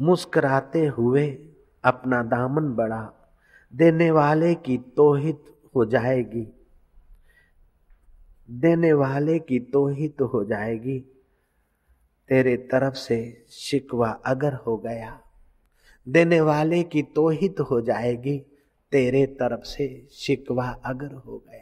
मुस्कुराते 0.00 0.86
हुए 0.86 1.38
अपना 1.84 2.22
दामन 2.22 2.74
बढ़ा। 2.74 3.12
देने 3.74 4.10
वाले 4.10 4.54
की 4.54 4.78
तोहित 4.78 5.44
हो 5.76 5.84
जाएगी। 5.84 6.53
देने 8.48 8.92
वाले 8.92 9.38
की 9.38 9.58
तो 9.58 9.86
ही 9.88 10.08
तो 10.08 10.26
हो 10.26 10.44
जाएगी। 10.44 10.98
तेरे 12.28 12.56
तरफ़ 12.56 12.94
से 12.94 13.46
शिकवा 13.50 14.10
अगर 14.26 14.54
हो 14.56 14.76
गया, 14.76 15.20
देने 16.06 16.40
वाले 16.40 16.82
की 16.82 17.02
तो 17.02 17.28
ही 17.28 17.48
तो 17.48 17.64
हो 17.64 17.80
जाएगी। 17.80 18.38
तेरे 18.92 19.26
तरफ़ 19.26 19.60
से 19.60 19.86
शिकवा 20.12 20.68
अगर 20.84 21.12
हो 21.14 21.38
गया। 21.48 21.60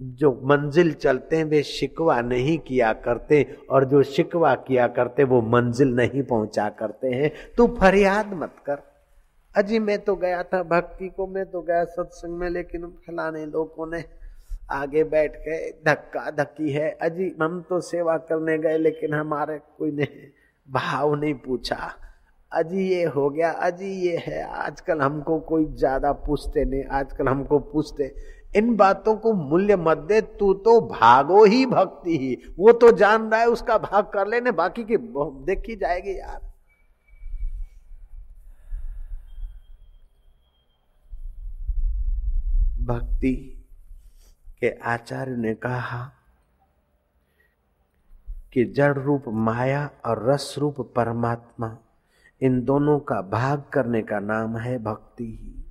जो 0.00 0.30
मंजिल 0.44 0.92
चलते 0.92 1.36
हैं 1.36 1.44
वे 1.44 1.62
शिकवा 1.62 2.20
नहीं 2.20 2.58
किया 2.58 2.92
करते 2.92 3.42
और 3.70 3.84
जो 3.84 4.02
शिकवा 4.02 4.54
किया 4.54 4.86
करते 4.88 5.24
वो 5.24 5.40
मंजिल 5.42 5.88
नहीं 5.88 6.22
पहुँचा 6.22 6.68
करते 6.68 7.08
हैं। 7.08 7.30
तू 7.56 7.66
फरियाद 7.80 8.32
मत 8.32 8.54
कर। 8.66 8.82
अजी 9.56 9.78
मैं 9.78 9.98
तो 9.98 10.16
गया 10.16 10.42
था, 10.42 10.62
भक्ति 10.62 11.08
को 11.08 11.26
मैं 11.26 11.44
तो 11.46 11.62
गया 11.62 11.84
सत्संग 11.84 12.38
में, 12.38 12.48
लेकिन 12.50 12.86
फलाने 13.06 13.46
लोगों 13.46 13.86
ने 13.86 14.04
आगे 14.68 15.04
बैठ 15.04 15.36
के 15.36 15.70
धक्का 15.84 16.30
धक्की 16.30 16.70
है। 16.72 16.90
अजी, 16.90 17.34
हम 17.42 17.60
तो 17.68 17.80
सेवा 17.80 18.16
करने 18.16 18.58
गए, 18.58 18.78
लेकिन 18.78 19.14
हमारे 19.14 19.58
कोई 19.78 19.90
ने 19.90 20.08
भाव 20.68 21.14
नहीं 21.14 21.34
पूछा। 21.34 21.92
अजी, 22.52 22.88
ये 22.88 23.04
हो 23.04 23.28
गया। 23.30 23.50
अजी, 23.50 23.90
ये 24.02 24.16
है। 24.16 24.42
आजकल 24.42 25.00
हमको 25.00 25.38
कोई 25.40 25.64
ज़्यादा 25.64 26.12
पूछते 26.12 26.64
नहीं। 26.64 26.84
आजकल 26.84 27.28
हमको 27.28 27.58
पूछते, 27.58 28.14
इन 28.56 28.74
बातों 28.76 29.16
को 29.16 29.32
मूल्य 29.32 29.76
मत 29.76 29.98
दे, 29.98 30.20
तू 30.20 30.52
तो 30.54 30.80
भागो 30.80 31.44
ही 31.44 31.64
भक्ति 31.66 32.16
ही। 32.18 32.36
वो 32.58 32.72
तो 32.72 32.90
जान 32.92 33.30
रहा 33.30 33.40
है, 33.40 33.46
उसका 33.46 33.78
भाग 33.78 34.04
कर 34.04 34.28
लेने, 34.28 34.50
बाकी 34.52 34.84
की 34.84 34.96
देखी 35.46 35.76
जाएगी 35.76 36.18
यार। 36.18 36.40
भक्ति 42.84 43.55
के 44.60 44.70
आचार्य 44.70 45.36
ने 45.36 45.54
कहा 45.54 46.12
कि 48.52 48.64
जड़ 48.64 48.98
रूप 48.98 49.24
माया 49.28 49.90
और 50.06 50.30
रस 50.30 50.54
रूप 50.58 50.92
परमात्मा, 50.96 51.78
इन 52.40 52.64
दोनों 52.64 52.98
का 52.98 53.20
भाग 53.20 53.64
करने 53.72 54.02
का 54.02 54.18
नाम 54.18 54.58
है 54.58 54.78
भक्ति। 54.78 55.24
ही 55.24 55.64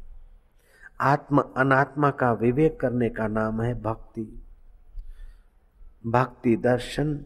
आत्म 1.01 1.53
अनात्मा 1.57 2.11
का 2.11 2.33
विवेक 2.33 2.79
करने 2.79 3.09
का 3.09 3.27
नाम 3.27 3.61
है 3.61 3.81
भक्ति। 3.81 4.43
भक्ति 6.05 6.55
दर्शन 6.55 7.25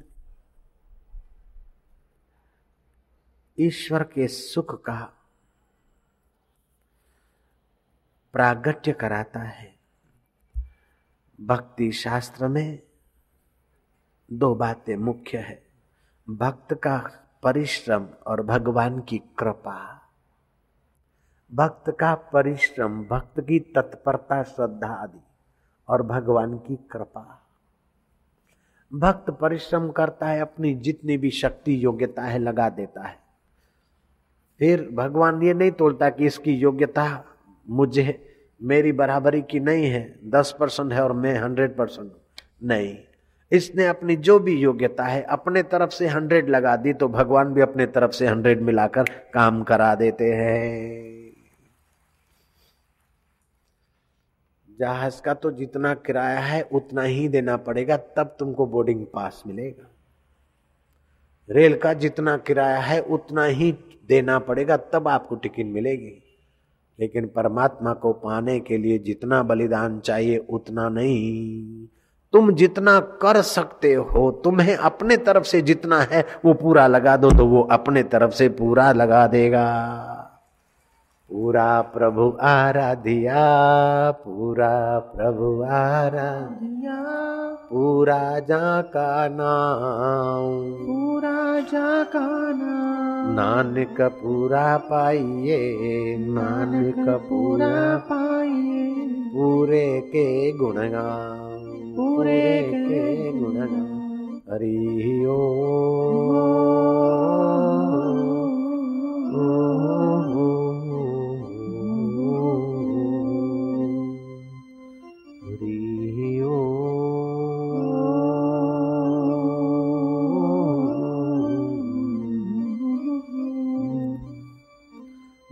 ईश्वर 3.59 4.03
के 4.03 4.27
सुख 4.27 4.83
का 4.83 5.13
प्रागट्य 8.33 8.91
कराता 8.91 9.39
है। 9.39 9.78
भक्ति 11.45 11.91
शास्त्र 11.91 12.47
में 12.47 12.79
दो 14.33 14.55
बातें 14.55 14.95
मुख्य 14.95 15.37
है। 15.37 15.63
भक्त 16.29 16.73
का 16.73 17.11
परिश्रम 17.43 18.07
और 18.27 18.41
भगवान 18.41 18.99
की 18.99 19.17
कृपा। 19.17 20.01
भक्त 21.53 21.95
का 21.99 22.15
परिश्रम, 22.15 23.03
भक्त 23.03 23.39
की 23.39 23.59
तत्परता, 23.59 24.43
श्रद्धा 24.43 24.87
आदि 24.87 25.19
और 25.87 26.03
भगवान 26.03 26.57
की 26.57 26.75
कृपा। 26.75 27.47
भक्त 28.93 29.29
परिश्रम 29.29 29.91
करता 29.91 30.27
है, 30.27 30.41
अपनी 30.41 30.75
जितनी 30.75 31.17
भी 31.17 31.31
शक्ति, 31.31 31.85
योग्यता 31.85 32.21
है, 32.21 32.39
लगा 32.39 32.69
देता 32.69 33.07
है। 33.07 33.19
फिर 34.59 34.89
भगवान 34.93 35.43
ये 35.43 35.53
नहीं 35.53 35.71
तोड़ता 35.71 36.09
कि 36.09 36.25
इसकी 36.25 36.53
योग्यता 36.53 37.25
मुझे 37.69 38.28
मेरी 38.61 38.91
बराबरी 38.91 39.41
की 39.41 39.59
नहीं 39.59 39.85
है, 39.85 40.19
दस 40.25 40.55
परसेंट 40.59 40.93
है 40.93 41.03
और 41.03 41.13
मैं 41.13 41.39
हंड्रेड 41.39 41.77
परसेंट 41.77 42.11
नहीं। 42.63 42.97
इसने 43.51 43.87
अपनी 43.87 44.15
जो 44.15 44.39
भी 44.39 44.55
योग्यता 44.55 45.03
है, 45.03 45.21
अपने 45.21 45.63
तरफ़ 45.63 45.89
से 45.89 46.07
हंड्रेड 46.07 46.49
लगा 46.49 46.75
दी 46.75 46.93
तो 46.93 47.07
भगवान 47.07 47.53
भी 47.53 47.61
अपने 47.61 47.85
तरफ़ 47.85 48.11
से 48.11 48.27
हंड्रेड 48.27 48.61
मिलाकर 48.61 49.03
काम 49.33 49.63
करा 49.63 49.95
देते 49.95 50.33
हैं। 50.33 51.09
जहाज़ 54.79 55.21
का 55.21 55.33
तो 55.33 55.51
जितना 55.51 55.93
किराया 55.93 56.39
है, 56.39 56.61
उतना 56.61 57.01
ही 57.01 57.27
देना 57.27 57.57
पड़ेगा, 57.57 57.97
तब 57.97 58.35
तुमको 58.39 58.65
बोर्डिंग 58.65 59.05
पास 59.05 59.43
मिलेगा। 59.47 59.89
रेल 61.49 61.77
का 61.77 61.93
जितना 61.93 62.37
किराया 62.37 62.79
है, 62.79 62.99
उतना 62.99 63.43
ही 63.43 63.71
देना 64.07 64.39
पड़ेगा, 64.39 64.77
तब 64.77 65.07
आपको 65.07 65.35
टिकट 65.35 65.65
मिलेगी। 65.65 66.28
लेकिन 66.99 67.25
परमात्मा 67.25 67.93
को 67.93 68.13
पाने 68.13 68.59
के 68.59 68.77
लिए 68.77 68.99
जितना 68.99 69.43
बलिदान 69.43 69.99
चाहिए 69.99 70.37
उतना 70.37 70.89
नहीं। 70.89 71.87
तुम 72.33 72.53
जितना 72.53 72.99
कर 72.99 73.41
सकते 73.41 73.93
हो, 73.93 74.31
तुम्हें 74.43 74.75
अपने 74.75 75.17
तरफ़ 75.17 75.43
से 75.43 75.61
जितना 75.61 75.99
है 76.01 76.25
वो 76.45 76.53
पूरा 76.53 76.87
लगा 76.87 77.17
दो 77.17 77.31
तो 77.31 77.45
वो 77.45 77.61
अपने 77.61 78.03
तरफ़ 78.03 78.31
से 78.31 78.49
पूरा 78.49 78.91
लगा 78.91 79.27
देगा। 79.27 79.65
पूरा 81.31 81.81
प्रभु 81.81 82.37
आराधिया 82.41 83.41
पूरा 84.11 84.99
प्रभु 84.99 85.63
आराधिया। 85.63 86.95
पूरा 87.71 88.39
जा 88.39 88.81
का 88.81 89.27
नाम। 89.27 90.71
पूरा 90.71 91.59
जा 91.59 92.03
का 92.03 92.27
नाम। 92.31 93.33
नानक 93.33 94.01
पूरा 94.01 94.77
पाइए 94.77 95.77
नानक 96.19 97.09
पूरा 97.09 97.97
पाइए। 97.97 98.95
पूरे 99.07 100.01
के 100.01 100.51
गुणगान 100.57 101.49
पूरे 101.97 102.71
के 102.73 103.31
गुणगान। 103.39 104.41
हरि 104.51 105.25
ओ। 105.29 106.29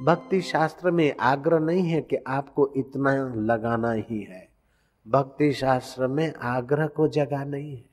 भक्ति 0.07 0.41
शास्त्र 0.41 0.91
में 0.91 1.15
आग्रह 1.19 1.59
नहीं 1.59 1.89
है 1.89 2.01
कि 2.01 2.15
आपको 2.15 2.73
इतना 2.77 3.33
लगाना 3.35 3.91
ही 3.91 4.23
है। 4.23 4.49
भक्ति 5.07 5.53
शास्त्र 5.53 6.07
में 6.07 6.33
आग्रह 6.33 6.87
को 6.87 7.07
जगह 7.07 7.45
नहीं 7.45 7.77
है। 7.77 7.85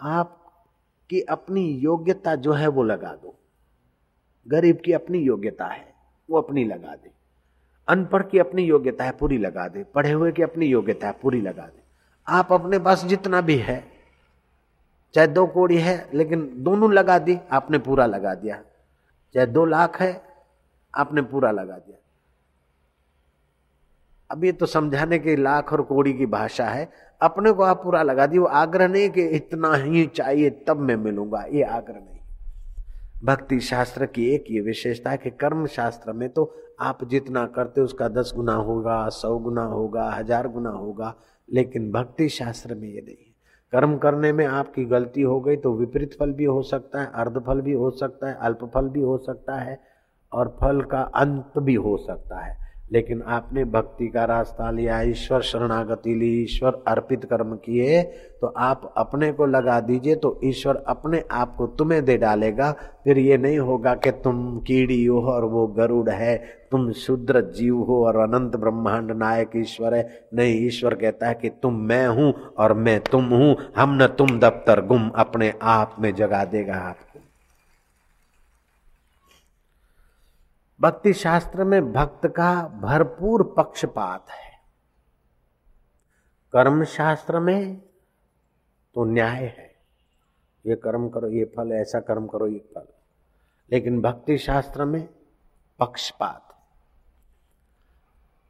आपकी 0.00 1.20
अपनी 1.20 1.70
योग्यता 1.70 2.34
जो 2.34 2.52
है 2.52 2.68
वो 2.68 2.82
लगा 2.82 3.12
दो। 3.12 3.38
गरीब 4.48 4.78
की 4.84 4.92
अपनी 4.92 5.18
योग्यता 5.18 5.66
है, 5.66 5.94
वो 6.30 6.38
अपनी 6.38 6.64
लगा 6.64 6.94
दे। 6.94 7.10
अनपढ़ 7.88 8.22
की 8.22 8.38
अपनी 8.38 8.62
योग्यता 8.62 9.04
है, 9.04 9.10
पूरी 9.10 9.38
लगा 9.38 9.68
दे। 9.68 9.84
पढ़े 9.84 10.12
हुए 10.12 10.32
की 10.32 10.42
अपनी 10.42 10.66
योग्यता 10.66 11.06
है, 11.06 11.12
पूरी 11.22 11.40
लगा 11.40 11.66
दे। 11.66 11.82
आप 12.28 12.52
अपने 12.52 12.78
पास 12.78 13.04
जितना 13.04 13.40
भी 13.40 13.56
है, 13.56 13.84
चाहे 15.14 15.26
दो 15.26 15.46
कोड़ी 15.46 15.78
है, 15.78 16.10
लेकिन 16.14 16.52
दोनों 16.54 16.92
लगा 16.92 17.18
दी, 17.18 17.38
आपने 17.52 17.78
पूरा 17.78 18.06
लगा 18.06 18.34
दिया। 18.34 18.62
चाहे 19.34 19.46
दो 19.48 19.64
लाख 19.66 20.00
है, 20.00 20.20
आपने 20.94 21.22
पूरा 21.22 21.50
लगा 21.50 21.76
दिया। 21.76 21.98
अब 24.30 24.44
ये 24.44 24.52
तो 24.52 24.66
समझाने 24.66 25.18
के 25.18 25.36
लाख 25.36 25.72
और 25.72 25.82
कोड़ी 25.84 26.12
की 26.12 26.26
भाषा 26.26 26.66
है, 26.66 26.88
अपने 27.20 27.52
को 27.52 27.62
आप 27.62 27.82
पूरा 27.82 28.02
लगा 28.02 28.26
दी 28.26 28.38
वो 28.38 28.46
आग्रह 28.46 28.88
नहीं 28.88 29.10
कि 29.10 29.26
इतना 29.28 29.74
ही 29.74 30.06
चाहिए, 30.06 30.50
तब 30.50 30.78
मैं 30.78 30.96
मिलूँगा, 30.96 31.44
ये 31.44 31.62
आग्रह 31.62 31.94
नहीं। 31.96 32.14
भक्ति 33.24 33.58
शास्त्र 33.62 34.06
की 34.06 34.26
एक 34.34 34.44
ये 34.50 34.60
विशेषता 34.60 35.10
है 35.10 35.16
कि 35.16 35.30
कर्म 35.32 35.66
शास्त्र 35.66 36.12
में 36.12 36.28
तो 36.28 36.52
आप 36.80 37.04
जितना 37.04 37.44
करते, 37.46 37.80
उसका 37.80 38.08
दस 38.08 38.32
गुना 38.36 38.54
होगा, 38.54 39.08
सौ 39.10 39.38
गुना 39.38 39.64
होगा, 39.64 40.10
हज़ार 40.10 40.48
गुना 40.48 40.70
होगा, 40.70 41.14
लेकिन 41.48 41.90
भक्ति 41.92 42.28
शास्त्र 42.30 42.74
में 42.74 42.88
ये 42.88 43.00
नहीं। 43.00 43.25
कर्म 43.72 43.96
करने 43.98 44.32
में 44.32 44.44
आपकी 44.46 44.84
गलती 44.84 45.22
हो 45.22 45.40
गई 45.40 45.56
तो 45.56 45.72
विपरीत 45.72 46.16
फल 46.20 46.32
भी 46.32 46.44
हो 46.44 46.62
सकता 46.62 47.00
है, 47.00 47.10
अर्ध 47.14 47.38
फल 47.46 47.60
भी 47.60 47.72
हो 47.72 47.90
सकता 47.90 48.28
है, 48.28 48.34
अल्प 48.34 48.70
फल 48.74 48.88
भी 48.88 49.00
हो 49.00 49.16
सकता 49.18 49.56
है 49.56 49.80
और 50.32 50.56
फल 50.60 50.80
का 50.82 51.00
अंत 51.00 51.58
भी 51.58 51.74
हो 51.74 51.96
सकता 51.96 52.38
है। 52.38 52.65
लेकिन 52.90 53.22
आपने 53.28 53.64
भक्ति 53.66 54.06
का 54.08 54.24
रास्ता 54.24 54.70
लिया, 54.70 55.00
ईश्वर 55.02 55.40
शरणागति 55.42 56.14
ली, 56.14 56.28
ईश्वर 56.42 56.82
अर्पित 56.88 57.24
कर्म 57.24 57.54
किए 57.56 58.02
तो 58.42 58.46
आप 58.46 58.92
अपने 58.96 59.30
को 59.32 59.46
लगा 59.46 59.78
दीजिए 59.80 60.14
तो 60.16 60.38
ईश्वर 60.44 60.82
अपने 60.88 61.22
आप 61.32 61.54
को 61.56 61.66
तुम्हें 61.68 62.04
दे 62.04 62.16
डालेगा। 62.18 62.70
फिर 63.04 63.18
ये 63.18 63.36
नहीं 63.38 63.58
होगा 63.60 63.94
कि 63.96 64.10
तुम 64.24 64.58
कीड़ी 64.60 65.04
हो 65.04 65.20
और 65.22 65.44
वो 65.44 65.66
गरुड़ 65.68 66.10
है, 66.10 66.36
तुम 66.70 66.90
शुद्र 66.94 67.40
जीव 67.52 67.76
हो 67.78 68.04
और 68.06 68.16
अनंत 68.18 68.56
ब्रह्मांड 68.56 69.10
नायक 69.12 69.50
ईश्वर 69.56 69.94
है। 69.94 70.28
नहीं, 70.34 70.66
ईश्वर 70.66 70.94
कहता 70.94 71.28
है 71.28 71.34
कि 71.34 71.48
तुम 71.62 71.80
मैं 71.82 72.06
हूँ 72.08 72.32
और 72.58 72.72
मैं 72.74 72.98
तुम 73.02 73.24
हूँ, 73.26 73.56
हम 73.76 73.98
न 74.02 74.06
तुम 74.18 74.38
दफ्तर 74.40 74.84
गुम 74.86 75.08
अपने 75.16 75.52
आप 75.62 75.96
में 76.00 76.14
जगा 76.14 76.44
देगा। 76.46 76.76
आप 76.80 77.05
भक्ति 80.80 81.12
शास्त्र 81.12 81.64
में 81.64 81.92
भक्त 81.92 82.26
का 82.26 82.68
भरपूर 82.68 83.54
पक्षपात 83.56 84.30
है। 84.30 84.52
कर्म 86.52 86.84
शास्त्र 86.84 87.40
में 87.40 87.76
तो 88.94 89.04
न्याय 89.04 89.44
है। 89.44 89.76
ये 90.66 90.76
कर्म 90.76 91.08
करो, 91.08 91.28
ये 91.28 91.44
फल, 91.44 91.72
ऐसा 91.72 92.00
कर्म 92.00 92.26
करो, 92.26 92.46
ये 92.46 92.58
फल। 92.74 92.86
लेकिन 93.72 94.00
भक्ति 94.00 94.38
शास्त्र 94.38 94.84
में 94.84 95.08
पक्षपात। 95.78 96.42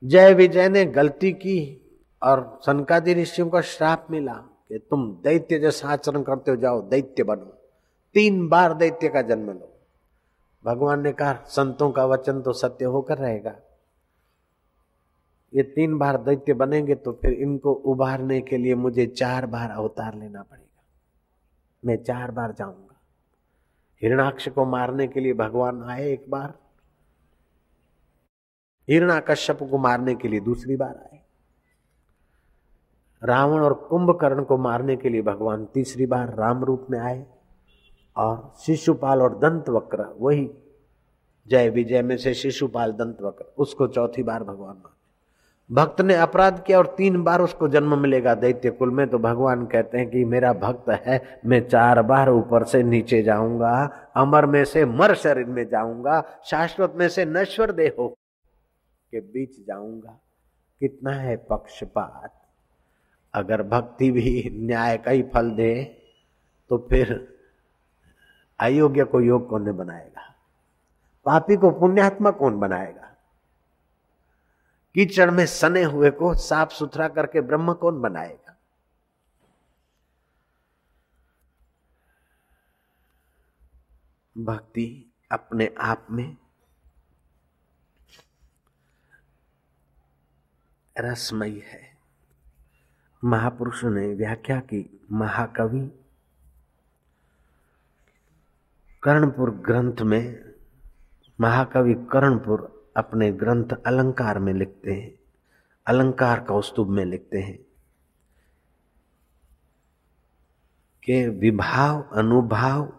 जय 0.04 0.34
विजय 0.34 0.68
ने 0.68 0.84
गलती 0.84 1.32
की 1.32 1.82
और 2.22 2.60
सनकादि 2.66 3.14
ऋषियों 3.14 3.48
का 3.48 3.60
श्राप 3.60 4.06
मिला 4.10 4.32
कि 4.32 4.78
तुम 4.78 5.14
दैत्य 5.22 5.58
जैसा 5.58 5.88
आचरण 5.88 6.22
करते 6.22 6.50
हो, 6.50 6.56
जाओ 6.56 6.82
दैत्य 6.82 7.22
बनो। 7.22 7.62
तीन 8.14 8.48
बार 8.48 8.74
दैत्य 8.74 9.08
का 9.08 9.22
जन्म 9.22 9.50
लो। 9.50 9.75
भगवान 10.66 11.00
ने 11.00 11.12
कहा, 11.12 11.32
संतों 11.32 11.90
का 11.90 12.04
वचन 12.04 12.40
तो 12.42 12.52
सत्य 12.52 12.84
होकर 12.84 13.18
रहेगा। 13.18 13.54
ये 15.54 15.62
तीन 15.62 15.98
बार 15.98 16.16
दैत्य 16.16 16.54
बनेंगे 16.54 16.94
तो 16.94 17.12
फिर 17.12 17.32
इनको 17.32 17.72
उभारने 17.72 18.40
के 18.40 18.56
लिए 18.56 18.74
मुझे 18.74 19.06
चार 19.06 19.46
बार 19.46 19.70
अवतार 19.70 20.14
लेना 20.14 20.42
पड़ेगा। 20.42 20.82
मैं 21.84 21.96
चार 22.04 22.30
बार 22.30 22.52
जाऊँगा। 22.52 23.00
हिरणाक्ष 24.02 24.48
को 24.48 24.64
मारने 24.64 25.06
के 25.06 25.20
लिए 25.20 25.32
भगवान 25.32 25.82
आए 25.82 26.10
एक 26.12 26.24
बार। 26.30 26.54
हिरणा 28.88 29.20
कश्यप 29.20 29.58
को 29.70 29.78
मारने 29.78 30.14
के 30.14 30.28
लिए 30.28 30.40
दूसरी 30.40 30.76
बार 30.76 30.96
आए। 30.96 31.20
रावण 33.22 33.60
और 33.60 33.74
कुंभकर्ण 33.74 34.44
को 34.44 34.56
मारने 34.56 34.96
के 34.96 35.08
लिए 35.08 35.22
भगवान 35.22 35.64
तीसरी 35.64 36.06
बार 36.06 36.34
राम 36.34 36.64
रूप 36.64 36.86
में 36.90 36.98
आए। 36.98 37.26
और 38.16 38.52
शिशुपाल 38.60 39.22
और 39.22 39.38
दंत 39.38 39.68
वक्र 39.68 40.04
वही 40.18 40.48
जय 41.48 41.68
विजय 41.68 42.02
में 42.02 42.16
से 42.16 42.34
शिशुपाल 42.34 42.92
दंत 42.92 43.22
वक्र 43.22 43.44
उसको 43.58 43.86
चौथी 43.86 44.22
बार 44.22 44.44
भगवान 44.44 44.76
माने। 44.76 44.94
भक्त 45.70 46.00
ने 46.00 46.14
अपराध 46.14 46.62
किया 46.66 46.78
और 46.78 46.86
तीन 46.96 47.22
बार 47.24 47.40
उसको 47.40 47.68
जन्म 47.68 47.98
मिलेगा 47.98 48.34
दैत्य 48.34 48.70
कुल 48.70 48.90
में 48.90 49.06
तो 49.08 49.18
भगवान 49.18 49.64
कहते 49.66 49.98
हैं 49.98 50.08
कि 50.10 50.24
मेरा 50.24 50.52
भक्त 50.52 50.88
है, 50.88 51.40
मैं 51.46 51.68
चार 51.68 52.02
बार 52.02 52.30
ऊपर 52.30 52.64
से 52.64 52.82
नीचे 52.82 53.22
जाऊँगा, 53.22 53.72
अमर 54.16 54.46
में 54.46 54.64
से 54.64 54.84
मर 54.84 55.14
शरीर 55.14 55.46
में 55.46 55.64
जाऊँगा, 55.68 56.22
शाश्वत 56.44 56.94
में 56.96 57.08
से 57.08 57.24
नश्वर 57.24 57.72
देहो 57.72 58.08
के 59.12 59.20
बीच 59.20 59.66
जाऊँगा। 59.66 60.18
कितना 60.80 61.10
है 61.10 61.36
पक्षपात? 61.50 62.32
अगर 63.34 63.62
भक्ति 63.62 64.10
भी 64.10 64.50
न्याय 64.52 64.96
का 64.96 65.10
ही 65.10 65.22
फल 65.34 65.50
दे 65.50 65.72
तो 66.70 66.86
फिर 66.90 67.35
अयोग्य 68.60 69.04
को 69.04 69.20
योग 69.20 69.48
कौन 69.48 69.72
बनाएगा? 69.72 70.34
पापी 71.24 71.56
को 71.56 71.70
पुण्यात्मा 71.70 72.30
कौन 72.30 72.60
बनाएगा? 72.60 73.16
कीचड़ 74.94 75.30
में 75.30 75.46
सने 75.46 75.82
हुए 75.82 76.10
को 76.10 76.34
साफ़ 76.34 76.70
सुथरा 76.70 77.08
करके 77.08 77.40
ब्रह्म 77.40 77.74
कौन 77.74 78.00
बनाएगा? 78.00 78.56
भक्ति 84.38 85.12
अपने 85.32 85.74
आप 85.80 86.06
में 86.10 86.36
रसमयी 90.98 91.58
है। 91.58 91.96
महापुरुषों 93.24 93.90
ने 93.90 94.14
व्याख्या 94.14 94.60
की, 94.60 95.00
महाकवि 95.12 96.05
कर्णपुर 99.06 99.50
ग्रंथ 99.50 99.96
में 100.00 100.54
महाकवि 101.40 101.94
कर्णपुर 101.94 102.86
अपने 102.96 103.32
ग्रंथ 103.32 103.64
अलंकार 103.86 104.38
में 104.38 104.52
लिखते 104.52 104.92
हैं। 104.92 105.14
अलंकार 105.86 106.40
कौस्तुभ 106.40 106.88
में 106.88 107.04
लिखते 107.04 107.38
हैं। 107.38 107.58
कि 111.04 111.28
विभाव, 111.28 112.08
अनुभाव, 112.12 112.92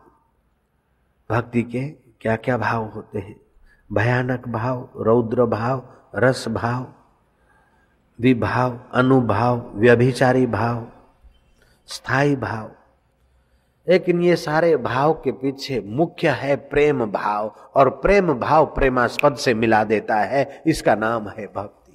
भक्ति 1.30 1.64
के 1.64 1.90
क्या 1.90 2.36
क्या 2.36 2.58
भाव 2.58 2.86
होते 2.86 3.20
हैं? 3.20 3.40
भयानक 3.94 4.48
भाव, 4.48 4.90
रौद्र 4.96 5.46
भाव, 5.46 5.94
रस 6.16 6.48
भाव, 6.48 6.94
विभाव, 8.22 8.80
अनुभाव, 8.94 9.72
व्यभिचारी 9.74 10.46
भाव 10.46 10.92
स्थायी 11.88 12.36
भाव 12.36 12.72
लेकिन 13.90 14.22
ये 14.22 14.36
सारे 14.36 14.76
भाव 14.78 15.14
के 15.14 15.32
पीछे 15.32 15.82
मुख्य 15.86 16.30
है 16.30 16.56
प्रेम 16.56 17.06
भाव, 17.06 17.56
और 17.76 17.90
प्रेम 17.90 18.34
भाव 18.34 18.66
प्रेमास्पद 18.66 19.36
से 19.36 19.54
मिला 19.54 19.84
देता 19.84 20.16
है। 20.16 20.64
इसका 20.68 20.96
नाम 20.96 21.28
है 21.28 21.46
भक्ति। 21.46 21.87